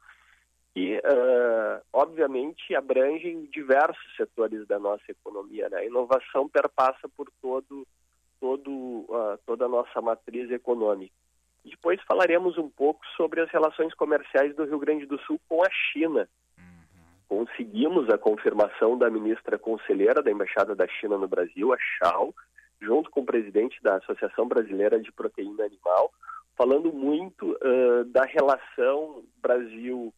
[0.76, 5.70] E, uh, obviamente, abrangem diversos setores da nossa economia.
[5.70, 5.78] Né?
[5.78, 7.86] A inovação perpassa por todo,
[8.38, 11.14] todo, uh, toda a nossa matriz econômica.
[11.64, 15.70] Depois falaremos um pouco sobre as relações comerciais do Rio Grande do Sul com a
[15.70, 16.28] China.
[17.28, 22.34] Conseguimos a confirmação da ministra conselheira da Embaixada da China no Brasil, a Shao,
[22.80, 26.12] junto com o presidente da Associação Brasileira de Proteína Animal,
[26.56, 30.12] falando muito uh, da relação Brasil-China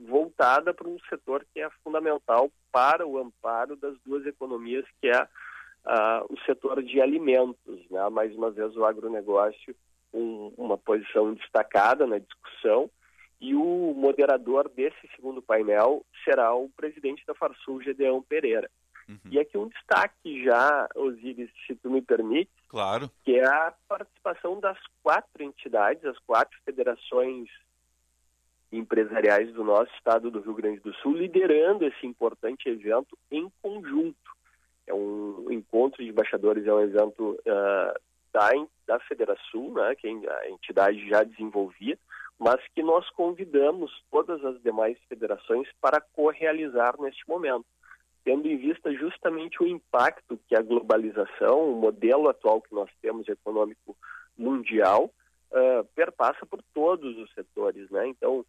[0.00, 5.22] voltada para um setor que é fundamental para o amparo das duas economias, que é
[5.22, 7.88] uh, o setor de alimentos.
[7.90, 8.08] Né?
[8.08, 9.76] Mais uma vez, o agronegócio
[10.12, 12.90] um, uma posição destacada na discussão
[13.40, 18.70] e o moderador desse segundo painel será o presidente da Farsul, Gedeão Pereira.
[19.08, 19.18] Uhum.
[19.30, 23.10] E aqui um destaque já, Osiris, se tu me permite, claro.
[23.24, 27.48] que é a participação das quatro entidades, as quatro federações
[28.70, 34.30] empresariais do nosso estado do Rio Grande do Sul, liderando esse importante evento em conjunto.
[34.86, 38.00] É um encontro de embaixadores, é um evento uh,
[38.32, 38.50] da,
[38.86, 41.98] da Federação, né, que a entidade já desenvolvia,
[42.38, 47.66] mas que nós convidamos todas as demais federações para co-realizar neste momento,
[48.24, 53.28] tendo em vista justamente o impacto que a globalização, o modelo atual que nós temos
[53.28, 53.94] econômico
[54.38, 55.10] mundial,
[55.50, 57.90] uh, perpassa por todos os setores.
[57.90, 58.08] Né?
[58.08, 58.44] Então,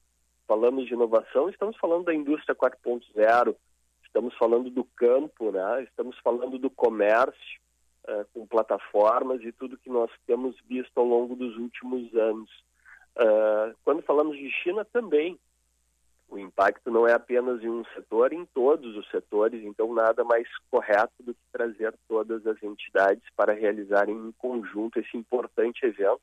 [0.48, 3.56] falamos de inovação, estamos falando da indústria 4.0,
[4.06, 5.84] estamos falando do campo, né?
[5.84, 7.60] estamos falando do comércio,
[8.08, 12.50] uh, com plataformas e tudo que nós temos visto ao longo dos últimos anos.
[13.18, 15.40] Uh, quando falamos de China, também
[16.32, 20.48] o impacto não é apenas em um setor, em todos os setores, então nada mais
[20.70, 26.22] correto do que trazer todas as entidades para realizarem em conjunto esse importante evento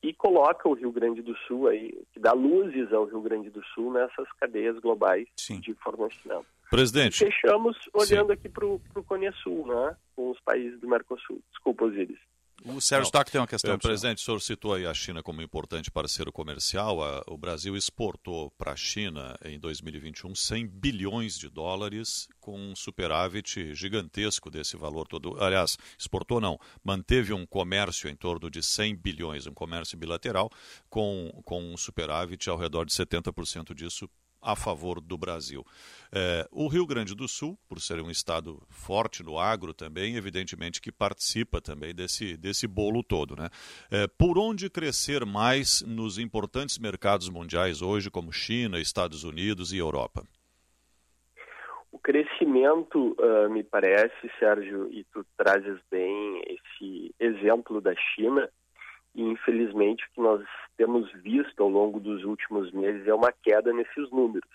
[0.00, 3.64] e coloca o Rio Grande do Sul aí, que dá luzes ao Rio Grande do
[3.64, 5.58] Sul nessas cadeias globais Sim.
[5.58, 6.46] de fornecimento.
[6.70, 7.18] Presidente.
[7.18, 8.32] Fechamos olhando Sim.
[8.32, 9.96] aqui para o Cone Sul, né?
[10.14, 11.40] com os países do Mercosul.
[11.52, 12.18] Desculpa, Osiris.
[12.66, 13.74] O Sérgio Stack tem uma questão.
[13.74, 16.98] É, presidente, o senhor citou aí a China como importante parceiro comercial.
[17.26, 23.74] O Brasil exportou para a China em 2021 100 bilhões de dólares, com um superávit
[23.74, 25.36] gigantesco desse valor todo.
[25.44, 30.48] Aliás, exportou não, manteve um comércio em torno de 100 bilhões, um comércio bilateral,
[30.88, 34.08] com, com um superávit ao redor de 70% disso
[34.44, 35.64] a favor do Brasil.
[36.12, 40.80] É, o Rio Grande do Sul, por ser um estado forte no agro também, evidentemente
[40.80, 43.34] que participa também desse, desse bolo todo.
[43.34, 43.48] Né?
[43.90, 49.78] É, por onde crescer mais nos importantes mercados mundiais hoje, como China, Estados Unidos e
[49.78, 50.22] Europa?
[51.90, 58.48] O crescimento, uh, me parece, Sérgio, e tu trazes bem esse exemplo da China,
[59.14, 60.44] e infelizmente o que nós
[60.76, 64.50] temos visto ao longo dos últimos meses é uma queda nesses números.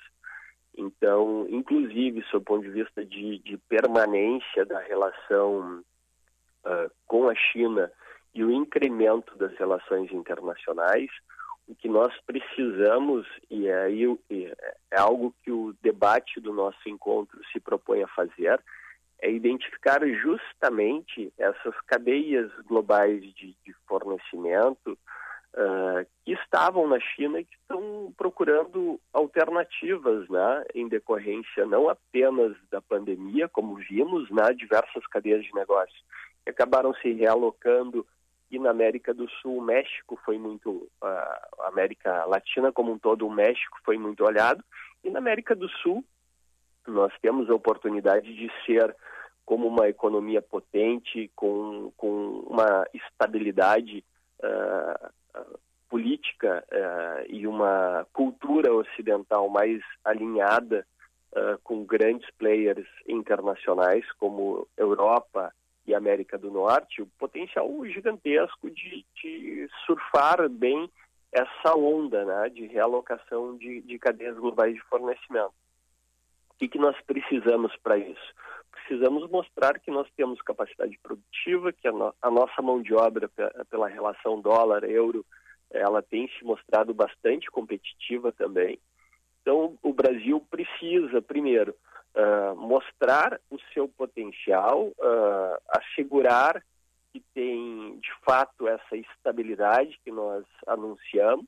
[0.78, 5.84] Então, inclusive, sob o ponto de vista de, de permanência da relação
[6.66, 7.92] uh, com a China
[8.34, 11.10] e o incremento das relações internacionais,
[11.68, 17.60] o que nós precisamos, e aí é algo que o debate do nosso encontro se
[17.60, 18.60] propõe a fazer,
[19.22, 24.98] é identificar justamente essas cadeias globais de, de fornecimento
[25.54, 32.56] uh, que estavam na China e que estão procurando alternativas, né, em decorrência não apenas
[32.72, 36.00] da pandemia, como vimos, né, diversas cadeias de negócio
[36.44, 38.06] que acabaram se realocando
[38.52, 40.72] e na América do Sul, o México foi muito,
[41.04, 41.06] uh,
[41.62, 44.64] a América Latina como um todo, o México foi muito olhado,
[45.04, 46.04] e na América do Sul,
[46.88, 48.96] nós temos a oportunidade de ser
[49.50, 54.06] como uma economia potente, com, com uma estabilidade
[54.44, 55.10] uh,
[55.90, 60.86] política uh, e uma cultura ocidental mais alinhada
[61.32, 65.52] uh, com grandes players internacionais como Europa
[65.88, 70.88] e América do Norte, o potencial gigantesco de, de surfar bem
[71.32, 75.56] essa onda né, de realocação de, de cadeias globais de fornecimento
[76.60, 78.34] que, que nós precisamos para isso?
[78.72, 83.30] Precisamos mostrar que nós temos capacidade produtiva, que a, no, a nossa mão de obra
[83.70, 85.26] pela relação dólar-euro,
[85.72, 88.80] ela tem se mostrado bastante competitiva também.
[89.42, 91.76] Então, o Brasil precisa, primeiro,
[92.16, 96.64] uh, mostrar o seu potencial, uh, assegurar
[97.12, 101.46] que tem, de fato, essa estabilidade que nós anunciamos,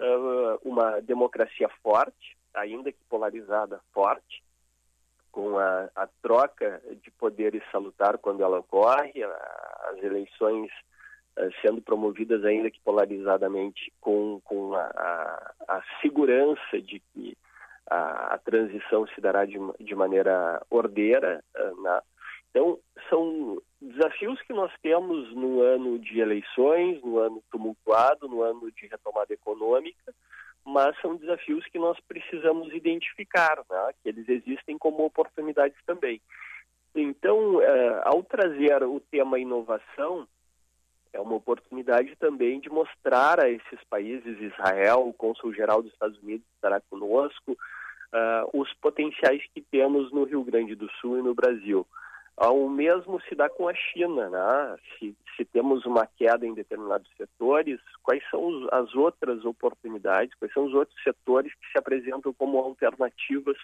[0.00, 4.42] uh, uma democracia forte, ainda que polarizada, forte,
[5.30, 10.70] com a, a troca de poderes salutar quando ela ocorre, a, as eleições
[11.38, 17.36] uh, sendo promovidas ainda que polarizadamente com, com a, a, a segurança de que
[17.88, 21.42] a, a, transição se dará de, de maneira ordeira.
[21.56, 22.02] Uh, na...
[22.50, 22.78] Então,
[23.08, 28.86] são desafios que nós temos no ano de eleições, no ano tumultuado, no ano de
[28.86, 30.12] retomada econômica,
[30.64, 33.92] mas são desafios que nós precisamos identificar, né?
[34.02, 36.20] que eles existem como oportunidades também.
[36.94, 40.26] Então, uh, ao trazer o tema inovação,
[41.12, 46.46] é uma oportunidade também de mostrar a esses países, Israel, o cônsul-geral dos Estados Unidos
[46.54, 51.86] estará conosco, uh, os potenciais que temos no Rio Grande do Sul e no Brasil.
[52.48, 54.76] O mesmo se dá com a China, né?
[54.98, 60.64] se, se temos uma queda em determinados setores, quais são as outras oportunidades, quais são
[60.64, 63.58] os outros setores que se apresentam como alternativas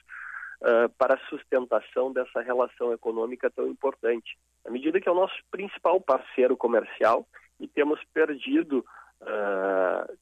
[0.61, 4.37] uh, para a sustentação dessa relação econômica tão importante.
[4.67, 7.27] À medida que é o nosso principal parceiro comercial
[7.59, 8.85] e temos perdido
[9.23, 10.17] uh,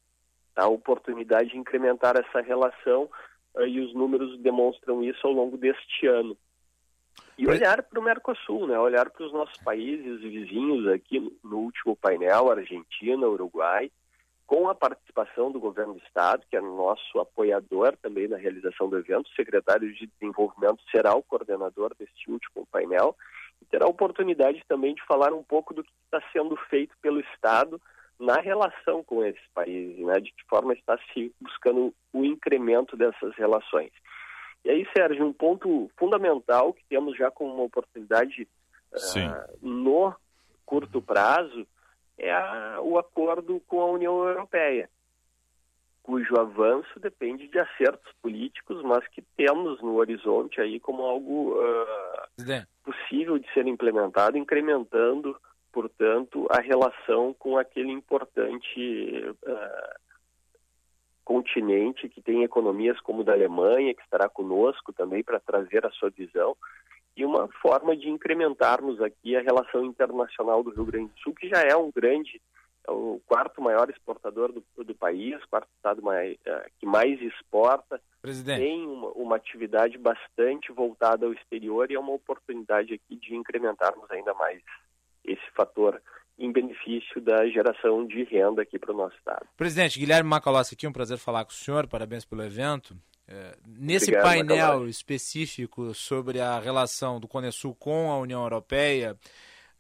[0.55, 3.11] a oportunidade de incrementar essa relação,
[3.57, 6.37] uh, e os números demonstram isso ao longo deste ano.
[7.37, 8.79] E olhar para o Mercosul, né?
[8.79, 13.91] olhar para os nossos países vizinhos aqui no último painel, Argentina, Uruguai,
[14.47, 18.99] com a participação do governo do Estado, que é nosso apoiador também na realização do
[18.99, 23.17] evento, o secretário de Desenvolvimento será o coordenador deste último painel,
[23.61, 27.21] e terá a oportunidade também de falar um pouco do que está sendo feito pelo
[27.21, 27.81] Estado
[28.19, 30.21] na relação com esses países, né?
[30.21, 33.91] de que forma está se buscando o incremento dessas relações.
[34.65, 38.49] E aí, Sérgio, um ponto fundamental que temos já como uma oportunidade
[38.93, 40.15] uh, no
[40.65, 41.67] curto prazo
[42.17, 44.89] é a, o acordo com a União Europeia,
[46.03, 52.29] cujo avanço depende de acertos políticos, mas que temos no horizonte aí como algo uh,
[52.83, 55.37] possível de ser implementado, incrementando,
[55.73, 60.05] portanto, a relação com aquele importante uh,
[61.25, 66.11] continente que tem economias como da Alemanha, que estará conosco também para trazer a sua
[66.11, 66.57] visão,
[67.17, 71.49] e uma forma de incrementarmos aqui a relação internacional do Rio Grande do Sul, que
[71.49, 72.41] já é um grande,
[72.87, 78.01] é o quarto maior exportador do, do país, quarto estado mais, uh, que mais exporta,
[78.21, 78.59] Presidente.
[78.59, 84.11] tem uma, uma atividade bastante voltada ao exterior e é uma oportunidade aqui de incrementarmos
[84.11, 84.61] ainda mais
[85.25, 86.03] esse fator
[86.39, 89.47] em benefício da geração de renda aqui para o nosso estado.
[89.57, 92.97] Presidente, Guilherme Macalossi aqui, um prazer falar com o senhor, parabéns pelo evento.
[93.27, 94.91] É, nesse Obrigado, painel Macalossi.
[94.91, 99.17] específico sobre a relação do Conesul com a União Europeia,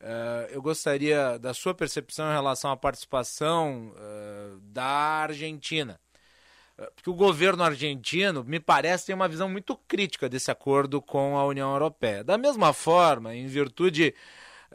[0.00, 5.98] é, eu gostaria da sua percepção em relação à participação é, da Argentina.
[6.78, 11.36] É, Porque o governo argentino, me parece, tem uma visão muito crítica desse acordo com
[11.36, 12.22] a União Europeia.
[12.22, 14.14] Da mesma forma, em virtude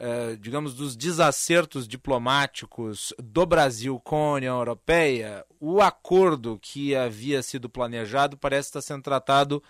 [0.02, 7.42] eh, digamos, dos desacertos diplomáticos do Brasil com a União Europeia, o acordo que havia
[7.42, 9.62] sido planejado parece estar sendo tratado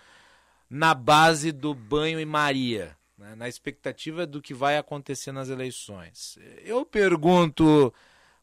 [0.71, 6.39] na base do banho e Maria, né, na expectativa do que vai acontecer nas eleições.
[6.65, 7.93] Eu pergunto.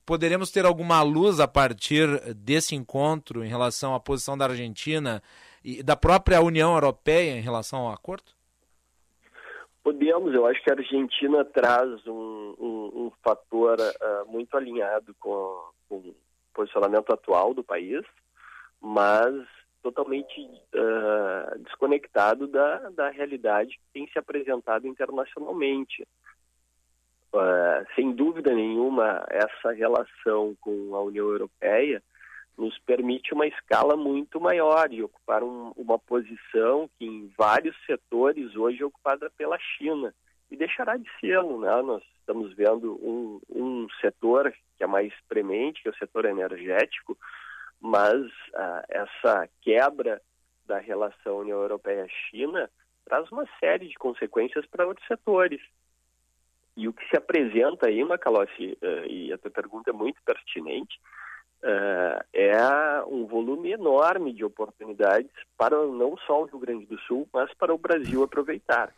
[0.05, 5.21] Poderemos ter alguma luz a partir desse encontro em relação à posição da Argentina
[5.63, 8.36] e da própria União Europeia em relação ao acordo?
[9.87, 15.69] Podemos, eu acho que a Argentina traz um, um, um fator uh, muito alinhado com,
[15.87, 16.15] com, o
[16.53, 18.03] posicionamento atual do país,
[18.81, 19.33] mas
[19.81, 26.05] totalmente uh, desconectado da, da realidade que tem se apresentado internacionalmente.
[27.33, 32.03] Uh, sem dúvida nenhuma, essa relação com a União Europeia
[32.57, 38.55] nos permite uma escala muito maior e ocupar um, uma posição que em vários setores
[38.55, 40.13] hoje é ocupada pela China
[40.49, 41.81] e deixará de ser, né?
[41.81, 47.17] Nós estamos vendo um, um setor que é mais premente, que é o setor energético,
[47.79, 48.25] mas
[48.55, 50.21] ah, essa quebra
[50.65, 52.69] da relação União Europeia-China
[53.05, 55.61] traz uma série de consequências para outros setores.
[56.75, 60.99] E o que se apresenta aí, Macalossi, uh, e a tua pergunta é muito pertinente,
[61.63, 67.27] uh, é um volume enorme de oportunidades para não só o Rio Grande do Sul,
[67.33, 68.93] mas para o Brasil aproveitar.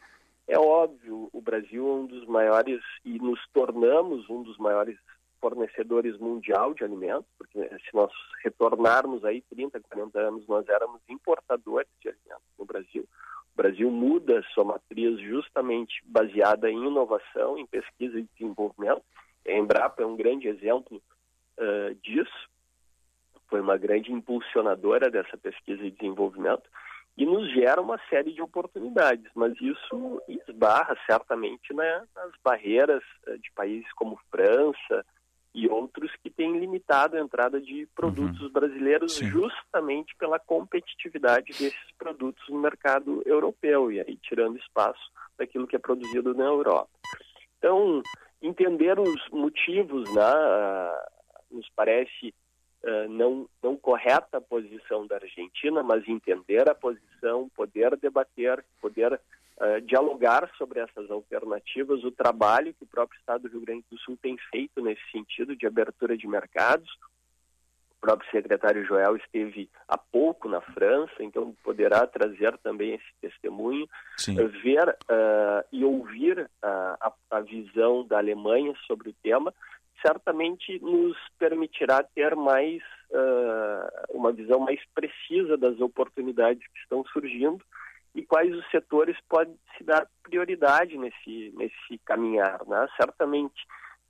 [0.47, 4.97] É óbvio, o Brasil é um dos maiores e nos tornamos um dos maiores
[5.39, 8.11] fornecedores mundial de alimentos, porque se nós
[8.43, 13.07] retornarmos aí 30, 40 anos, nós éramos importadores de alimentos no Brasil.
[13.53, 19.03] O Brasil muda sua matriz justamente baseada em inovação, em pesquisa e desenvolvimento.
[19.47, 21.01] A Embrapa é um grande exemplo
[21.59, 22.49] uh, disso.
[23.47, 26.69] Foi uma grande impulsionadora dessa pesquisa e desenvolvimento.
[27.17, 33.35] e nos gera uma série de oportunidades, mas isso esbarra certamente né, nas barreiras eh,
[33.37, 35.05] de países como França
[35.53, 38.51] e outros que têm limitado a entrada de produtos uhum.
[38.51, 39.29] brasileiros Sim.
[39.29, 45.79] justamente pela competitividade desses produtos no mercado europeu e aí tirando espaço daquilo que é
[45.79, 46.89] produzido na Europa.
[47.57, 48.01] Então,
[48.41, 50.23] entender os motivos, né,
[51.51, 52.33] nos parece
[52.83, 59.13] uh, não, não correta a posição da Argentina, mas entender a posição, poder debater, poder
[59.13, 63.97] uh, dialogar sobre essas alternativas, o trabalho que o próprio Estado do Rio Grande do
[63.99, 66.89] Sul tem feito nesse sentido de abertura de mercados.
[67.97, 73.83] O próprio secretário Joel esteve há pouco na França, então poderá trazer também esse testemunho,
[73.83, 79.53] uh, ver uh, e ouvir a, a visão da Alemanha sobre o tema,
[80.01, 82.81] certamente nos permitirá ter mais
[83.11, 87.63] uh, uma visão mais precisa das oportunidades que estão surgindo
[88.15, 92.87] e quais os setores podem se dar prioridade nesse nesse caminhar, né?
[92.97, 93.65] Certamente,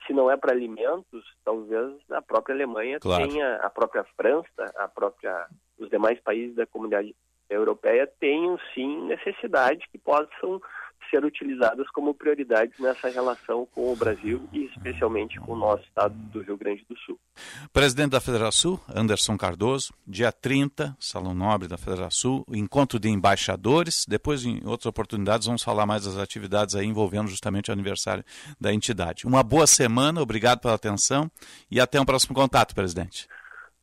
[0.08, 3.28] se não é para alimentos, talvez a própria Alemanha claro.
[3.28, 5.48] tenha, a própria França, a própria
[5.78, 7.16] os demais países da comunidade
[7.50, 10.62] europeia tenham sim necessidade que possam
[11.10, 16.14] ser utilizadas como prioridades nessa relação com o Brasil e especialmente com o nosso estado
[16.14, 17.20] do Rio Grande do Sul.
[17.72, 24.46] Presidente da Federação, Anderson Cardoso, dia 30, Salão Nobre da Federação, encontro de embaixadores, depois
[24.46, 28.24] em outras oportunidades vamos falar mais das atividades aí envolvendo justamente o aniversário
[28.60, 29.26] da entidade.
[29.26, 31.30] Uma boa semana, obrigado pela atenção
[31.70, 33.28] e até um próximo contato, presidente.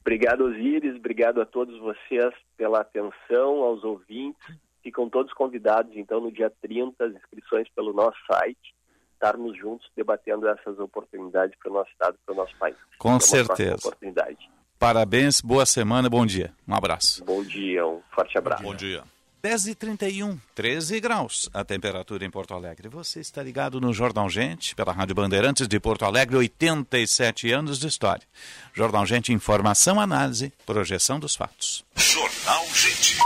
[0.01, 6.31] Obrigado, Osíris, obrigado a todos vocês pela atenção, aos ouvintes Ficam todos convidados, então, no
[6.31, 8.73] dia 30, as inscrições pelo nosso site,
[9.15, 12.77] estarmos juntos debatendo essas oportunidades para o nosso Estado, para o nosso país.
[12.97, 13.89] Com certeza.
[13.89, 14.49] Oportunidade.
[14.79, 16.55] Parabéns, boa semana, bom dia.
[16.69, 17.25] Um abraço.
[17.25, 18.63] Bom dia, um forte abraço.
[18.63, 19.03] Bom dia.
[19.43, 22.89] 10h31, 13 graus a temperatura em Porto Alegre.
[22.89, 27.89] Você está ligado no Jornal Gente, pela Rádio Bandeirantes de Porto Alegre, 87 anos de
[27.89, 28.23] história.
[28.73, 31.85] Jornal Gente, informação, análise, projeção dos fatos.
[31.97, 33.26] Jornal Gente.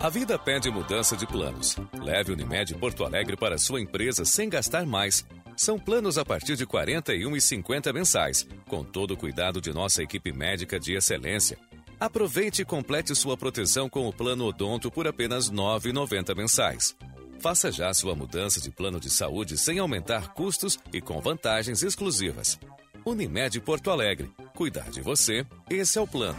[0.00, 1.76] A vida pede mudança de planos.
[2.00, 5.26] Leve Unimed Porto Alegre para sua empresa sem gastar mais.
[5.56, 10.32] São planos a partir de R$ 41,50 mensais, com todo o cuidado de nossa equipe
[10.32, 11.58] médica de excelência.
[11.98, 16.96] Aproveite e complete sua proteção com o plano Odonto por apenas R$ 9,90 mensais.
[17.40, 22.56] Faça já sua mudança de plano de saúde sem aumentar custos e com vantagens exclusivas.
[23.04, 24.30] Unimed Porto Alegre.
[24.54, 26.38] Cuidar de você, esse é o plano.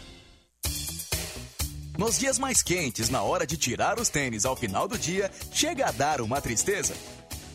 [2.01, 5.85] Nos dias mais quentes, na hora de tirar os tênis ao final do dia, chega
[5.85, 6.95] a dar uma tristeza?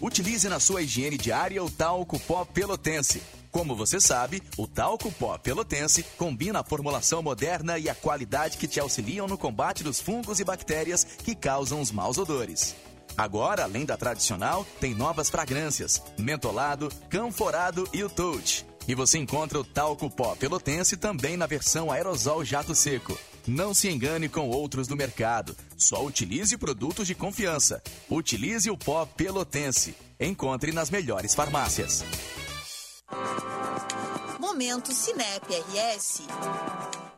[0.00, 3.20] Utilize na sua higiene diária o talco pó pelotense.
[3.50, 8.68] Como você sabe, o talco pó pelotense combina a formulação moderna e a qualidade que
[8.68, 12.76] te auxiliam no combate dos fungos e bactérias que causam os maus odores.
[13.18, 18.64] Agora, além da tradicional, tem novas fragrâncias: mentolado, canforado e o touch.
[18.86, 23.18] E você encontra o talco pó pelotense também na versão aerosol jato seco.
[23.46, 25.56] Não se engane com outros do mercado.
[25.78, 27.80] Só utilize produtos de confiança.
[28.10, 29.94] Utilize o pó pelotense.
[30.18, 32.02] Encontre nas melhores farmácias.
[34.40, 36.22] Momento Cinep RS.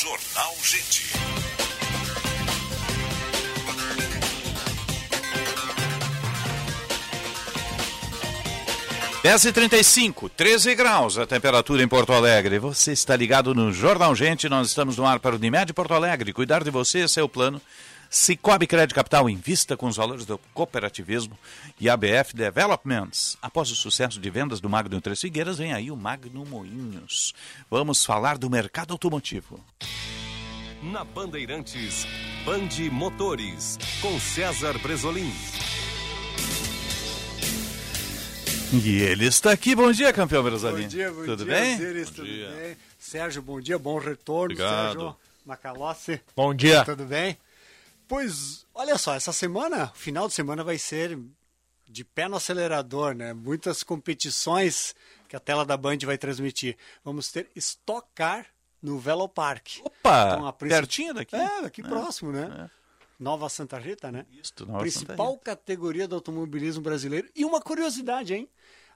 [0.00, 1.12] Jornal Gente.
[9.24, 12.60] Dez e trinta e cinco, 13 graus a temperatura em Porto Alegre.
[12.60, 16.32] Você está ligado no Jornal Gente, nós estamos no ar para o Unimed Porto Alegre.
[16.32, 17.60] Cuidar de você, esse é o plano.
[18.10, 21.38] Cicobi Crédito Capital invista com os valores do cooperativismo
[21.78, 23.36] e ABF Developments.
[23.42, 27.34] Após o sucesso de vendas do Magno Três Figueiras, vem aí o Magno Moinhos.
[27.70, 29.62] Vamos falar do mercado automotivo.
[30.82, 32.06] Na Bandeirantes,
[32.46, 35.30] Bande Motores, com César Bresolim.
[38.72, 39.74] E ele está aqui.
[39.74, 40.82] Bom dia, campeão Bresolim.
[40.82, 41.76] Bom dia, bom tudo dia, bem?
[41.76, 42.48] Bom tudo dia.
[42.50, 42.76] bem?
[42.98, 44.92] Sérgio, bom dia, bom retorno, Obrigado.
[44.92, 46.20] Sérgio Macalossi.
[46.36, 46.84] Bom dia.
[46.84, 47.36] Tudo bem?
[48.08, 51.18] Pois, olha só, essa semana, final de semana vai ser
[51.86, 53.32] de pé no acelerador, né?
[53.34, 54.94] Muitas competições
[55.28, 56.76] que a tela da Band vai transmitir.
[57.04, 58.46] Vamos ter Stock Car
[58.82, 59.80] no Velopark.
[59.84, 61.36] Opa, a princip- pertinho daqui.
[61.36, 62.70] É, aqui É, próximo, né?
[63.20, 64.24] Nova Santa Rita, né?
[64.30, 67.28] Isso, Nova Principal Santa categoria do automobilismo brasileiro.
[67.34, 68.48] E uma curiosidade, hein?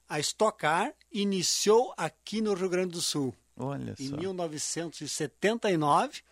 [0.09, 3.35] A Stock Car iniciou aqui no Rio Grande do Sul.
[3.57, 4.17] Olha Em só.
[4.17, 6.23] 1979,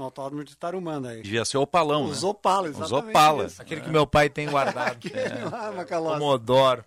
[0.00, 1.10] no Autódromo de Tarumanda.
[1.10, 1.22] Aí.
[1.22, 2.28] Devia ser Opalão, Os né?
[2.28, 3.44] Opala, Os exatamente Opala.
[3.46, 3.62] isso.
[3.62, 4.92] Aquele que meu pai tem guardado.
[4.96, 6.18] Aquele lá, Macalossi.
[6.18, 6.84] Comodoro.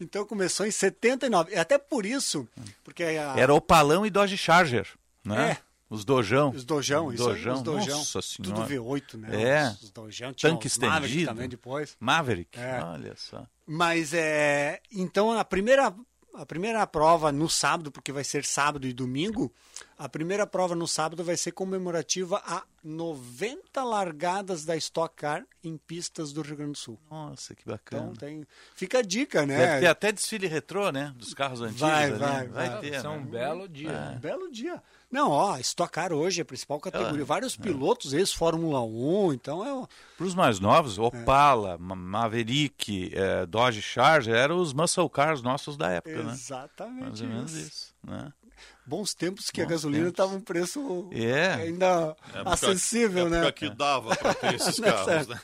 [0.00, 1.52] Então começou em 79.
[1.54, 2.46] E até por isso,
[2.84, 3.34] porque a...
[3.36, 4.86] Era Opalão e Dodge Charger,
[5.24, 5.52] né?
[5.52, 5.72] É.
[5.88, 6.50] Os dojão.
[6.50, 7.54] Os dojão, isso dojão.
[7.54, 7.98] os dojão.
[7.98, 8.66] Nossa Tudo senhora.
[8.66, 9.42] V8, né?
[9.42, 9.66] É.
[9.68, 10.32] Os, os dojão.
[10.32, 11.30] Tinha Tanque os Maverick estendido.
[11.30, 11.96] também depois.
[12.00, 12.58] Maverick.
[12.58, 12.82] É.
[12.82, 13.46] Olha só.
[13.66, 14.80] Mas é.
[14.90, 15.94] Então a primeira,
[16.34, 19.52] a primeira prova no sábado, porque vai ser sábado e domingo,
[19.98, 25.76] a primeira prova no sábado vai ser comemorativa a 90 largadas da Stock Car em
[25.76, 26.98] pistas do Rio Grande do Sul.
[27.10, 28.04] Nossa, que bacana.
[28.04, 28.46] Então tem.
[28.74, 29.58] Fica a dica, né?
[29.58, 31.12] Deve ter até desfile retrô, né?
[31.16, 31.80] Dos carros antigos.
[31.80, 32.18] Vai, ali.
[32.18, 32.80] vai, vai.
[32.80, 32.94] ter.
[32.94, 33.16] Isso é né?
[33.16, 33.90] um belo dia.
[33.90, 34.18] É.
[34.18, 34.82] Belo dia.
[35.12, 37.22] Não, ó, Stock Car hoje é a principal categoria.
[37.24, 39.86] Vários pilotos, ex-Fórmula 1, então é.
[40.16, 45.76] Para os mais novos, Opala, Ma- Maverick, eh, Dodge Charger eram os muscle cars nossos
[45.76, 46.32] da época, né?
[46.32, 47.68] Exatamente Mais ou menos isso.
[47.68, 47.94] isso.
[48.02, 48.32] Né?
[48.86, 50.12] Bons tempos que a Bons gasolina tempos.
[50.12, 51.52] estava um preço É.
[51.54, 53.38] ainda Época- acessível, né?
[53.38, 55.40] época que dava para ter esses Não é carros, né?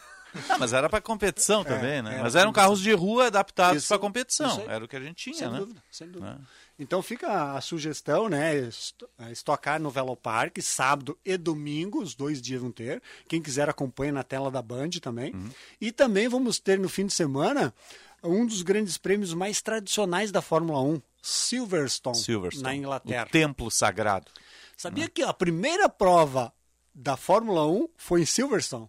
[0.48, 2.14] Ah, mas era para competição É, também, né?
[2.14, 4.62] era Mas eram carros de rua adaptados para competição.
[4.68, 5.58] Era o que a gente tinha, Sem né?
[5.58, 6.34] dúvida, sem dúvida.
[6.34, 6.38] Né?
[6.78, 8.56] Então fica a sugestão, né?
[8.56, 9.02] est-
[9.32, 13.02] Estocar no Velopark, sábado e domingo, os dois dias vão ter.
[13.28, 15.34] Quem quiser acompanha na tela da Band também.
[15.34, 15.50] Uhum.
[15.80, 17.74] E também vamos ter no fim de semana
[18.22, 22.62] um dos grandes prêmios mais tradicionais da Fórmula 1, Silverstone, Silverstone.
[22.62, 23.26] na Inglaterra.
[23.26, 24.30] O templo sagrado.
[24.76, 26.52] Sabia que a primeira prova
[26.94, 28.88] da Fórmula 1 foi em Silverstone?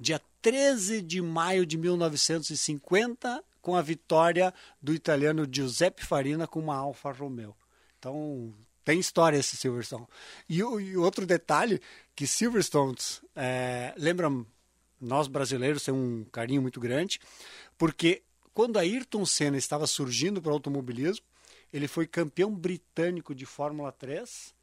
[0.00, 6.74] Dia 13 de maio de 1950, com a vitória do italiano Giuseppe Farina com uma
[6.74, 7.54] Alfa Romeo.
[7.98, 10.06] Então, tem história esse Silverstone.
[10.48, 11.78] E, e outro detalhe,
[12.16, 14.30] que Silverstones, é, lembra,
[14.98, 17.20] nós brasileiros tem um carinho muito grande,
[17.76, 18.22] porque
[18.54, 21.26] quando Ayrton Senna estava surgindo para o automobilismo,
[21.70, 24.54] ele foi campeão britânico de Fórmula 3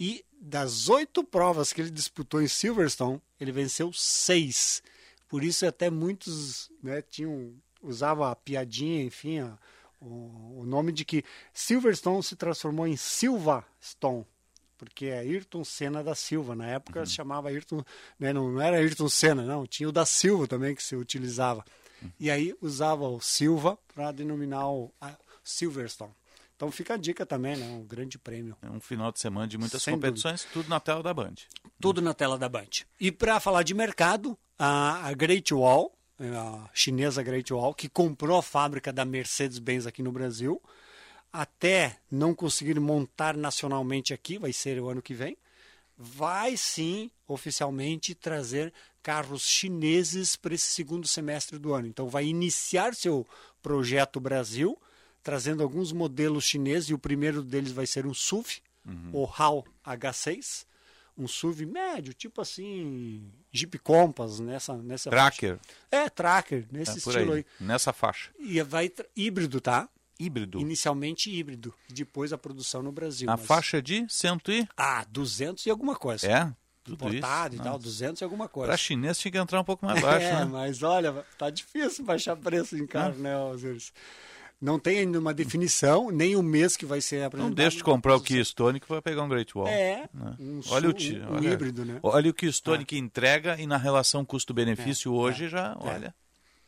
[0.00, 4.82] e das oito provas que ele disputou em Silverstone, ele venceu seis.
[5.28, 9.58] Por isso até muitos né, tinham usavam a piadinha, enfim, a-
[10.00, 14.24] o, o nome de que Silverstone se transformou em Silverstone,
[14.78, 16.54] porque é Ayrton Senna da Silva.
[16.54, 17.82] Na época se chamava Ayrton,
[18.18, 21.64] né, não, era Ayrton Senna, não, tinha o da Silva também que se utilizava.
[22.18, 26.12] E aí usava o Silva para denominar o a Silverstone.
[26.56, 27.66] Então fica a dica também, né?
[27.66, 28.56] Um grande prêmio.
[28.62, 31.34] É um final de semana de muitas Sem competições, tudo na tela da Band.
[31.80, 32.68] Tudo na tela da Band.
[32.98, 38.42] E para falar de mercado, a Great Wall, a chinesa Great Wall, que comprou a
[38.42, 40.60] fábrica da Mercedes-Benz aqui no Brasil,
[41.32, 45.36] até não conseguir montar nacionalmente aqui, vai ser o ano que vem,
[45.96, 48.72] vai sim oficialmente trazer
[49.02, 51.86] carros chineses para esse segundo semestre do ano.
[51.86, 53.26] Então vai iniciar seu
[53.62, 54.76] projeto Brasil,
[55.22, 59.10] trazendo alguns modelos chineses e o primeiro deles vai ser um SUV, Uhum.
[59.12, 60.64] o HAL H6,
[61.16, 63.22] um SUV médio, tipo assim,
[63.52, 65.58] Jeep Compass nessa nessa Tracker.
[65.58, 65.74] faixa.
[65.90, 67.44] É, tracker, nesse É, estilo aí.
[67.60, 68.30] Nessa faixa.
[68.38, 69.88] E vai híbrido, tá?
[70.18, 70.60] Híbrido.
[70.60, 73.28] Inicialmente híbrido, depois a produção no Brasil.
[73.30, 74.68] A mas- faixa de cento e...
[74.76, 76.26] Ah, 200 e alguma coisa.
[76.30, 76.52] É?
[76.84, 77.62] Tudo Importado isso?
[77.62, 77.84] e tal, Nossa.
[77.84, 78.68] 200 e alguma coisa.
[78.68, 80.44] Para chinês tinha que entrar um pouco mais baixo, é, né?
[80.44, 83.92] mas olha, tá difícil baixar preço em carro, né, Osiris?
[84.60, 87.48] Não tem ainda uma definição, nem o mês que vai ser apresentado.
[87.48, 89.66] Não deixa de comprar o Kia Stone que vai pegar um Great Wall.
[89.68, 90.34] É, né?
[90.38, 91.98] um olha o, su- ti- um olha, híbrido, né?
[92.02, 95.88] Olha o Kia Stone que entrega e na relação custo-benefício É, hoje é, já, é.
[95.88, 96.14] olha.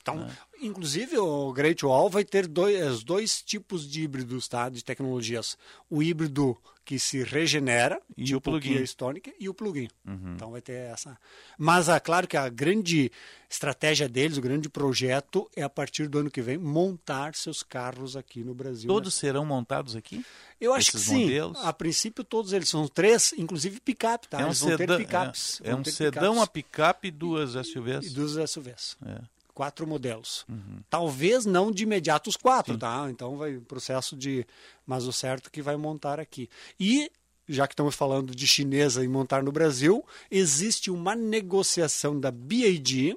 [0.00, 0.26] Então,
[0.62, 4.68] inclusive o Great Wall vai ter dois, dois tipos de híbridos, tá?
[4.68, 5.56] De tecnologias.
[5.90, 8.82] O híbrido que se regenera, E tipo o plug-in.
[8.82, 9.88] Stonic, e o plug-in.
[10.04, 10.34] Uhum.
[10.34, 11.16] Então vai ter essa.
[11.56, 13.10] Mas é claro que a grande
[13.48, 18.16] estratégia deles, o grande projeto é a partir do ano que vem montar seus carros
[18.16, 18.88] aqui no Brasil.
[18.88, 20.24] Todos serão montados aqui?
[20.60, 21.22] Eu acho que sim.
[21.22, 21.58] modelos?
[21.64, 24.40] A princípio todos eles são três, inclusive picape, tá?
[24.40, 25.60] É um eles vão ter sedã, picapes.
[25.62, 28.06] é, é um ter sedão, picapes a picape e duas SUVs.
[28.06, 28.96] e duas SUVs.
[29.06, 29.20] É.
[29.54, 30.46] Quatro modelos.
[30.48, 30.80] Uhum.
[30.88, 33.06] Talvez não de imediato os quatro, tá?
[33.10, 34.46] Então vai processo de.
[34.86, 36.48] Mas o certo é que vai montar aqui.
[36.80, 37.10] E,
[37.48, 43.16] já que estamos falando de chinesa e montar no Brasil, existe uma negociação da BYD,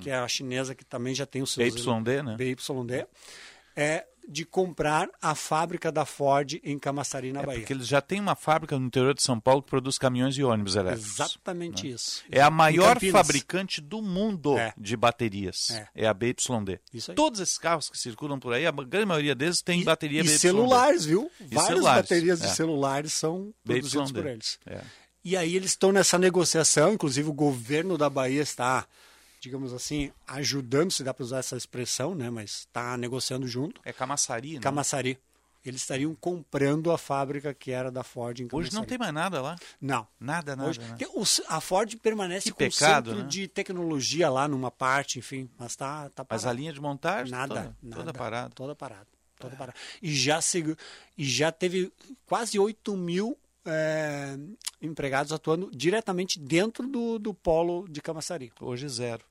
[0.00, 1.74] que é a chinesa que também já tem os seus.
[1.84, 2.36] BYD, né?
[2.36, 3.06] BYD,
[3.76, 7.60] é de comprar a fábrica da Ford em Camaçari, na É Bahia.
[7.60, 10.42] porque eles já têm uma fábrica no interior de São Paulo que produz caminhões e
[10.42, 11.12] ônibus elétricos.
[11.14, 12.22] Exatamente isso.
[12.30, 14.72] É a maior fabricante do mundo É.
[14.78, 15.70] de baterias.
[15.70, 15.88] É.
[16.04, 16.06] É.
[16.06, 16.80] a BYD.
[16.92, 17.14] Isso aí.
[17.14, 20.38] Todos esses carros que circulam por aí, a grande maioria deles tem bateria E BYD.
[20.38, 21.30] celulares, viu?
[21.40, 22.50] E Várias celulares, baterias de é.
[22.50, 24.58] celulares são produzidas por eles.
[24.66, 24.80] É.
[25.24, 28.86] E aí eles estão nessa negociação, inclusive o governo da Bahia está,
[29.44, 32.30] digamos assim, ajudando, se dá para usar essa expressão, né?
[32.30, 33.80] Mas está negociando junto.
[33.84, 34.60] É Camaçari, né?
[34.60, 35.18] Camaçari.
[35.64, 38.68] Eles estariam comprando a fábrica que era da Ford em Camaçari.
[38.68, 39.56] Hoje não tem mais nada lá.
[39.80, 40.06] Não.
[40.20, 40.68] Nada, nada.
[40.68, 40.94] Hoje, né?
[40.98, 43.28] tem- o- a Ford permanece Que com pecado, o centro né?
[43.30, 46.48] de tecnologia lá numa parte, enfim, mas tá, tá Mas parado.
[46.48, 48.50] a linha de montagem nada, toda, nada, toda parada.
[48.54, 49.06] Toda parada.
[49.38, 49.78] Toda parada.
[50.02, 50.76] E já, segu-
[51.18, 51.92] e já teve
[52.26, 54.36] quase 8 mil é,
[54.82, 58.52] empregados atuando diretamente dentro do, do polo de Camaçari.
[58.60, 59.24] Hoje zero.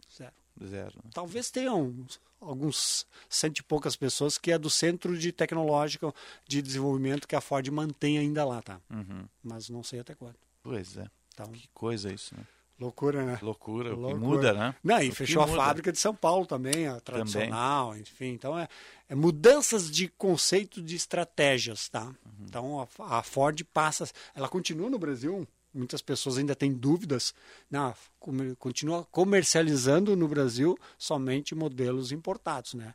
[0.68, 0.94] Zero.
[1.04, 1.12] Né?
[1.14, 1.94] Talvez tenham
[2.40, 6.14] alguns cento e poucas pessoas que é do centro de tecnológico
[6.48, 8.80] de desenvolvimento que a Ford mantém ainda lá, tá?
[8.90, 9.26] Uhum.
[9.44, 10.36] Mas não sei até quando.
[10.62, 11.08] Pois é.
[11.34, 12.44] Então, Que coisa isso, né?
[12.80, 13.40] loucura, né?
[13.42, 14.20] Loucura, o Loucura.
[14.20, 14.76] muda, né?
[14.84, 18.34] Não, O e que fechou a fábrica de São Paulo também, a tradicional, enfim.
[18.34, 18.68] Então, é,
[19.08, 22.04] é mudanças de conceito de estratégias, tá?
[22.06, 22.14] Uhum.
[22.42, 24.10] Então, a, a Ford passa...
[24.36, 27.34] Ela continua no Brasil, muitas pessoas ainda têm dúvidas,
[27.70, 32.94] não, come- continua comercializando no Brasil somente modelos importados, né?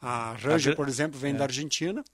[0.00, 1.38] A Ranger, por exemplo, vem é.
[1.38, 2.04] da Argentina,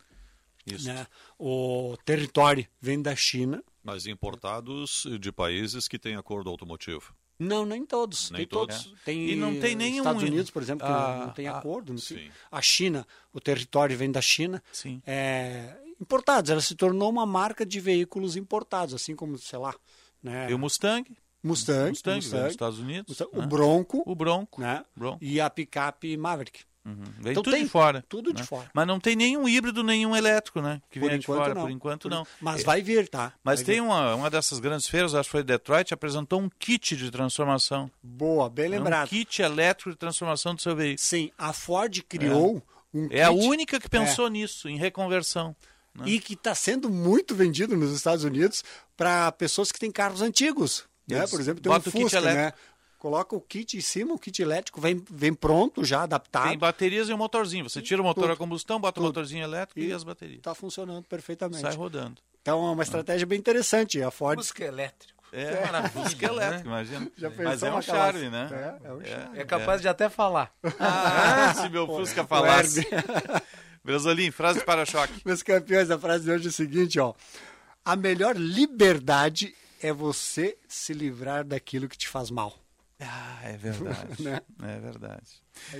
[0.67, 0.87] Isso.
[0.89, 1.07] né?
[1.39, 3.63] O Territory vem da China.
[3.83, 7.15] Mas importados de países que têm acordo automotivo.
[7.39, 8.31] Não, nem todos.
[8.31, 8.85] Nem tem todos.
[8.85, 9.01] todos.
[9.05, 11.93] Tem E não tem nenhum- Estados Unidos, por exemplo, que Ah, não tem ah, acordo.
[11.93, 12.15] Não sim.
[12.15, 12.31] tem.
[12.51, 14.63] A China, o território vem da China.
[14.73, 15.03] Sim.
[15.05, 16.49] É, importados.
[16.51, 19.75] Ela se tornou uma marca de veículos importados, assim como, sei lá.
[20.25, 20.51] Né?
[20.51, 21.05] E o Mustang?
[21.43, 23.05] Mustang, Mustang, Mustang, Estados Unidos.
[23.09, 23.45] Mustang, né?
[23.45, 24.03] O Bronco.
[24.07, 24.61] O Bronco.
[24.61, 24.83] Né?
[24.97, 25.19] Bronco.
[25.23, 26.61] E a picape Maverick.
[26.87, 26.97] Uhum.
[27.21, 28.05] Vem Então tudo tem de fora.
[28.09, 28.47] tudo de né?
[28.47, 28.71] fora.
[28.75, 30.83] Mas não tem nenhum híbrido, nenhum elétrico, né?
[30.91, 31.55] Que Por vem de fora.
[31.55, 31.63] não.
[31.63, 32.27] Por enquanto, não.
[32.41, 33.33] Mas É, vai vir, tá?
[33.43, 33.81] Mas Vai tem vir.
[33.83, 37.91] uma, uma dessas grandes feiras, acho que foi Detroit, apresentou um kit de transformação.
[38.03, 39.07] Boa, bem É lembrado.
[39.07, 40.99] Um kit elétrico de transformação do seu veículo.
[40.99, 45.57] Sim, a Ford criou um É a kit- única que pensou nisso, em reconversão.
[45.95, 46.05] Né?
[46.07, 48.65] e que está sendo muito vendido nos Estados Unidos
[48.97, 50.85] para pessoas que têm carros antigos.
[51.09, 51.27] Né?
[51.27, 52.31] Por exemplo, tem um o Fusca, né?
[52.31, 52.59] elétrico.
[52.99, 56.49] Coloca o kit em cima, o kit elétrico vem, vem pronto já, adaptado.
[56.49, 57.69] Tem baterias e um motorzinho.
[57.69, 58.33] Você tira o motor Tudo.
[58.33, 59.09] a combustão, bota o Tudo.
[59.09, 60.39] motorzinho elétrico e, as baterias.
[60.39, 61.61] Está funcionando perfeitamente.
[61.61, 62.23] Sai rodando.
[62.41, 64.03] Então é uma estratégia bem interessante.
[64.03, 65.13] A Ford Fusca elétrico.
[65.37, 65.91] É, maravilha.
[65.91, 67.11] Fusca elétrico, imagina.
[67.19, 68.49] Já Mas é um uma charme, né?
[68.53, 69.39] É, é um charme.
[69.41, 70.55] É capaz de até falar.
[70.79, 72.87] Ah, se meu Fusca falasse.
[73.85, 75.13] Brasolim, frase de para-choque.
[75.27, 77.15] Meus campeões, a frase de hoje é o seguinte, ó.
[77.85, 82.59] A melhor liberdade é você se livrar daquilo que te faz mal.
[83.01, 83.99] Ah, é verdade.
[84.23, 84.41] Né?
[84.63, 85.27] É verdade.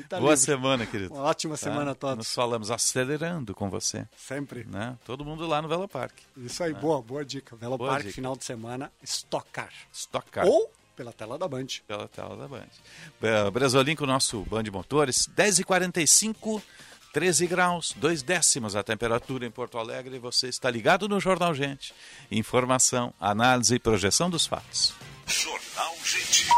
[0.09, 0.45] Tá Boa livre.
[0.45, 1.15] semana, querido.
[1.15, 1.63] Uma ótima Tá?
[1.63, 2.17] semana a todos.
[2.19, 4.07] Nos falamos acelerando com você.
[4.17, 4.65] Sempre.
[4.65, 4.99] Né?
[5.07, 6.13] Todo mundo lá no Vela Park.
[6.37, 7.57] Isso aí, boa, boa dica.
[7.57, 8.15] Velo Boa Parque, dica.
[8.17, 9.73] final de semana, estocar.
[9.93, 10.45] Estocar.
[10.47, 11.67] Ou pela tela da Band.
[11.89, 13.51] Pela tela da Band.
[13.53, 16.61] Brasolim com o nosso Band Motores, 10h45.
[17.15, 20.19] 13 graus, 2 décimos a temperatura em Porto Alegre.
[20.19, 21.95] Você está ligado no Jornal Gente.
[22.29, 24.93] Informação, análise e projeção dos fatos.
[25.25, 26.49] Jornal Gente.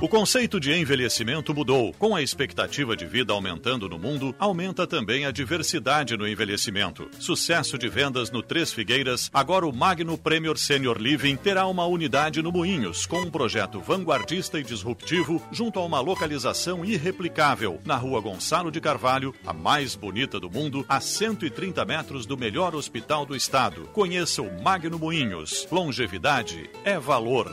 [0.00, 1.92] O conceito de envelhecimento mudou.
[1.94, 7.10] Com a expectativa de vida aumentando no mundo, aumenta também a diversidade no envelhecimento.
[7.18, 12.40] Sucesso de vendas no Três Figueiras, agora o Magno Premier Senior Living terá uma unidade
[12.40, 18.20] no Moinhos, com um projeto vanguardista e disruptivo, junto a uma localização irreplicável, na rua
[18.20, 23.34] Gonçalo de Carvalho, a mais bonita do mundo, a 130 metros do melhor hospital do
[23.34, 23.88] estado.
[23.92, 25.66] Conheça o Magno Moinhos.
[25.72, 27.52] Longevidade é valor.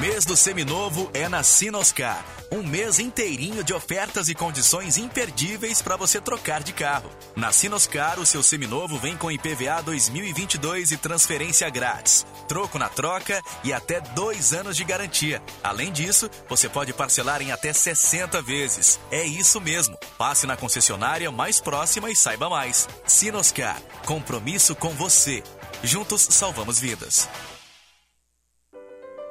[0.00, 2.24] Mês do Seminovo é na Sinoscar.
[2.50, 7.08] Um mês inteirinho de ofertas e condições imperdíveis para você trocar de carro.
[7.36, 12.26] Na Sinoscar, o seu seminovo vem com IPVA 2022 e transferência grátis.
[12.48, 15.40] Troco na troca e até dois anos de garantia.
[15.62, 18.98] Além disso, você pode parcelar em até 60 vezes.
[19.12, 19.96] É isso mesmo.
[20.18, 22.88] Passe na concessionária mais próxima e saiba mais.
[23.06, 23.80] Sinoscar.
[24.04, 25.40] Compromisso com você.
[25.84, 27.28] Juntos salvamos vidas.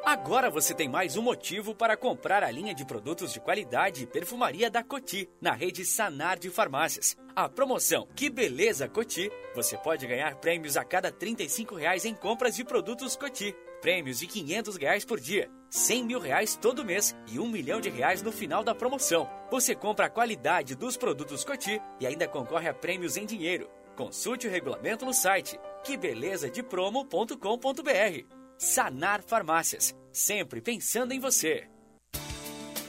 [0.05, 4.05] Agora você tem mais um motivo para comprar a linha de produtos de qualidade e
[4.05, 7.15] perfumaria da Coti, na rede Sanar de Farmácias.
[7.34, 12.57] A promoção Que Beleza Coti, você pode ganhar prêmios a cada 35 reais em compras
[12.57, 13.55] de produtos Coti.
[13.81, 17.89] Prêmios de 500 reais por dia, 100 mil reais todo mês e um milhão de
[17.89, 19.30] reais no final da promoção.
[19.49, 23.69] Você compra a qualidade dos produtos Coti e ainda concorre a prêmios em dinheiro.
[23.95, 28.43] Consulte o regulamento no site quebelezadepromo.com.br.
[28.64, 31.68] Sanar Farmácias, sempre pensando em você.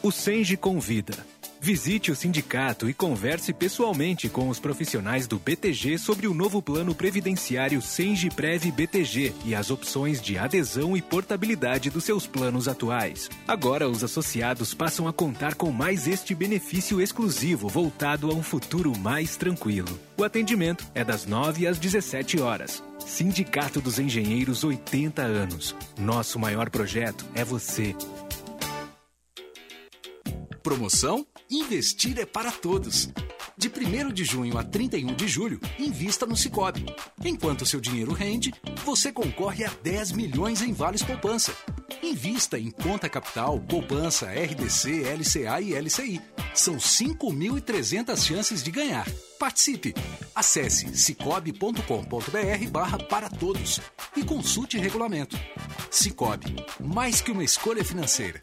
[0.04, 1.26] O Senge convida.
[1.64, 6.94] Visite o sindicato e converse pessoalmente com os profissionais do BTG sobre o novo plano
[6.94, 13.30] previdenciário Senge Prev BTG e as opções de adesão e portabilidade dos seus planos atuais.
[13.48, 18.92] Agora, os associados passam a contar com mais este benefício exclusivo voltado a um futuro
[18.98, 19.98] mais tranquilo.
[20.18, 22.84] O atendimento é das 9 às 17 horas.
[22.98, 25.74] Sindicato dos Engenheiros 80 anos.
[25.98, 27.96] Nosso maior projeto é você.
[30.62, 33.08] Promoção Investir é para todos.
[33.56, 36.84] De 1 de junho a 31 de julho, invista no Cicobi.
[37.24, 38.52] Enquanto seu dinheiro rende,
[38.84, 41.56] você concorre a 10 milhões em vales poupança.
[42.02, 46.20] Invista em conta capital, poupança, RDC, LCA e LCI.
[46.52, 49.06] São 5.300 chances de ganhar.
[49.38, 49.94] Participe!
[50.34, 53.80] Acesse cicobi.com.br barra para todos
[54.16, 55.38] e consulte regulamento.
[55.88, 58.42] Cicobi, mais que uma escolha financeira.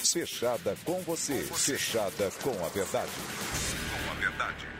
[0.00, 1.42] Fechada com você.
[1.42, 3.10] Fechada com a verdade.
[3.12, 4.73] Com a verdade.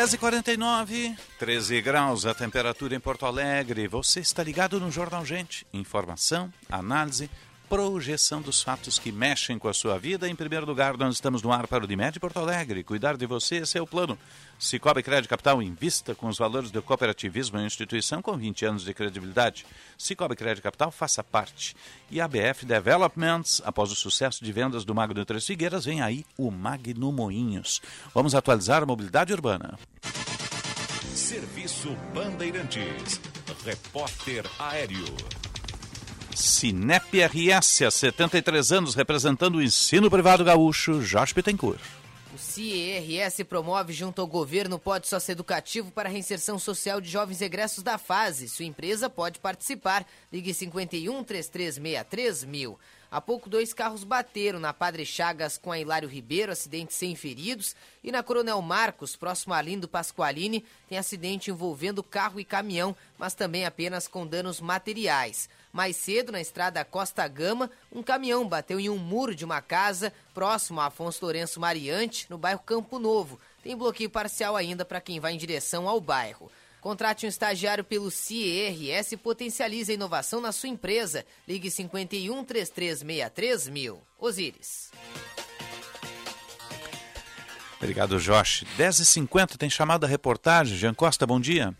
[0.00, 3.86] 10h49, 13 graus a temperatura em Porto Alegre.
[3.86, 5.66] Você está ligado no Jornal Gente.
[5.74, 7.28] Informação, análise,
[7.70, 10.28] projeção dos fatos que mexem com a sua vida.
[10.28, 12.82] Em primeiro lugar, nós estamos no ar para o Dimed Porto Alegre.
[12.82, 14.18] Cuidar de você, esse é o plano.
[14.58, 18.92] Cicobi Crédito Capital invista com os valores do cooperativismo em instituição com 20 anos de
[18.92, 19.64] credibilidade.
[19.96, 21.76] Cicobi Crédito Capital faça parte.
[22.10, 26.26] E a BF Developments, após o sucesso de vendas do Magno Três Figueiras, vem aí
[26.36, 27.80] o Magno Moinhos.
[28.12, 29.78] Vamos atualizar a mobilidade urbana.
[31.14, 33.20] Serviço Bandeirantes.
[33.64, 35.04] Repórter Aéreo.
[36.34, 41.80] Cinep RS, há 73 anos, representando o ensino privado gaúcho, Jorge Pittencourt.
[42.32, 47.42] O CIRS promove junto ao governo Pode Sócio Educativo para a reinserção social de jovens
[47.42, 48.48] egressos da fase.
[48.48, 50.06] Sua empresa pode participar.
[50.32, 52.78] Ligue 51 3363 mil.
[53.10, 57.74] Há pouco, dois carros bateram na Padre Chagas com a Hilário Ribeiro, acidente sem feridos.
[58.04, 63.34] E na Coronel Marcos, próximo a Lindo Pasqualini, tem acidente envolvendo carro e caminhão, mas
[63.34, 65.48] também apenas com danos materiais.
[65.72, 70.12] Mais cedo, na estrada Costa Gama, um caminhão bateu em um muro de uma casa
[70.34, 73.38] próximo a Afonso Lourenço Mariante, no bairro Campo Novo.
[73.62, 76.50] Tem bloqueio parcial ainda para quem vai em direção ao bairro.
[76.80, 81.26] Contrate um estagiário pelo CIRS e potencialize a inovação na sua empresa.
[81.46, 84.02] Ligue 51 3363 mil.
[84.18, 84.90] Osíris.
[87.76, 88.64] Obrigado, Josh.
[88.78, 90.76] 10h50 tem chamada reportagem.
[90.76, 91.74] Jean Costa, bom dia.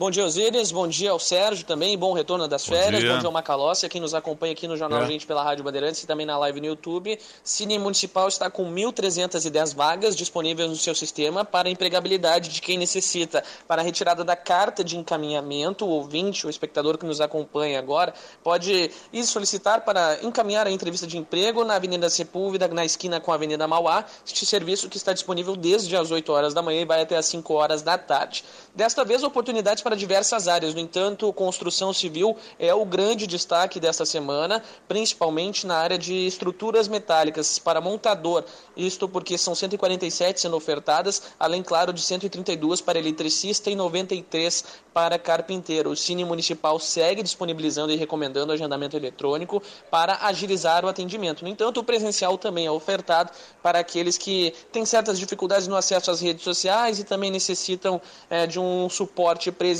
[0.00, 0.72] Bom dia, Osíris.
[0.72, 1.98] Bom dia ao Sérgio também.
[1.98, 3.02] Bom retorno das Bom férias.
[3.02, 3.12] dia.
[3.12, 5.06] Bom dia ao Macalossi, quem nos acompanha aqui no Jornal É.
[5.06, 7.18] Gente pela Rádio Bandeirantes e também na live no YouTube.
[7.44, 12.78] Cine Municipal está com 1.310 vagas disponíveis no seu sistema para a empregabilidade de quem
[12.78, 13.44] necessita.
[13.68, 18.14] Para a retirada da carta de encaminhamento, o ouvinte, o espectador que nos acompanha agora,
[18.42, 23.32] pode ir solicitar para encaminhar a entrevista de emprego na Avenida Sepúlveda, na esquina com
[23.32, 24.06] a Avenida Mauá.
[24.26, 27.26] Este serviço que está disponível desde as 8 horas da manhã e vai até as
[27.26, 28.42] 5 horas da tarde.
[28.74, 30.74] Desta vez, oportunidades para diversas áreas.
[30.74, 36.88] No entanto, construção civil é o grande destaque desta semana, principalmente na área de estruturas
[36.88, 38.44] metálicas para montador.
[38.76, 45.18] Isto porque são 147 sendo ofertadas, além, claro, de 132 para eletricista e 93 para
[45.18, 45.90] carpinteiro.
[45.90, 51.42] O Cine Municipal segue disponibilizando e recomendando agendamento eletrônico para agilizar o atendimento.
[51.42, 53.30] No entanto, o presencial também é ofertado
[53.62, 58.46] para aqueles que têm certas dificuldades no acesso às redes sociais e também necessitam eh,
[58.46, 59.79] de um suporte presencial.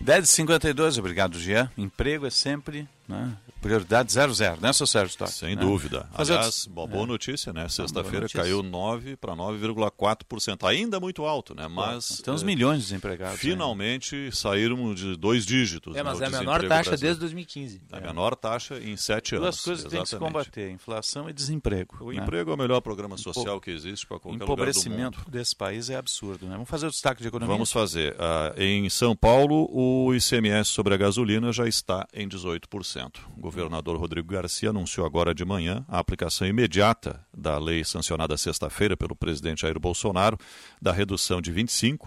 [0.07, 1.69] H 52 obrigado, Jean.
[1.77, 5.31] Emprego é sempre né, prioridade 00, né, seu Sérgio Stock?
[5.31, 5.61] Sem Né?
[5.61, 6.07] dúvida.
[6.13, 7.07] Fazer Aliás, uma boa é.
[7.07, 7.67] notícia, né?
[7.69, 8.41] Sexta-feira notícia.
[8.41, 10.67] caiu 9 para 9,4%.
[10.67, 11.67] Ainda muito alto, né?
[11.67, 12.21] Mas.
[12.23, 13.39] Tem uns eh, milhões de desempregados.
[13.39, 15.95] Finalmente saíram de dois dígitos.
[15.95, 16.99] É, mas no é a menor taxa brasileiro.
[17.01, 17.81] desde 2015.
[17.91, 19.45] A menor taxa em sete anos.
[19.45, 20.33] Duas coisas que tem que se exatamente.
[20.33, 21.97] combater: inflação e desemprego.
[22.01, 22.21] O né?
[22.21, 25.31] emprego é o melhor programa social que existe para qualquer lugar do empobrecimento mundo.
[25.31, 26.45] desse país é absurdo.
[26.45, 26.53] Né?
[26.53, 27.53] Vamos fazer o destaque de economia?
[27.53, 28.15] Vamos fazer.
[28.19, 32.96] Ah, em São Paulo, o ICMS sobre a gasolina já está em 18%.
[33.35, 38.97] O governador Rodrigo Garcia anunciou agora de manhã a aplicação imediata da lei sancionada sexta-feira
[38.97, 40.37] pelo presidente Jair Bolsonaro,
[40.81, 41.99] da redução de 25%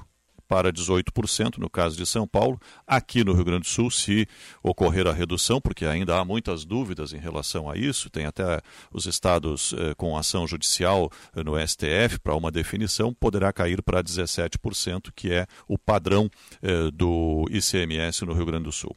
[0.50, 2.60] para 18% no caso de São Paulo.
[2.84, 4.26] Aqui no Rio Grande do Sul, se
[4.64, 8.60] ocorrer a redução, porque ainda há muitas dúvidas em relação a isso, tem até
[8.92, 14.02] os estados eh, com ação judicial eh, no STF para uma definição, poderá cair para
[14.02, 16.28] 17%, que é o padrão
[16.60, 18.96] eh, do ICMS no Rio Grande do Sul.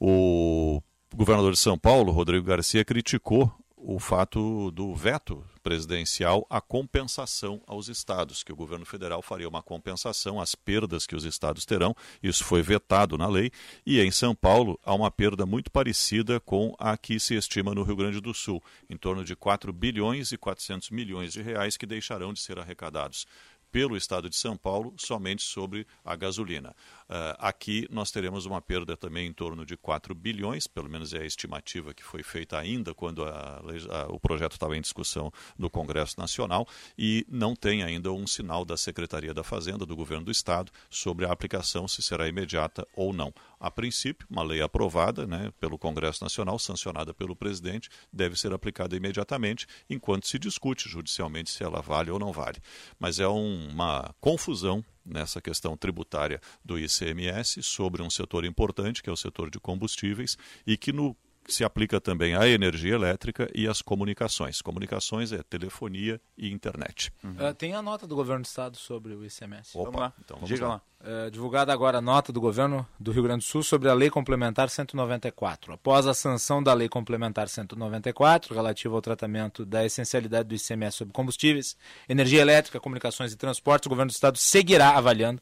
[0.00, 0.80] O
[1.14, 7.88] governador de São Paulo, Rodrigo Garcia, criticou o fato do veto presidencial à compensação aos
[7.88, 11.94] estados, que o governo federal faria uma compensação às perdas que os estados terão.
[12.22, 13.50] Isso foi vetado na lei.
[13.86, 17.82] E em São Paulo há uma perda muito parecida com a que se estima no
[17.82, 21.86] Rio Grande do Sul, em torno de 4 bilhões e 400 milhões de reais que
[21.86, 23.26] deixarão de ser arrecadados
[23.70, 26.74] pelo estado de São Paulo somente sobre a gasolina.
[27.08, 31.20] Uh, aqui nós teremos uma perda também em torno de 4 bilhões, pelo menos é
[31.20, 35.70] a estimativa que foi feita ainda quando a, a, o projeto estava em discussão no
[35.70, 36.68] Congresso Nacional
[36.98, 41.24] e não tem ainda um sinal da Secretaria da Fazenda, do Governo do Estado, sobre
[41.24, 43.32] a aplicação, se será imediata ou não.
[43.58, 48.94] A princípio, uma lei aprovada né, pelo Congresso Nacional, sancionada pelo presidente, deve ser aplicada
[48.94, 52.58] imediatamente, enquanto se discute judicialmente se ela vale ou não vale.
[52.98, 59.10] Mas é um, uma confusão nessa questão tributária do ICMS sobre um setor importante, que
[59.10, 60.36] é o setor de combustíveis,
[60.66, 61.16] e que no
[61.48, 64.60] se aplica também à energia elétrica e às comunicações.
[64.60, 67.10] Comunicações é telefonia e internet.
[67.24, 69.70] Uh, tem a nota do governo do estado sobre o ICMS.
[69.74, 70.12] Opa, vamos lá.
[70.22, 70.74] então vamos Diga lá.
[70.74, 70.82] lá.
[71.00, 74.10] Uh, divulgada agora a nota do governo do Rio Grande do Sul sobre a Lei
[74.10, 75.72] Complementar 194.
[75.72, 81.14] Após a sanção da Lei Complementar 194, relativa ao tratamento da essencialidade do ICMS sobre
[81.14, 81.76] combustíveis,
[82.08, 85.40] energia elétrica, comunicações e transportes, o governo do estado seguirá avaliando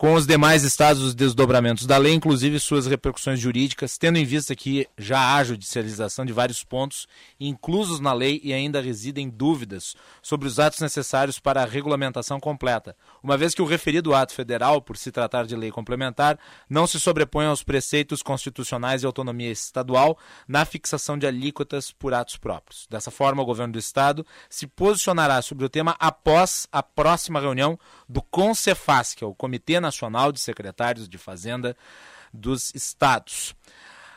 [0.00, 4.56] com os demais estados os desdobramentos da lei, inclusive suas repercussões jurídicas, tendo em vista
[4.56, 7.06] que já há judicialização de vários pontos
[7.38, 12.96] inclusos na lei e ainda residem dúvidas sobre os atos necessários para a regulamentação completa,
[13.22, 16.98] uma vez que o referido ato federal, por se tratar de lei complementar, não se
[16.98, 20.16] sobrepõe aos preceitos constitucionais e autonomia estadual
[20.48, 22.86] na fixação de alíquotas por atos próprios.
[22.88, 27.78] Dessa forma, o governo do estado se posicionará sobre o tema após a próxima reunião
[28.08, 29.89] do CONCEFAS, que é o Comitê Nacional
[30.32, 31.76] de Secretários de Fazenda
[32.32, 33.54] dos Estados.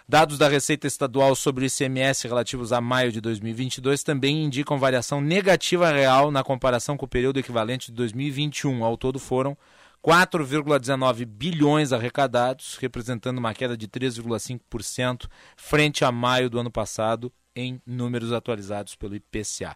[0.08, 5.90] Dados da Receita Estadual sobre ICMS relativos a maio de 2022 também indicam variação negativa
[5.92, 8.84] real na comparação com o período equivalente de 2021.
[8.84, 9.58] Ao todo foram
[10.04, 17.82] 4,19 bilhões arrecadados, representando uma queda de 3,5% frente a maio do ano passado, em
[17.86, 19.74] números atualizados pelo IPCA.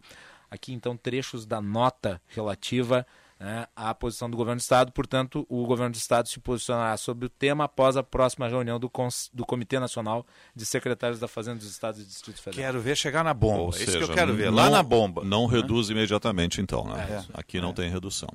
[0.52, 3.08] Aqui então trechos da nota relativa
[3.40, 4.92] né, à posição do governo do Estado.
[4.92, 8.92] Portanto, o governo do Estado se posicionará sobre o tema após a próxima reunião do,
[9.34, 12.66] do Comitê Nacional de Secretários da Fazenda dos Estados e Distrito Federal.
[12.66, 13.62] Quero ver chegar na bomba.
[13.64, 15.24] Ou é seja, isso que eu quero ver, não, lá na bomba.
[15.24, 15.56] Não né?
[15.56, 16.86] reduz imediatamente, então.
[16.86, 17.24] Né?
[17.34, 17.40] É.
[17.40, 17.74] Aqui não é.
[17.74, 18.30] tem redução.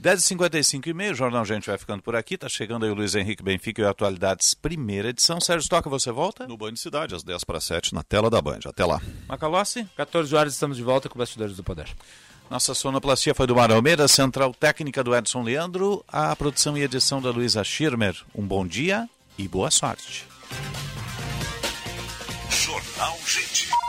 [0.00, 2.38] 10h55 e meio, o Jornal Gente vai ficando por aqui.
[2.38, 5.38] Tá chegando aí o Luiz Henrique Benfica e o Atualidades, primeira edição.
[5.40, 6.46] Sérgio Toca, você volta?
[6.46, 8.60] No Band Cidade, às 10 para 7, na tela da Band.
[8.64, 9.02] Até lá.
[9.28, 9.86] Macalossi?
[9.96, 11.88] 14 horas estamos de volta com Bastidores do Poder.
[12.50, 17.22] Nossa sonoplastia foi do Mar Almeida, central técnica do Edson Leandro, a produção e edição
[17.22, 18.16] da Luísa Schirmer.
[18.34, 19.08] Um bom dia
[19.38, 20.26] e boa sorte.
[22.50, 23.79] Jornal Gente.